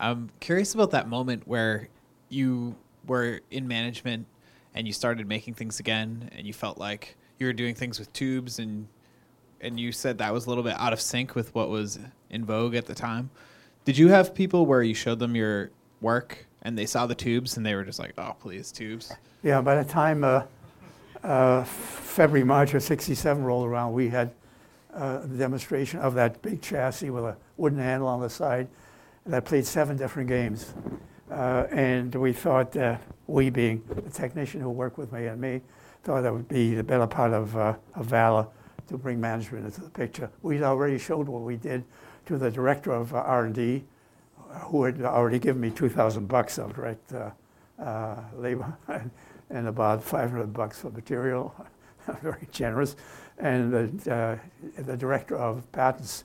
[0.00, 1.88] I'm curious about that moment where
[2.28, 2.76] you
[3.06, 4.26] were in management
[4.74, 8.12] and you started making things again and you felt like you were doing things with
[8.12, 8.88] tubes and
[9.62, 11.98] and you said that was a little bit out of sync with what was
[12.28, 13.30] in vogue at the time.
[13.84, 15.70] Did you have people where you showed them your
[16.00, 19.12] work and they saw the tubes and they were just like, "Oh, please, tubes."
[19.42, 20.42] Yeah, by the time uh,
[21.22, 24.32] uh, February, March of 67 rolled around, we had
[24.94, 28.68] uh, a demonstration of that big chassis with a wooden handle on the side
[29.26, 30.74] that played seven different games.
[31.30, 32.76] Uh, and we thought,
[33.26, 35.60] we being the technician who worked with me and me,
[36.04, 38.46] thought that would be the better part of, uh, of valor
[38.88, 40.30] to bring management into the picture.
[40.42, 41.84] We'd already showed what we did
[42.26, 43.84] to the director of uh, R&D,
[44.64, 47.30] who had already given me 2,000 bucks of direct uh,
[47.82, 48.76] uh, labor
[49.50, 51.54] and, about 500 bucks for material,
[52.22, 52.96] very generous.
[53.38, 56.24] And the, uh, the director of patents,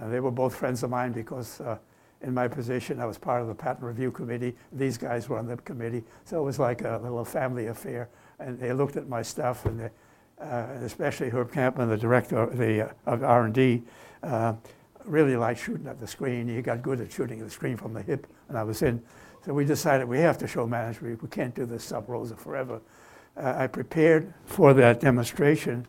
[0.00, 1.78] uh, they were both friends of mine because uh,
[2.22, 4.56] in my position I was part of the patent review committee.
[4.72, 8.08] These guys were on the committee, so it was like a little family affair.
[8.38, 9.90] And they looked at my stuff, and, they,
[10.40, 13.82] especially Herb Campman, the director of, the, uh, of R&D,
[14.22, 14.54] uh,
[15.04, 16.48] really liked shooting at the screen.
[16.48, 19.02] He got good at shooting at the screen from the hip, and I was in.
[19.44, 21.22] So we decided we have to show management.
[21.22, 22.80] We can't do this sub rosa forever.
[23.36, 25.86] Uh, I prepared for that demonstration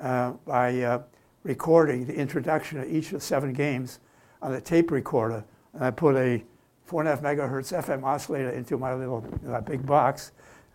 [0.00, 1.02] uh, by uh,
[1.42, 4.00] recording the introduction of each of seven games
[4.42, 5.44] on a tape recorder.
[5.72, 6.42] And I put a
[6.84, 10.32] four and a half megahertz FM oscillator into my little uh, big box,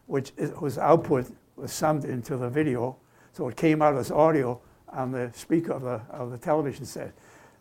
[0.08, 2.96] which whose output was summed into the video.
[3.36, 7.14] So it came out as audio on the speaker of the, of the television set.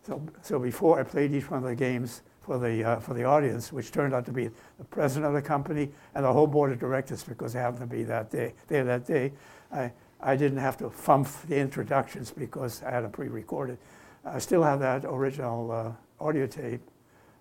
[0.06, 3.24] So, so before I played each one of the games for the, uh, for the
[3.24, 6.70] audience, which turned out to be the president of the company and the whole board
[6.70, 9.32] of directors because they happened to be that day, there that day,
[9.72, 9.90] I,
[10.20, 13.78] I didn't have to fumf the introductions because I had them pre-recorded.
[14.24, 16.82] I still have that original uh, audio tape,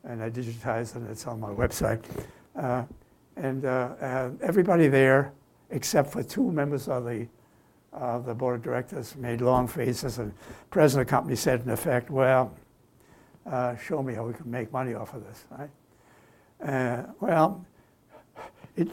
[0.06, 2.04] and I digitized it, and it's on my website.
[2.56, 2.84] Uh,
[3.36, 5.34] and uh, everybody there,
[5.70, 7.28] except for two members of the,
[7.94, 10.34] the board of directors, made long faces, and
[10.72, 12.56] president of the company said, in effect, well,
[13.46, 15.70] uh, show me how we can make money off of this, right?
[16.64, 17.66] Uh, well,
[18.76, 18.90] it,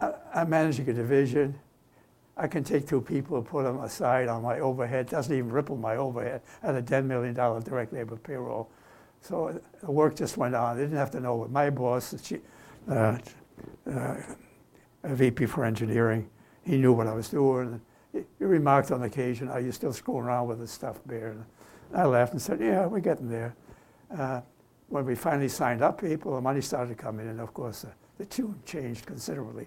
[0.00, 1.58] I, I'm managing a division.
[2.36, 5.08] I can take two people and put them aside on my overhead.
[5.08, 8.70] Doesn't even ripple my overhead at a $10 million direct labor payroll.
[9.20, 10.76] So the work just went on.
[10.76, 12.40] They didn't have to know what my boss, the
[12.88, 13.18] uh,
[13.90, 14.16] uh,
[15.04, 16.30] VP for engineering,
[16.68, 17.80] he knew what I was doing.
[18.12, 21.30] He, remarked on occasion, are you still screwing around with this stuff, Baer?
[21.30, 21.44] And
[21.94, 23.54] I laughed and said, yeah, we're getting there.
[24.14, 24.42] Uh,
[24.88, 27.88] when we finally signed up people, the money started coming in, and of course, uh,
[28.18, 29.66] the tune changed considerably.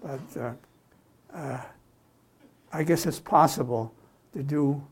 [0.00, 0.52] But uh,
[1.34, 1.60] uh,
[2.72, 3.94] I guess it's possible
[4.32, 4.82] to do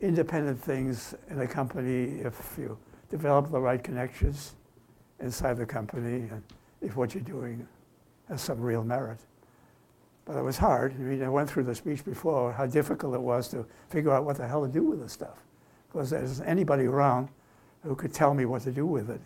[0.00, 2.76] independent things in a company if you
[3.10, 4.54] develop the right connections
[5.20, 6.42] inside the company and
[6.80, 7.66] if what you're doing
[8.28, 9.20] has some real merit.
[10.24, 10.94] But it was hard.
[10.94, 14.24] I mean, I went through the speech before how difficult it was to figure out
[14.24, 15.42] what the hell to do with this stuff.
[15.88, 17.28] Because there's anybody around
[17.82, 19.20] who could tell me what to do with it.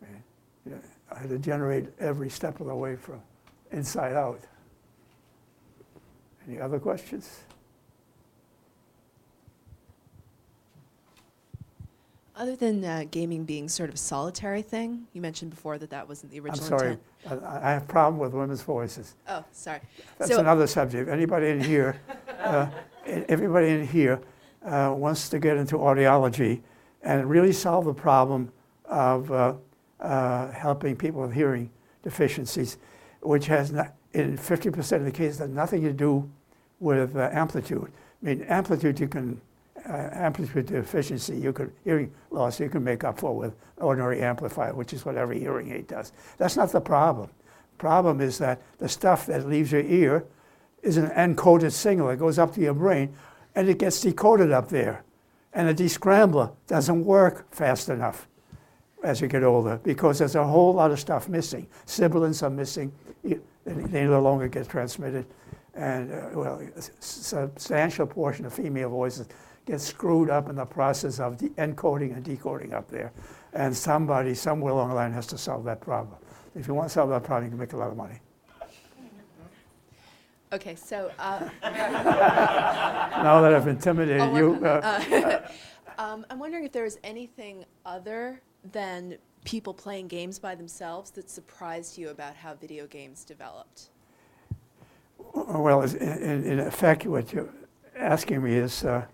[0.00, 0.22] I, mean,
[0.64, 0.80] you know,
[1.10, 3.20] I had to generate every step of the way from
[3.72, 4.40] inside out.
[6.48, 7.40] Any other questions?
[12.42, 16.08] Other than uh, gaming being sort of a solitary thing, you mentioned before that that
[16.08, 16.60] wasn't the original.
[16.60, 17.44] I'm sorry, intent.
[17.44, 19.14] I, I have a problem with women's voices.
[19.28, 19.78] Oh, sorry.
[20.18, 21.08] That's So- another subject.
[21.08, 22.00] Anybody in here,
[22.40, 22.66] uh,
[23.06, 24.20] everybody in here
[24.66, 26.62] uh, wants to get into audiology
[27.04, 28.50] and really solve the problem
[28.86, 29.54] of uh,
[30.00, 31.70] uh, helping people with hearing
[32.02, 32.76] deficiencies,
[33.20, 36.28] which has, not, in 50% of the cases, has nothing to do
[36.80, 37.92] with uh, amplitude.
[38.20, 39.40] I mean, amplitude you can,
[39.86, 44.92] amplitude deficiency, you could, hearing loss, you can make up for with ordinary amplifier, which
[44.92, 46.12] is what every hearing aid does.
[46.38, 47.30] That's not the problem.
[47.78, 50.24] Problem is that the stuff that leaves your ear
[50.82, 52.10] is an encoded signal.
[52.10, 53.14] It goes up to your brain,
[53.54, 55.04] and it gets decoded up there.
[55.52, 58.28] And the descrambler doesn't work fast enough
[59.02, 61.66] as you get older because there's a whole lot of stuff missing.
[61.86, 62.92] Sibilants are missing.
[63.64, 65.26] They no longer get transmitted.
[65.74, 69.28] And, uh, well, a substantial portion of female voices
[69.66, 73.12] get screwed up in the process of de- encoding and decoding up there.
[73.52, 76.16] And somebody, somewhere along the line, has to solve that problem.
[76.54, 78.18] If you want to solve that problem, you can make a lot of money.
[80.52, 85.40] Okay, so uh, Now that I've intimidated you, work uh,
[85.98, 91.28] um, I'm wondering if there was anything other than people playing games by themselves that
[91.28, 93.88] surprised you about how video games developed?
[95.34, 97.48] Well, in, in effect, what you're
[97.96, 99.06] asking me is, uh,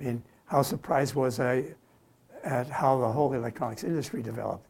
[0.00, 1.64] I mean, how surprised was I
[2.42, 4.66] at how the whole electronics industry developed?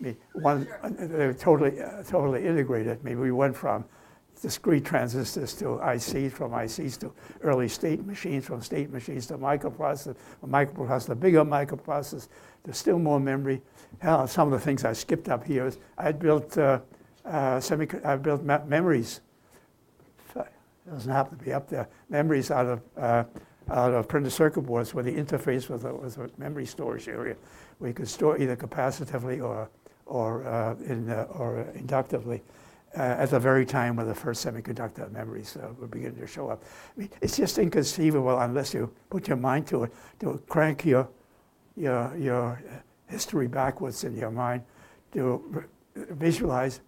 [0.00, 2.98] I mean, one, uh, they were totally, uh, totally integrated.
[3.00, 3.84] I mean, we went from
[4.42, 7.12] discrete transistors to ICs, from ICs to
[7.42, 12.28] early state machines, from state machines to microprocessors, to bigger microprocessors,
[12.64, 13.62] there's still more memory.
[14.00, 16.80] Hell, some of the things I skipped up here is I built uh,
[17.24, 19.20] uh, semi, I built me- memories
[20.36, 21.88] It doesn't happen to be up there.
[22.10, 23.24] Memories out of uh,
[23.70, 27.36] out of printed circuit boards where the interface was a, was a memory storage area,
[27.78, 29.68] where you could store either capacitively or
[30.06, 32.42] or uh, in, uh, or inductively.
[32.96, 36.62] Uh, at the very time when the first semiconductor memories were beginning to show up,
[36.96, 41.08] I mean, it's just inconceivable unless you put your mind to it to crank your
[41.76, 42.62] your your
[43.08, 44.62] history backwards in your mind
[45.12, 45.64] to
[45.94, 46.80] visualize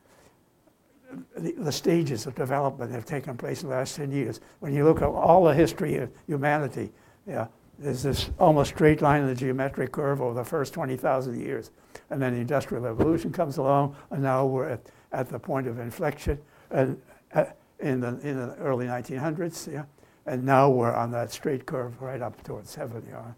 [1.37, 4.41] the, the stages of development have taken place in the last 10 years.
[4.61, 6.93] When you look at all the history of humanity,
[7.27, 7.47] yeah,
[7.78, 11.70] there's this almost straight line in the geometric curve over the first 20,000 years.
[12.11, 14.81] And then the Industrial Revolution comes along, and now we're at,
[15.12, 16.39] at the point of inflection
[16.70, 17.01] and,
[17.35, 17.45] uh,
[17.81, 19.85] in, the, in the early 1900s, yeah.
[20.24, 23.35] And now we're on that straight curve right up towards heaven, you know,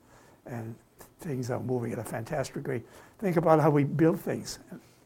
[0.46, 0.74] and
[1.20, 2.86] things are moving at a fantastic rate.
[3.18, 4.58] Think about how we built things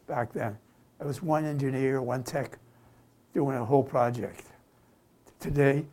[0.07, 0.57] back then.
[1.03, 2.59] There was one engineer, one tech
[3.35, 4.45] doing a whole project.
[5.41, 5.85] Today,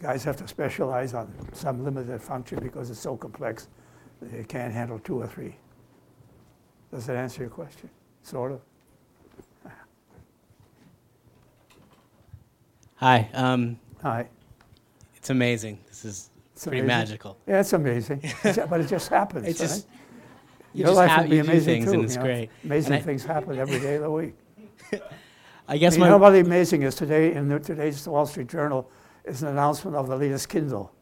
[0.00, 3.68] guys have to specialize on some limited function because it's so complex.
[4.20, 5.54] They can't handle two or three.
[6.90, 7.88] Does that answer your question?
[8.24, 8.60] Sort of.
[12.96, 13.30] Hi.
[13.34, 14.28] Um, Hi.
[15.14, 15.78] it's amazing.
[15.86, 16.98] This is It's pretty amazing.
[16.98, 17.38] magical.
[17.46, 18.22] Yeah, it's amazing.
[18.68, 19.56] But it just happens.
[19.56, 19.98] Just right?
[20.74, 21.92] you Your just life would be amazing things too.
[21.92, 22.24] and it's you know.
[22.26, 22.50] great.
[22.64, 24.34] Amazing I- things happen every day of the week.
[25.68, 28.90] I guess you my know what amazing is today in the, today's Wall Street Journal
[29.24, 30.92] is an announcement of the latest Kindle.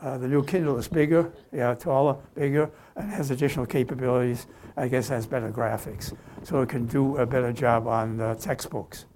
[0.00, 4.46] Uh, the new Kindle is bigger, yeah, taller, bigger, and has additional capabilities.
[4.76, 9.06] I guess has better graphics, so it can do a better job on uh, textbooks.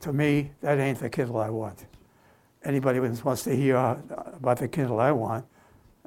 [0.00, 1.84] To me, that ain't the Kindle I want.
[2.64, 3.98] Anybody who wants to hear uh,
[4.34, 5.44] about the Kindle I want,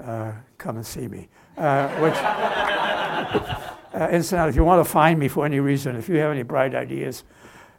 [0.04, 1.30] uh, come and see me.
[1.56, 2.14] Uh, which,
[3.96, 6.44] uh, incidentally, if you want to find me for any reason, if you have any
[6.44, 7.24] bright ideas,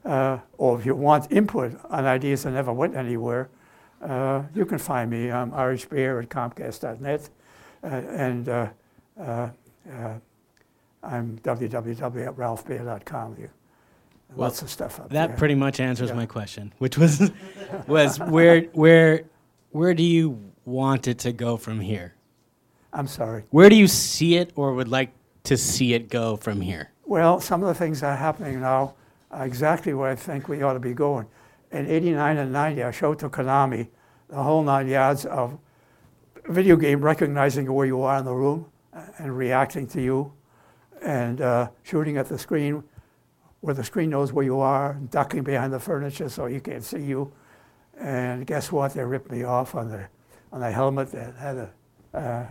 [0.04, 3.48] uh, or if you want input on ideas that never went anywhere,
[4.02, 5.30] uh, you can find me.
[5.30, 7.28] I'm Irish Baer at Comcast.net,
[7.82, 8.68] uh, and uh,
[9.20, 9.48] uh,
[9.92, 10.14] uh,
[11.02, 13.36] I'm www.ralphbaer.com.
[13.38, 13.50] You,
[14.30, 15.20] Well, lots of stuff up there.
[15.20, 15.36] that there.
[15.36, 16.16] pretty much answers Yeah.
[16.16, 17.30] my question, which was
[17.86, 19.24] was where where
[19.70, 22.14] where do you want it to go from here?
[22.92, 23.44] I'm sorry.
[23.50, 25.10] Where do you see it or would like
[25.46, 26.90] to see it go from here?
[27.04, 28.94] Well, some of the things that are happening now
[29.30, 31.26] are exactly where I think we ought to be going.
[31.70, 33.88] In 89 and 90, I showed to Konami
[34.28, 35.58] the whole nine yards of
[36.46, 38.66] video game recognizing where you are in the room
[39.18, 40.32] and reacting to you
[41.02, 42.82] and uh, shooting at the screen
[43.60, 47.02] where the screen knows where you are, ducking behind the furniture so you can't see
[47.02, 47.32] you.
[47.98, 48.94] And guess what?
[48.94, 50.08] They ripped me off on the,
[50.52, 51.70] on the helmet that had a,
[52.14, 52.46] uh,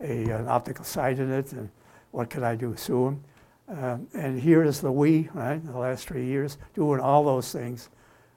[0.00, 1.52] a, an optical sight in it.
[1.52, 1.70] And
[2.10, 2.74] what could I do?
[2.76, 3.24] Sue them?
[3.68, 7.88] Um, and here is the Wii, right, the last three years, doing all those things.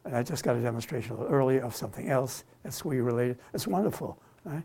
[0.06, 3.40] And I just got a demonstration earlier of something else that's Wii related.
[3.54, 4.64] It's wonderful, right?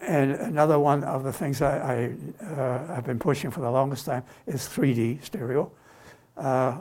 [0.00, 4.06] And another one of the things I, I, uh, I've been pushing for the longest
[4.06, 5.70] time is 3D stereo.
[6.36, 6.78] Uh,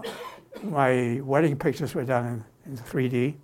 [0.64, 3.36] my wedding pictures were done in, in 3D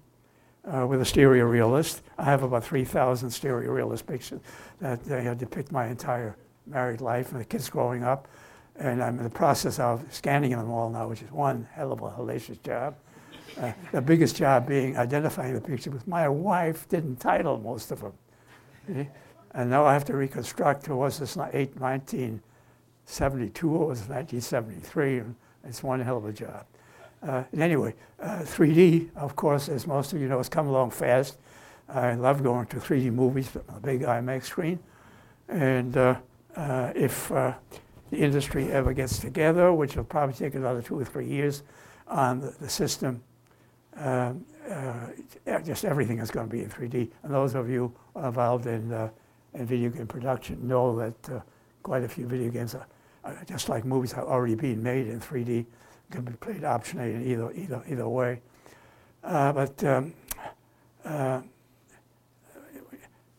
[0.66, 2.02] uh, with a stereo realist.
[2.18, 4.40] I have about 3,000 stereo realist pictures
[4.80, 6.36] that uh, depict my entire
[6.68, 8.28] married life and the kids growing up.
[8.78, 12.02] And I'm in the process of scanning them all now, which is one hell of
[12.02, 12.96] a hellacious job.
[13.58, 18.02] Uh, the biggest job being identifying the picture because my wife didn't title most of
[18.02, 19.08] them.
[19.52, 24.10] And now I have to reconstruct who was this, not eight- 1972 or was it
[24.10, 25.24] 1973,
[25.64, 26.66] it's one hell of a job.
[27.24, 31.38] Uh, anyway, uh, 3D, of course, as most of you know, has come along fast.
[31.88, 34.80] I love going to 3D movies on a big IMAX screen.
[35.48, 36.16] And uh,
[36.58, 37.54] if uh,
[38.12, 41.64] the industry ever gets together, which will probably take another two or three years
[42.08, 43.22] on the, the system,
[43.98, 44.34] uh,
[45.64, 47.10] just everything is going to be in 3D.
[47.24, 49.10] And those of you involved in, uh,
[49.54, 51.40] in video game production know that uh,
[51.84, 52.88] quite a few video games are,
[53.24, 55.66] are just like movies are already being made in 3D,
[56.12, 58.42] can be played optionally in either, either, either way.
[59.24, 60.14] Uh, but um,
[61.04, 61.42] uh,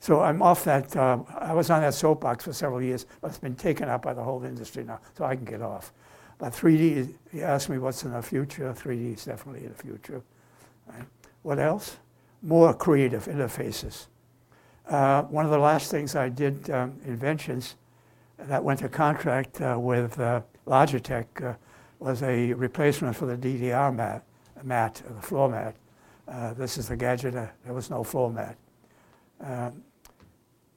[0.07, 0.97] so I'm off that.
[0.97, 4.15] Um, I was on that soapbox for several years, but it's been taken up by
[4.15, 5.93] the whole industry now, so I can get off.
[6.39, 10.23] But 3D, you ask me what's in the future, 3D is definitely in the future.
[10.87, 11.03] Right?
[11.43, 11.97] What else?
[12.41, 14.07] More creative interfaces.
[14.89, 17.75] Uh, one of the last things I did, um, inventions,
[18.39, 21.55] that went to contract uh, with uh, Logitech uh,
[21.99, 24.23] was a replacement for the DDR mat,
[24.63, 25.75] mat the floor mat.
[26.29, 28.57] Uh, this is the gadget, uh, there was no floor mat.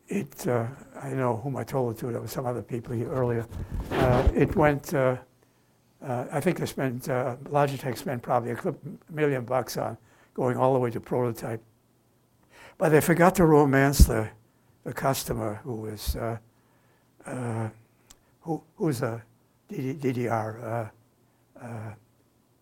[0.09, 0.65] It, uh,
[0.99, 3.45] I know whom I told it to, there were some other people here earlier.
[3.91, 5.17] Uh, it went, uh,
[6.03, 8.75] uh, I think they spent, uh, Logitech spent probably a
[9.11, 9.99] million bucks on
[10.33, 11.61] going all the way to prototype.
[12.79, 14.27] But they forgot to romance the,
[14.83, 16.37] the customer who was, uh,
[18.41, 19.21] who, who's a
[19.71, 20.89] DDR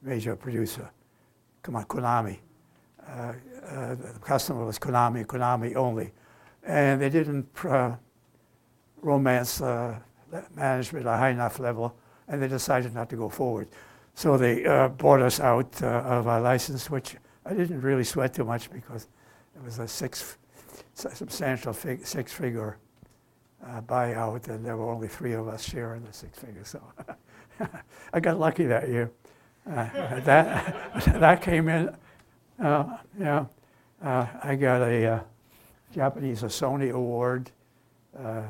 [0.01, 0.89] major producer.
[1.61, 2.39] Come on, Konami.
[2.99, 6.11] The customer was Konami, Konami only
[6.67, 7.95] and they didn't uh,
[9.01, 9.97] romance uh,
[10.53, 11.95] management at a high enough level,
[12.27, 13.69] and they decided not to go forward.
[14.13, 17.15] So they uh, bought us out uh, of our license, which
[17.45, 19.07] I didn't really sweat too much because
[19.55, 20.37] it was a six,
[20.93, 22.77] substantial fig, six-figure
[23.65, 26.67] uh, buyout, and there were only three of us sharing the six figures.
[26.67, 26.81] So
[28.13, 29.11] I got lucky that year.
[29.69, 31.95] Uh, that that came in.
[32.59, 33.45] yeah,
[34.01, 35.23] I got a
[35.97, 37.49] Japanese a Sony award
[38.19, 38.43] uh,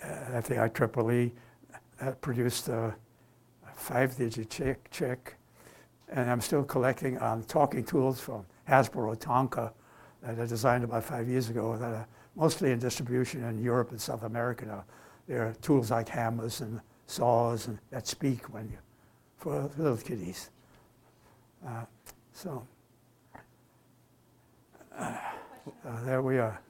[0.00, 1.32] at the IEEE
[2.00, 2.94] that produced a
[3.74, 5.34] five-digit check, check.
[6.10, 9.72] And I'm still collecting on talking tools from Hasbro Tonka
[10.22, 12.06] that I designed about five years ago that are
[12.36, 14.84] mostly in distribution in Europe and South America now.
[15.26, 18.78] They're tools like hammers and saws and that speak when you,
[19.38, 20.50] for little kiddies.
[21.66, 21.84] Uh,
[22.32, 22.64] so,
[24.96, 25.16] uh,
[26.04, 26.60] there we are.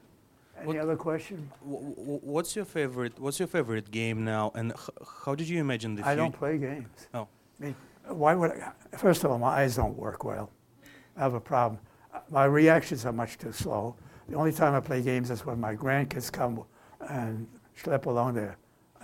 [0.63, 1.49] Any What- other question?
[1.61, 3.19] Wh- wh- What's your favorite?
[3.19, 4.89] What's your favorite game now, and h-
[5.25, 7.07] how did you imagine the I don't play games.
[7.13, 7.27] Oh.
[7.59, 7.75] I mean,
[8.07, 8.71] why would I?
[8.97, 10.49] First of all, my eyes don't work well.
[11.17, 11.79] I have a problem.
[12.13, 13.95] Uh, My reactions are much too slow.
[14.29, 16.63] The only time I play games is when my grandkids come
[17.09, 17.45] and
[17.77, 18.55] schlep along their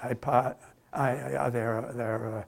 [0.02, 0.56] iPod,
[0.94, 1.10] I,
[1.45, 2.44] I, their, their, uh,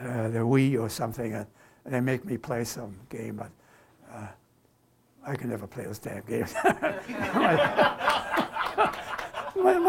[0.00, 1.46] uh, their Wii or something, and,
[1.86, 3.36] and they make me play some game.
[3.36, 3.50] But uh,
[5.24, 6.54] I can never play those damn games.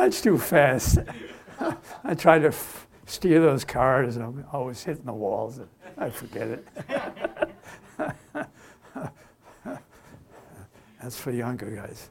[0.03, 0.99] Much too fast.
[2.03, 6.09] I try to f- steer those cars, and I'm always hitting the walls, and I
[6.09, 6.67] forget it.
[11.01, 12.09] That's for younger guys.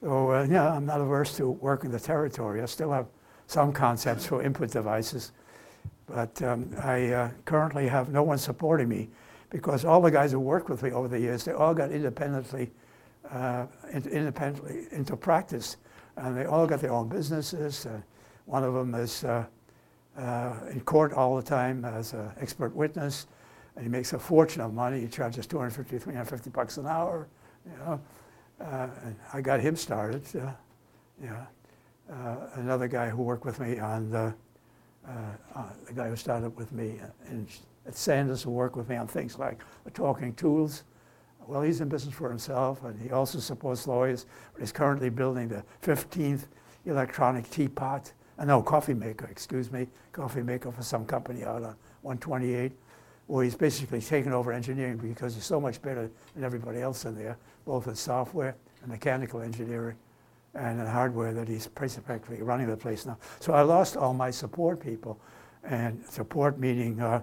[0.00, 2.62] So, uh, yeah, I'm not averse to working the territory.
[2.62, 3.08] I still have
[3.46, 5.32] some concepts for input devices,
[6.06, 9.08] but um, I uh, currently have no one supporting me
[9.50, 12.70] because all the guys who worked with me over the years, they all got independently,
[13.30, 15.76] uh, in- independently into practice,
[16.16, 17.86] and they all got their own businesses.
[17.86, 18.00] Uh,
[18.46, 19.44] one of them is uh,
[20.16, 23.26] uh, in court all the time as an expert witness,
[23.76, 25.00] and he makes a fortune of money.
[25.00, 27.28] He charges 250, 350 bucks an hour.
[27.64, 28.00] You know,
[28.60, 30.24] uh, and I got him started.
[30.36, 30.50] Uh,
[31.22, 31.46] yeah,
[32.54, 34.34] another guy who worked with me on the,
[35.04, 37.46] the guy who started with me in,
[37.88, 39.60] at Sanders who work with me on things like
[39.94, 40.84] talking tools.
[41.46, 44.26] Well, he's in business for himself, and he also supports lawyers.
[44.52, 46.42] But he's currently building the 15th
[46.84, 51.74] electronic teapot, uh, no, coffee maker, excuse me, coffee maker for some company out on
[52.02, 52.72] 128,
[53.26, 57.16] where he's basically taken over engineering because he's so much better than everybody else in
[57.16, 59.96] there, both in software and mechanical engineering
[60.54, 63.16] and in hardware that he's basically running the place now.
[63.40, 65.18] So I lost all my support people,
[65.64, 67.22] and support meaning uh,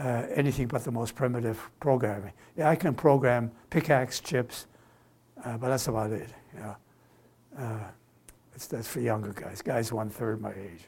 [0.00, 2.32] uh, anything but the most primitive programming.
[2.56, 4.66] Yeah, I can program pickaxe chips,
[5.44, 6.30] uh, but that's about it.
[7.56, 7.78] Uh,
[8.68, 10.84] that's for younger guys, guys one third my age.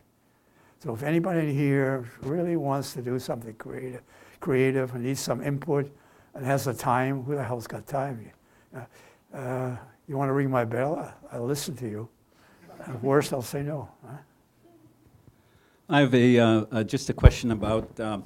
[0.79, 4.03] So if anybody here really wants to do something creative,
[4.41, 5.91] creative and needs some input
[6.35, 8.31] and has the time, who the hell's got time?
[9.35, 9.77] Uh,
[10.09, 11.13] you want to ring my bell?
[11.31, 12.09] I'll listen to you.
[12.81, 13.89] At worst, I'll say no.
[14.05, 14.17] huh?
[15.89, 18.25] I have a, uh, uh, just a question about um,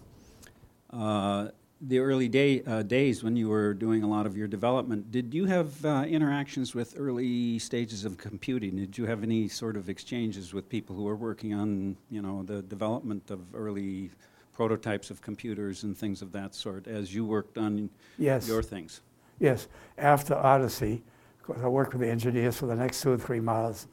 [1.80, 5.10] the early day, uh, days when you were doing a lot of your development.
[5.12, 8.76] Did you have uh, interactions with early stages of computing?
[8.76, 12.42] Did you have any sort of exchanges with people who were working on, you know,
[12.42, 14.10] the development of early
[14.54, 18.48] prototypes of computers and things of that sort as you worked on Yes.
[18.48, 19.02] your things?
[19.38, 19.68] Yes,
[19.98, 21.02] after Odyssey,
[21.38, 23.86] because I worked with the engineers for the next two or three miles.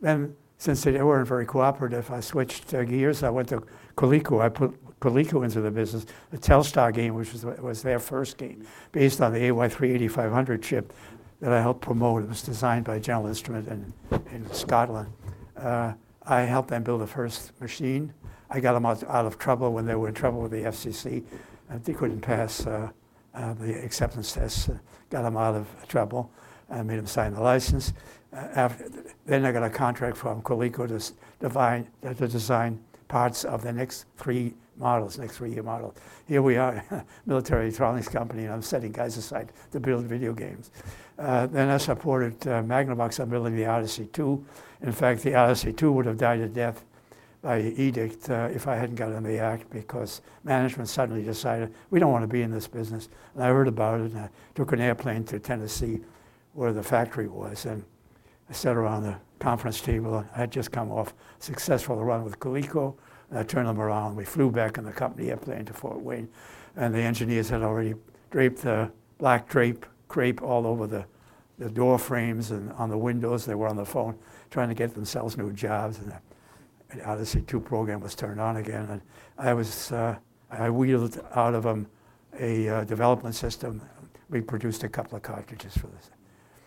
[0.00, 3.22] Then, since they weren't very cooperative, I switched uh, gears.
[3.22, 3.62] I went to
[3.96, 4.40] Coleco.
[4.42, 6.06] I put Coleco into the business.
[6.30, 10.92] The Telstar game, which was, was their first game, based on the AY38500 chip
[11.40, 12.24] that I helped promote.
[12.24, 13.92] It was designed by General Instrument in,
[14.32, 15.12] in Scotland.
[15.56, 15.92] Uh,
[16.26, 18.12] I helped them build the first machine.
[18.50, 21.24] I got them out, out of trouble when they were in trouble with the FCC.
[21.70, 22.90] And they couldn't pass uh,
[23.34, 24.68] uh, the acceptance tests.
[24.68, 24.78] Uh,
[25.10, 26.30] got them out of trouble.
[26.70, 27.94] Made them sign the license.
[28.32, 28.90] Uh, after,
[29.24, 34.04] then I got a contract from Coleco to, divine, to design parts of the next
[34.18, 35.94] three models, next three-year model.
[36.26, 36.84] Here we are,
[37.26, 40.70] military electronics company, and I'm setting guys aside to build video games.
[41.18, 44.44] Uh, then I supported uh, Magnavox on building the Odyssey 2.
[44.82, 46.84] In fact, the Odyssey 2 would have died a death
[47.42, 52.10] by edict uh, if I hadn't gotten the act because management suddenly decided we don't
[52.10, 53.08] want to be in this business.
[53.34, 56.00] And I heard about it and I took an airplane to Tennessee
[56.54, 57.84] where the factory was and
[58.50, 60.24] I sat around the conference table.
[60.34, 62.94] I had just come off a successful run with Coleco
[63.32, 64.16] I turned them around.
[64.16, 66.28] We flew back in the company airplane to Fort Wayne
[66.78, 67.94] and the engineers had already
[68.30, 71.04] draped the black drape crepe all over the,
[71.58, 73.44] the door frames and on the windows.
[73.44, 74.16] They were on the phone
[74.50, 75.98] trying to get themselves new jobs.
[75.98, 76.12] And
[76.94, 78.88] the Odyssey 2 program was turned on again.
[78.90, 79.02] And
[79.36, 80.16] I was, uh,
[80.50, 81.88] I wheeled out of them
[82.38, 83.82] a uh, development system.
[84.30, 86.10] We produced a couple of cartridges for this.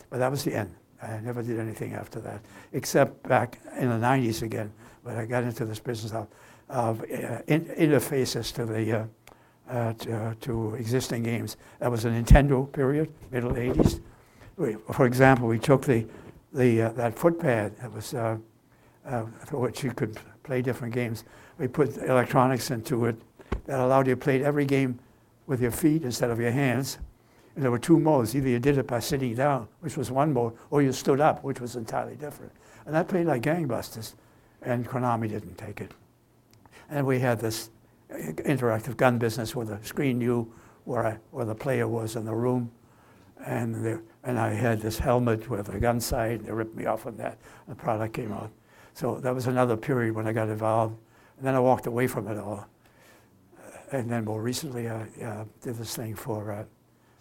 [0.09, 0.75] But that was the end.
[1.01, 2.41] I never did anything after that,
[2.73, 4.71] except back in the 90s again,
[5.01, 6.27] when I got into this business of,
[6.71, 9.05] of uh, in, interfaces to the uh,
[9.69, 11.57] uh, to, to existing games.
[11.79, 14.01] That was a Nintendo period, middle 80s.
[14.57, 16.05] We, for example, we took the,
[16.51, 21.23] the, that footpad that was, for which you could play different games.
[21.57, 23.15] We put electronics into it
[23.65, 24.99] that allowed you to play every game
[25.47, 26.97] with your feet instead of your hands.
[27.55, 28.35] And there were two modes.
[28.35, 31.43] Either you did it by sitting down, which was one mode, or you stood up,
[31.43, 32.51] which was entirely different.
[32.85, 34.15] And that played like gangbusters,
[34.61, 35.93] and Konami didn't take it.
[36.91, 37.71] And we had this
[38.11, 40.53] interactive gun business where the screen knew
[40.83, 42.69] where, I, where the player was in the room.
[43.45, 46.45] And, the, and I had this helmet with a gun sight.
[46.45, 47.37] They ripped me off on that.
[47.67, 48.51] The product came out.
[48.93, 50.97] So that was another period when I got involved.
[51.37, 52.67] And then I walked away from it all.
[53.93, 56.65] And then more recently, I uh, did this thing for, uh,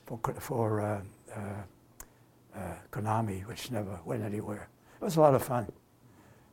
[0.07, 1.01] for, for uh,
[1.35, 4.69] uh, uh, Konami, which never went anywhere.
[5.01, 5.71] It was a lot of fun.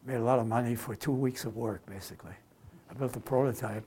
[0.06, 2.34] Made a lot of money for two weeks of work, basically.
[2.90, 3.86] I built a prototype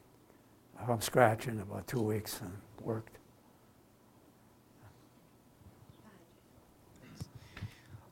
[0.85, 2.53] from scratch in about two weeks and
[2.83, 3.19] worked.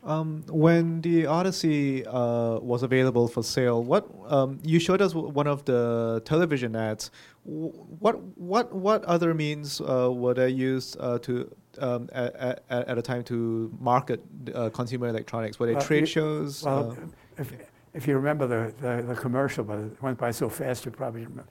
[0.05, 5.47] Um, when the Odyssey uh, was available for sale, what um, you showed us one
[5.47, 7.10] of the television ads.
[7.44, 12.97] What what what other means uh, were they used uh, to um, at, at, at
[12.97, 14.23] a time to market
[14.55, 15.59] uh, consumer electronics?
[15.59, 16.65] Were they trade shows?
[16.65, 17.52] Well, uh, if,
[17.94, 21.23] if you remember the, the, the commercial, but it went by so fast you probably
[21.23, 21.47] remember.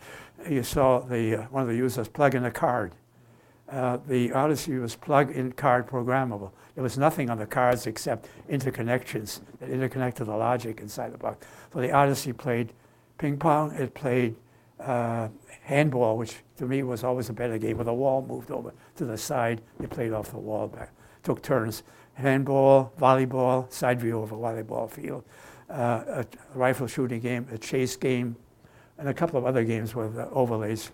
[0.49, 2.93] You saw the, uh, one of the users plug in a card.
[3.69, 6.51] Uh, the Odyssey was plug-in card programmable.
[6.75, 11.45] There was nothing on the cards except interconnections that interconnected the logic inside the box.
[11.73, 12.71] So the Odyssey played
[13.17, 14.35] ping pong, it played
[14.79, 15.27] uh,
[15.63, 19.05] handball, which to me was always a better game, with a wall moved over to
[19.05, 19.61] the side.
[19.81, 20.93] You played off the wall back.
[21.23, 21.83] Took turns.
[22.13, 25.23] Handball, volleyball, side view of a volleyball field,
[25.69, 28.35] uh, a rifle shooting game, a chase game,
[28.97, 30.91] and a couple of other games with uh, overlays.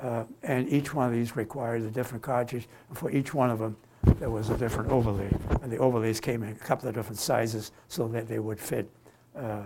[0.00, 2.68] Uh, and each one of these required a different cartridge.
[2.88, 3.76] And for each one of them,
[4.18, 5.30] there was a different overlay.
[5.62, 8.90] And the overlays came in a couple of different sizes so that they would fit
[9.34, 9.62] uh,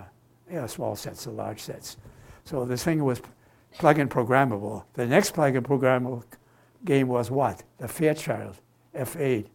[0.49, 1.97] you know, small sets or large sets.
[2.45, 3.21] So this thing was
[3.79, 4.85] plug-in programmable.
[4.95, 6.25] The next plug-in programmable
[6.85, 7.63] game was what?
[7.79, 8.57] The Fairchild
[8.95, 9.47] F8,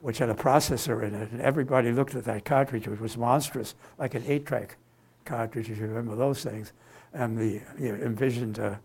[0.00, 1.30] which had a processor in it.
[1.30, 4.76] And everybody looked at that cartridge, which was monstrous, like an 8-track
[5.24, 6.72] cartridge, if you remember those things.
[7.12, 8.76] And the you know, envisioned uh,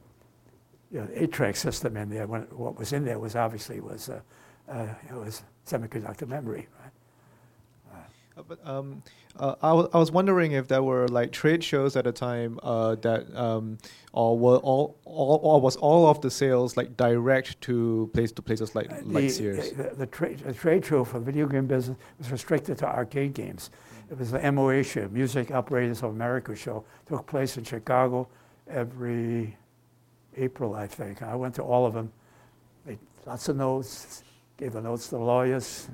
[0.92, 2.28] you know, eight-track system in there.
[2.28, 4.20] When, what was in there was obviously was uh,
[4.70, 6.68] uh, it was semiconductor memory.
[8.38, 9.02] Uh, But um,
[9.38, 12.60] uh, I, w- I was wondering if there were like trade shows at the time
[12.64, 13.78] uh, that, um,
[14.14, 18.42] or were all, all, or was all of the sales like direct to place to
[18.42, 19.72] places like like the, Sears?
[19.72, 23.70] The, the, trade, the trade show for video game business was restricted to arcade games.
[24.10, 26.86] It was the MOA show, Music Operators of America show.
[27.08, 28.28] took place in Chicago
[28.70, 29.58] every
[30.38, 31.22] April, I think.
[31.24, 32.12] I went to all of them,
[32.86, 34.24] made lots of notes,
[34.58, 35.88] gave the notes to the lawyers.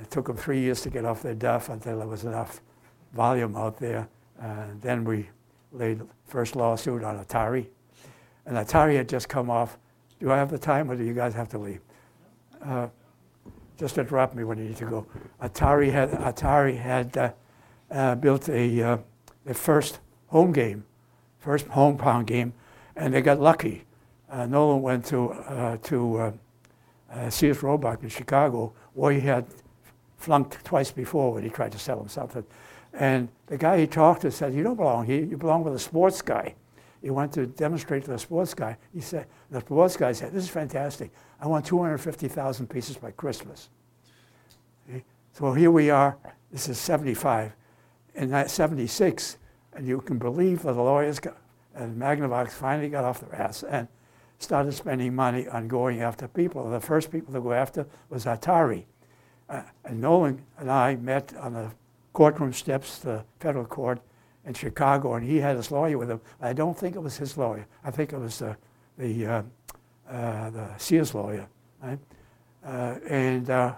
[0.00, 2.60] It took them three years to get off their duff until there was enough
[3.12, 4.08] volume out there.
[4.80, 5.28] Then we
[5.72, 7.66] laid the first lawsuit on Atari.
[8.46, 9.78] And Atari had just come off.
[10.20, 11.80] Do I have the time or do you guys have to leave?
[12.62, 12.88] Uh,
[13.78, 15.06] just interrupt me when you need to go.
[15.42, 17.32] Atari had, Atari had uh,
[17.90, 18.98] uh, built a, uh,
[19.44, 19.98] the first
[20.28, 20.84] home game,
[21.40, 22.52] first hometown game,
[22.96, 23.84] and they got lucky.
[24.30, 26.32] Uh, Nolan went to, to
[27.28, 29.46] Sears Roebuck in Chicago, where he had
[30.24, 32.44] flunked twice before when he tried to sell him something.
[32.92, 35.78] And the guy he talked to said, You don't belong here, you belong with a
[35.78, 36.54] sports guy.
[37.04, 38.78] He went to demonstrate to the sports guy.
[38.94, 41.12] He said, the sports guy said, this is fantastic.
[41.38, 43.68] I want 250,000 pieces by Christmas.
[45.34, 46.16] So here we are.
[46.50, 47.52] This is 75.
[48.14, 49.36] In that 76,
[49.74, 51.36] and you can believe that the lawyers got,
[51.74, 53.86] and Magnavox finally got off their ass and
[54.38, 56.70] started spending money on going after people.
[56.70, 58.84] The first people to go after was Atari.
[59.48, 61.70] Uh, and Nolan and I met on the
[62.12, 64.00] courtroom steps, the federal court
[64.46, 66.20] in Chicago, and he had his lawyer with him.
[66.40, 67.66] I don't think it was his lawyer.
[67.84, 68.56] I think it was the,
[68.98, 69.42] the, uh,
[70.08, 71.46] uh, the Sears lawyer.
[71.82, 71.98] Right?
[72.64, 73.74] Uh, and uh,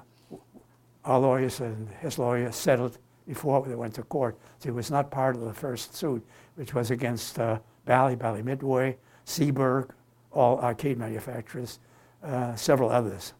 [1.05, 4.39] our lawyers and his lawyer settled before they went to court.
[4.59, 6.25] So he was not part of the first suit,
[6.55, 9.91] which was against uh, Bally, Bally Midway, Seeburg,
[10.31, 11.81] all arcade manufacturers,
[12.55, 13.33] several others.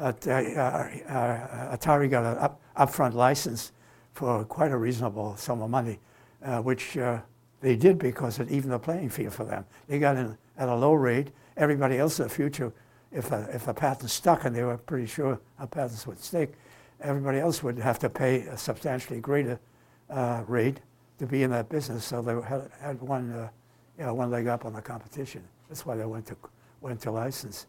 [0.00, 3.72] But uh, uh, Atari got an up, upfront license
[4.14, 5.98] for quite a reasonable sum of money,
[6.42, 7.20] uh, which uh,
[7.60, 9.66] they did because it evened the playing field for them.
[9.88, 11.32] They got in at a low rate.
[11.58, 12.72] Everybody else in the future,
[13.12, 16.54] if a, if a patent stuck, and they were pretty sure a patents would stick,
[17.02, 19.60] everybody else would have to pay a substantially greater
[20.08, 20.80] uh, rate
[21.18, 22.06] to be in that business.
[22.06, 23.50] So they had, had one, uh,
[23.98, 25.42] you know, one leg up on the competition.
[25.68, 26.36] That's why they went to,
[26.80, 27.66] went to license.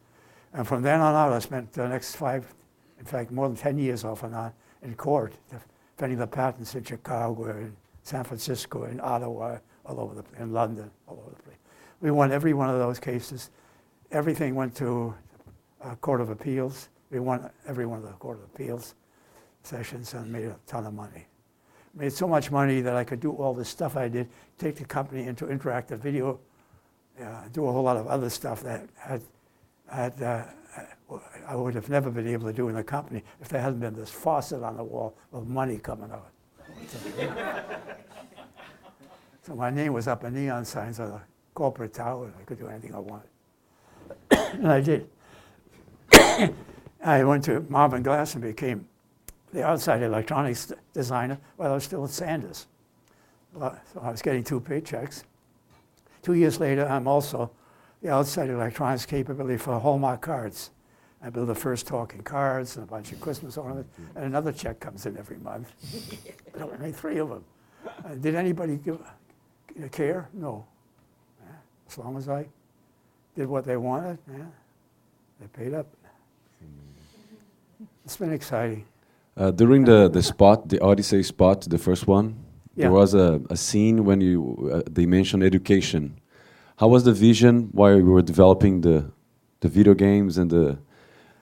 [0.54, 2.46] And from then on out, I spent the next five,
[3.00, 4.52] in fact, more than 10 years off and on
[4.84, 5.34] in court,
[5.96, 10.90] defending the patents in Chicago, in San Francisco, in Ottawa, all over the in London,
[11.08, 11.58] all over the place.
[12.02, 13.50] We won every one of those cases.
[14.12, 15.14] Everything went to
[15.82, 16.90] a Court of Appeals.
[17.12, 18.96] We won every one of the Court of Appeals
[19.64, 21.28] sessions and made a ton of money.
[21.94, 24.86] Made so much money that I could do all the stuff I did, take the
[24.86, 26.40] company into interactive video,
[27.22, 29.22] uh, do a whole lot of other stuff that had
[29.92, 30.44] had, uh,
[31.48, 33.96] I would have never been able to do in the company if there hadn't been
[33.96, 36.32] this faucet on the wall of money coming out.
[39.44, 41.22] so my name was up in neon signs on the
[41.54, 42.32] corporate tower.
[42.40, 43.30] I could do anything I wanted.
[44.32, 45.10] and I did.
[47.04, 48.88] I went to Marvin Glass and became
[49.54, 52.68] the outside electronics designer while I was still at Sanders.
[53.58, 55.24] so I was getting two paychecks.
[56.22, 57.52] Two years later, I'm also
[58.02, 60.72] the outside electronics capability for Hallmark cards.
[61.24, 64.80] I build the first talking cards and a bunch of Christmas ornaments, and another check
[64.80, 65.72] comes in every month.
[66.60, 67.44] I made three of them.
[67.86, 70.30] Uh, did anybody give, uh, care?
[70.34, 70.66] No.
[71.40, 71.52] Yeah.
[71.88, 72.48] As long as I
[73.36, 74.46] did what they wanted, yeah,
[75.40, 75.88] they paid up.
[78.04, 78.86] It's been exciting.
[79.38, 82.36] Uh, during the, the spot, the Odyssey spot, the first one,
[82.76, 82.86] yeah.
[82.86, 86.20] there was a, a scene when you uh, they mentioned education
[86.82, 89.06] how was the vision while you were developing the
[89.60, 90.80] the video games and the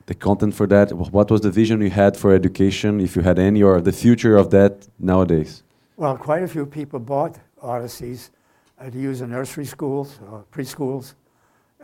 [0.06, 0.92] the content for that?
[0.92, 4.36] What was the vision you had for education, if you had any, or the future
[4.36, 5.64] of that nowadays?
[5.96, 8.32] Well, quite a few people bought Odysseys
[8.80, 11.14] uh, to use in nursery schools, or preschools,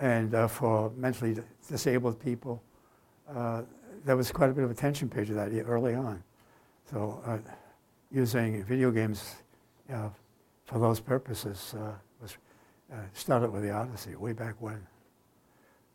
[0.02, 1.34] and uh, for mentally
[1.70, 2.62] disabled people.
[3.34, 3.62] Uh,
[4.06, 6.22] there was quite a bit of attention paid to that early on.
[6.92, 7.38] So uh,
[8.12, 9.20] using video games
[9.90, 10.12] you
[10.66, 11.76] for those purposes
[12.92, 14.86] uh, uh, started with the Odyssey way back when.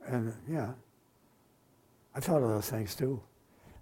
[0.06, 0.72] And yeah,
[2.14, 3.22] I thought of those things too,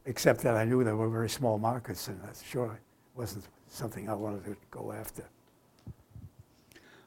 [0.07, 2.81] except that I knew there were very small markets, and that's sure
[3.15, 5.25] wasn't something I wanted to go after.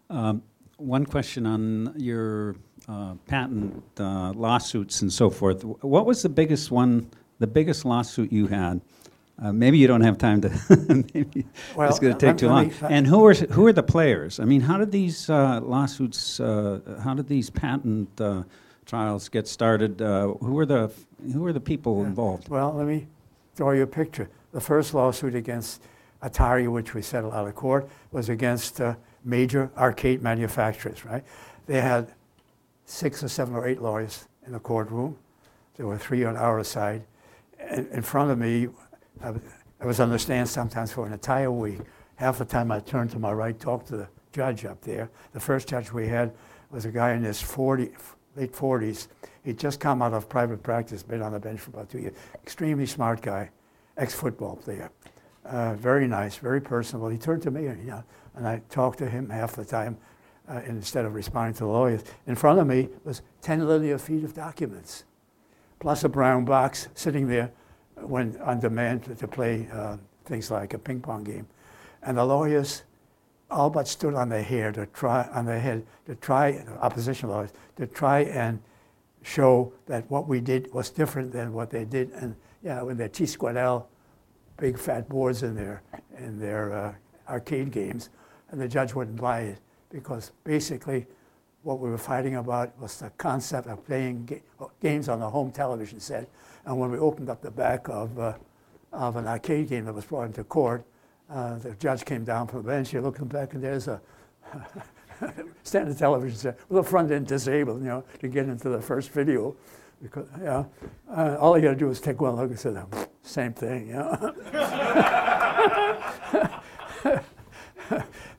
[0.10, 0.44] Um,
[0.78, 2.56] one question on your
[2.88, 5.64] uh, patent uh, lawsuits and so forth.
[5.64, 7.10] What was the biggest one,
[7.40, 8.82] the biggest lawsuit you had?
[9.41, 10.49] Uh, maybe you don't have time to.
[11.13, 11.45] maybe
[11.76, 12.68] well, it's going to take too long.
[12.68, 14.39] Me, and who are who are the players?
[14.39, 16.39] I mean, how did these uh, lawsuits?
[16.39, 18.43] Uh, how did these patent uh,
[18.85, 19.99] trials get started?
[19.99, 20.91] Uh, who are the
[21.34, 22.07] who were the people yeah.
[22.07, 22.49] involved?
[22.49, 23.07] Well, let me
[23.55, 24.30] draw you a picture.
[24.51, 25.81] The first lawsuit against
[26.22, 28.93] Atari, which we settled out of court, was against uh,
[29.26, 31.03] major arcade manufacturers.
[31.03, 31.23] Right?
[31.65, 32.13] They had
[32.85, 35.18] six or seven or eight lawyers in the courtroom.
[35.77, 37.05] There were three on our side.
[37.72, 38.68] In, in front of me
[39.23, 41.80] I, was on the stand sometimes for an entire week.
[42.15, 45.10] Half the time I turned to my right, talked to the judge up there.
[45.34, 46.34] The first judge we had
[46.69, 47.89] was a guy in his 40,
[48.35, 49.07] late 40s.
[49.43, 52.15] He'd just come out of private practice, been on the bench for about two years.
[52.43, 53.49] Extremely smart guy,
[53.98, 54.91] ex-football player.
[55.43, 57.10] Uh, very nice, very personable.
[57.10, 58.03] He turned to me, and, you know,
[58.35, 59.98] and I talked to him half the time
[60.48, 62.03] uh, instead of responding to the lawyers.
[62.27, 65.06] In front of me was 10 linear feet of documents,
[65.80, 67.52] plus a brown box sitting there
[68.02, 71.48] when on demand to, play uh, things like a ping pong game.
[72.03, 72.84] And the lawyers
[73.49, 77.52] all but stood on their hair to try on their head to try opposition lawyers
[77.76, 78.60] to try and
[79.23, 82.11] show that what we did was different than what they did.
[82.11, 83.90] And yeah, with their T squared L,
[84.57, 85.84] big fat boards in their
[86.18, 86.94] in their uh,
[87.30, 88.10] arcade games,
[88.49, 89.60] and the judge wouldn't buy it.
[89.91, 91.06] because basically
[91.64, 94.41] what we were fighting about was the concept of playing ga-
[94.82, 96.28] games on the home television set.
[96.65, 98.33] And when we opened up the back of, uh,
[98.91, 100.85] of an arcade game that was brought into court,
[101.29, 104.01] uh, the judge came down from the bench, he looked back, and there's a
[105.63, 109.11] standard television set with the front end disabled, you know, to get into the first
[109.11, 109.55] video.
[110.01, 110.65] Because, yeah,
[111.09, 112.75] uh, all you got to do is take one look and say,
[113.21, 114.33] same thing, you know.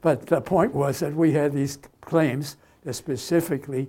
[0.00, 3.88] but the point was that we had these claims that specifically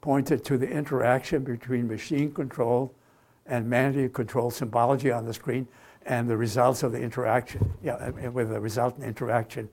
[0.00, 2.94] pointed to the interaction between machine control
[3.50, 5.68] and manually control symbology on the screen
[6.06, 9.68] and the results of the interaction, yeah, with the resultant interaction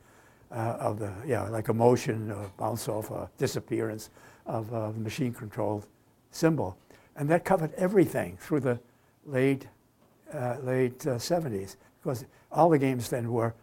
[0.51, 4.09] uh, of the, yeah, like a motion or bounce off or disappearance
[4.45, 5.85] of uh, the machine controlled
[6.31, 6.75] symbol.
[7.15, 8.79] And that covered everything through the
[9.25, 9.67] late,
[10.33, 13.53] uh, late 70s because all the games then were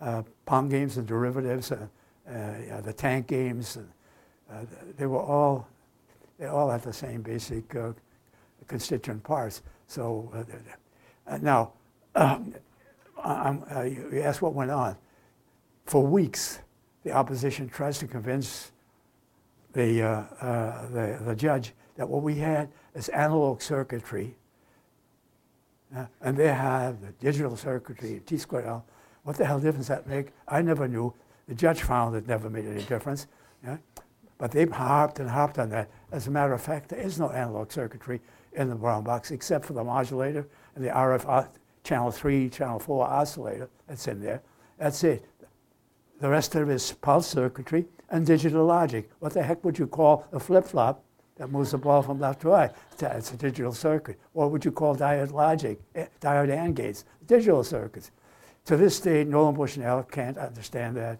[0.00, 1.86] uh, Pong games and derivatives, uh,
[2.28, 2.30] uh,
[2.66, 3.88] yeah, the tank games, and,
[4.98, 5.66] they were all,
[6.38, 7.74] they all had the same basic
[8.72, 9.60] constituent parts.
[9.86, 10.32] So
[11.42, 11.72] now,
[12.14, 12.54] um,
[13.84, 14.96] you asked what went on.
[15.84, 16.60] For weeks,
[17.04, 18.72] the opposition tries to convince
[19.74, 20.08] the, uh,
[20.40, 24.36] uh, the, the, judge that what we had is analog circuitry,
[25.94, 28.84] uh, and they have the digital circuitry, T squared L,
[29.24, 30.28] what the hell difference that make?
[30.48, 31.12] I never knew.
[31.46, 33.26] The judge found it never made any difference.
[33.64, 33.76] Yeah?
[34.38, 35.90] But they've harped and harped on that.
[36.10, 38.20] As a matter of fact, there is no analog circuitry
[38.54, 41.48] in the brown box except for the modulator and the RF
[41.84, 44.42] channel 3, channel 4 oscillator that's in there.
[44.78, 45.24] That's it.
[46.20, 49.10] The rest of it is pulse circuitry and digital logic.
[49.18, 51.02] What the heck would you call a flip flop
[51.36, 52.70] that moves the ball from left to right?
[53.00, 54.18] It's a digital circuit.
[54.32, 57.04] What would you call diode logic, eh, diode AND gates?
[57.26, 58.12] Digital circuits.
[58.66, 61.18] To this day, Nolan Bushnell can't understand that.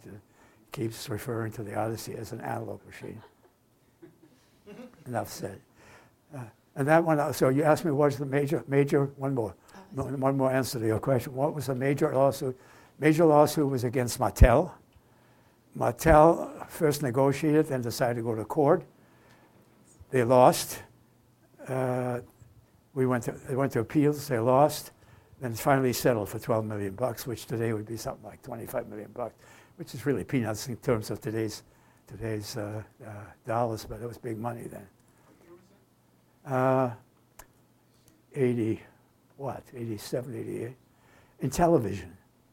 [0.70, 3.20] Keeps referring to the Odyssey as an analog machine.
[5.06, 5.60] Enough said.
[6.76, 9.54] And that one, so you asked me what was the major, major, one more,
[9.94, 11.34] one more answer to your question.
[11.34, 12.58] What was the major lawsuit?
[12.98, 14.72] Major lawsuit was against Mattel.
[15.76, 18.84] Mattel first negotiated, then decided to go to court.
[20.10, 20.82] They lost.
[21.66, 22.20] Uh,
[22.94, 24.92] we went to, they went to appeals, they lost.
[25.40, 29.10] Then finally settled for 12 million bucks, which today would be something like 25 million
[29.12, 29.34] bucks,
[29.76, 31.64] which is really peanuts in terms of today's
[32.06, 33.10] today's uh, uh,
[33.46, 34.86] dollars, but it was big money then.
[36.46, 36.90] Uh,
[38.34, 38.80] 80,
[39.36, 40.76] what, 87, 88.
[41.42, 42.10] Intellivision,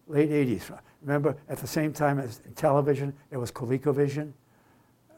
[0.07, 0.78] late 80s.
[1.02, 4.32] Remember, at the same time as Intellivision, there was ColecoVision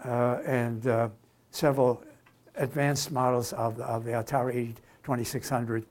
[0.06, 1.10] uh, and uh,
[1.50, 2.04] several
[2.56, 5.86] advanced models of the, of the Atari 2600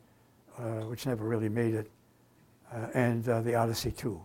[0.59, 1.91] uh, which never really made it,
[2.73, 4.21] uh, and uh, the Odyssey 2,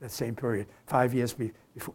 [0.00, 1.94] that same period, five years be- before,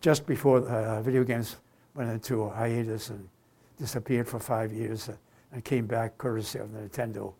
[0.00, 0.60] just before
[1.02, 1.56] video games
[1.94, 3.28] went into hiatus and
[3.78, 5.10] disappeared for five years
[5.52, 7.34] and came back courtesy of the Nintendo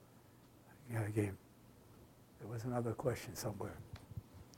[1.14, 1.36] game.
[2.40, 3.76] There was another question somewhere.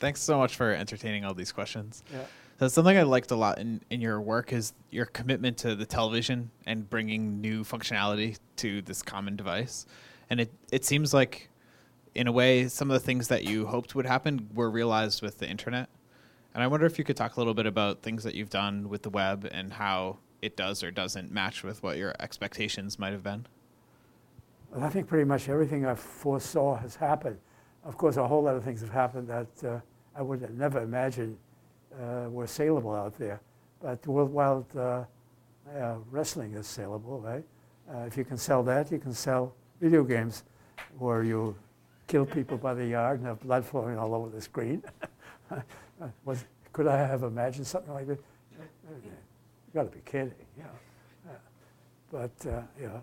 [0.00, 2.02] Thanks so much for entertaining all these questions.
[2.12, 2.24] Yeah.
[2.58, 5.86] So something I liked a lot in, in your work is your commitment to the
[5.86, 9.86] television and bringing new functionality to this common device
[10.30, 11.48] and it it seems like
[12.14, 15.38] in a way some of the things that you hoped would happen were realized with
[15.38, 15.88] the internet
[16.54, 18.88] and i wonder if you could talk a little bit about things that you've done
[18.88, 23.12] with the web and how it does or doesn't match with what your expectations might
[23.12, 23.46] have been
[24.70, 27.38] well, i think pretty much everything i foresaw has happened
[27.84, 29.80] of course a whole lot of things have happened that uh,
[30.16, 31.36] i would have never imagined
[32.00, 33.40] uh, were saleable out there
[33.80, 35.04] but world wild uh,
[36.10, 37.44] wrestling is saleable right
[37.92, 40.44] uh, if you can sell that you can sell video games
[40.98, 41.54] where you
[42.06, 44.82] kill people by the yard and have blood flowing all over the screen.
[46.24, 48.18] Was, could I have imagined something like that?
[49.74, 50.32] Got to be kidding.
[50.56, 50.64] Know.
[52.12, 53.02] But uh, you know,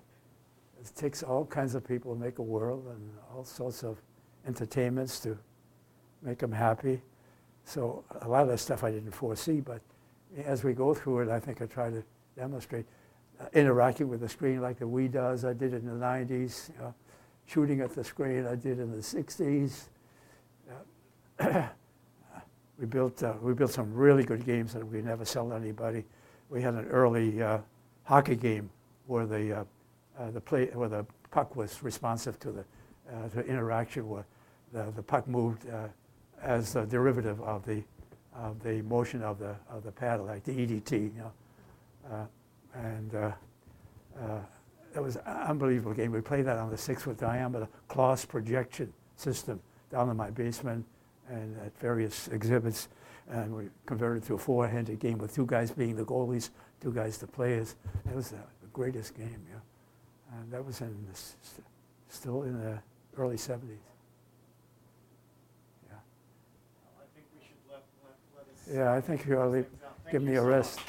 [0.80, 4.02] it takes all kinds of people to make a world and all sorts of
[4.48, 5.38] entertainments to
[6.22, 7.02] make them happy.
[7.66, 9.82] So a lot of that stuff I didn't foresee, but
[10.46, 12.04] as we go through it, I think I try to
[12.38, 12.86] demonstrate
[13.54, 15.46] interacting with the screen like the Wii does.
[15.46, 16.70] I did it in the 90s.
[16.70, 16.94] You know,
[17.46, 19.90] shooting at the screen, I did in the 60s.
[21.40, 21.68] Uh,
[22.80, 26.06] we, built, uh, we built some really good games that we never sell to anybody.
[26.52, 27.60] We had an early uh,
[28.04, 28.70] hockey game
[29.08, 29.64] where the, uh,
[30.20, 32.60] uh, the, play, where the puck was responsive to the,
[33.10, 34.26] uh, the interaction where
[34.74, 35.66] the, the puck moved
[36.44, 37.82] as a derivative of the,
[38.36, 40.92] of the motion of the, of the paddle, like the EDT.
[40.92, 41.32] You
[42.10, 42.28] know
[42.74, 43.14] and
[44.94, 46.12] it was an unbelievable game.
[46.12, 50.86] We played that on the six-foot diameter cloth projection system down in my basement
[51.30, 52.90] and at various exhibits.
[53.30, 56.50] And we converted to a four-handed game with two guys being the goalies,
[56.82, 57.76] two guys the players.
[58.10, 58.38] It was the,
[58.74, 60.40] greatest game, yeah.
[60.40, 61.20] And that was in the,
[62.08, 62.80] still in the
[63.18, 63.60] early 70s.
[65.90, 65.96] Yeah.
[68.74, 69.66] Yeah, I think you ought to
[70.10, 70.80] give me a rest.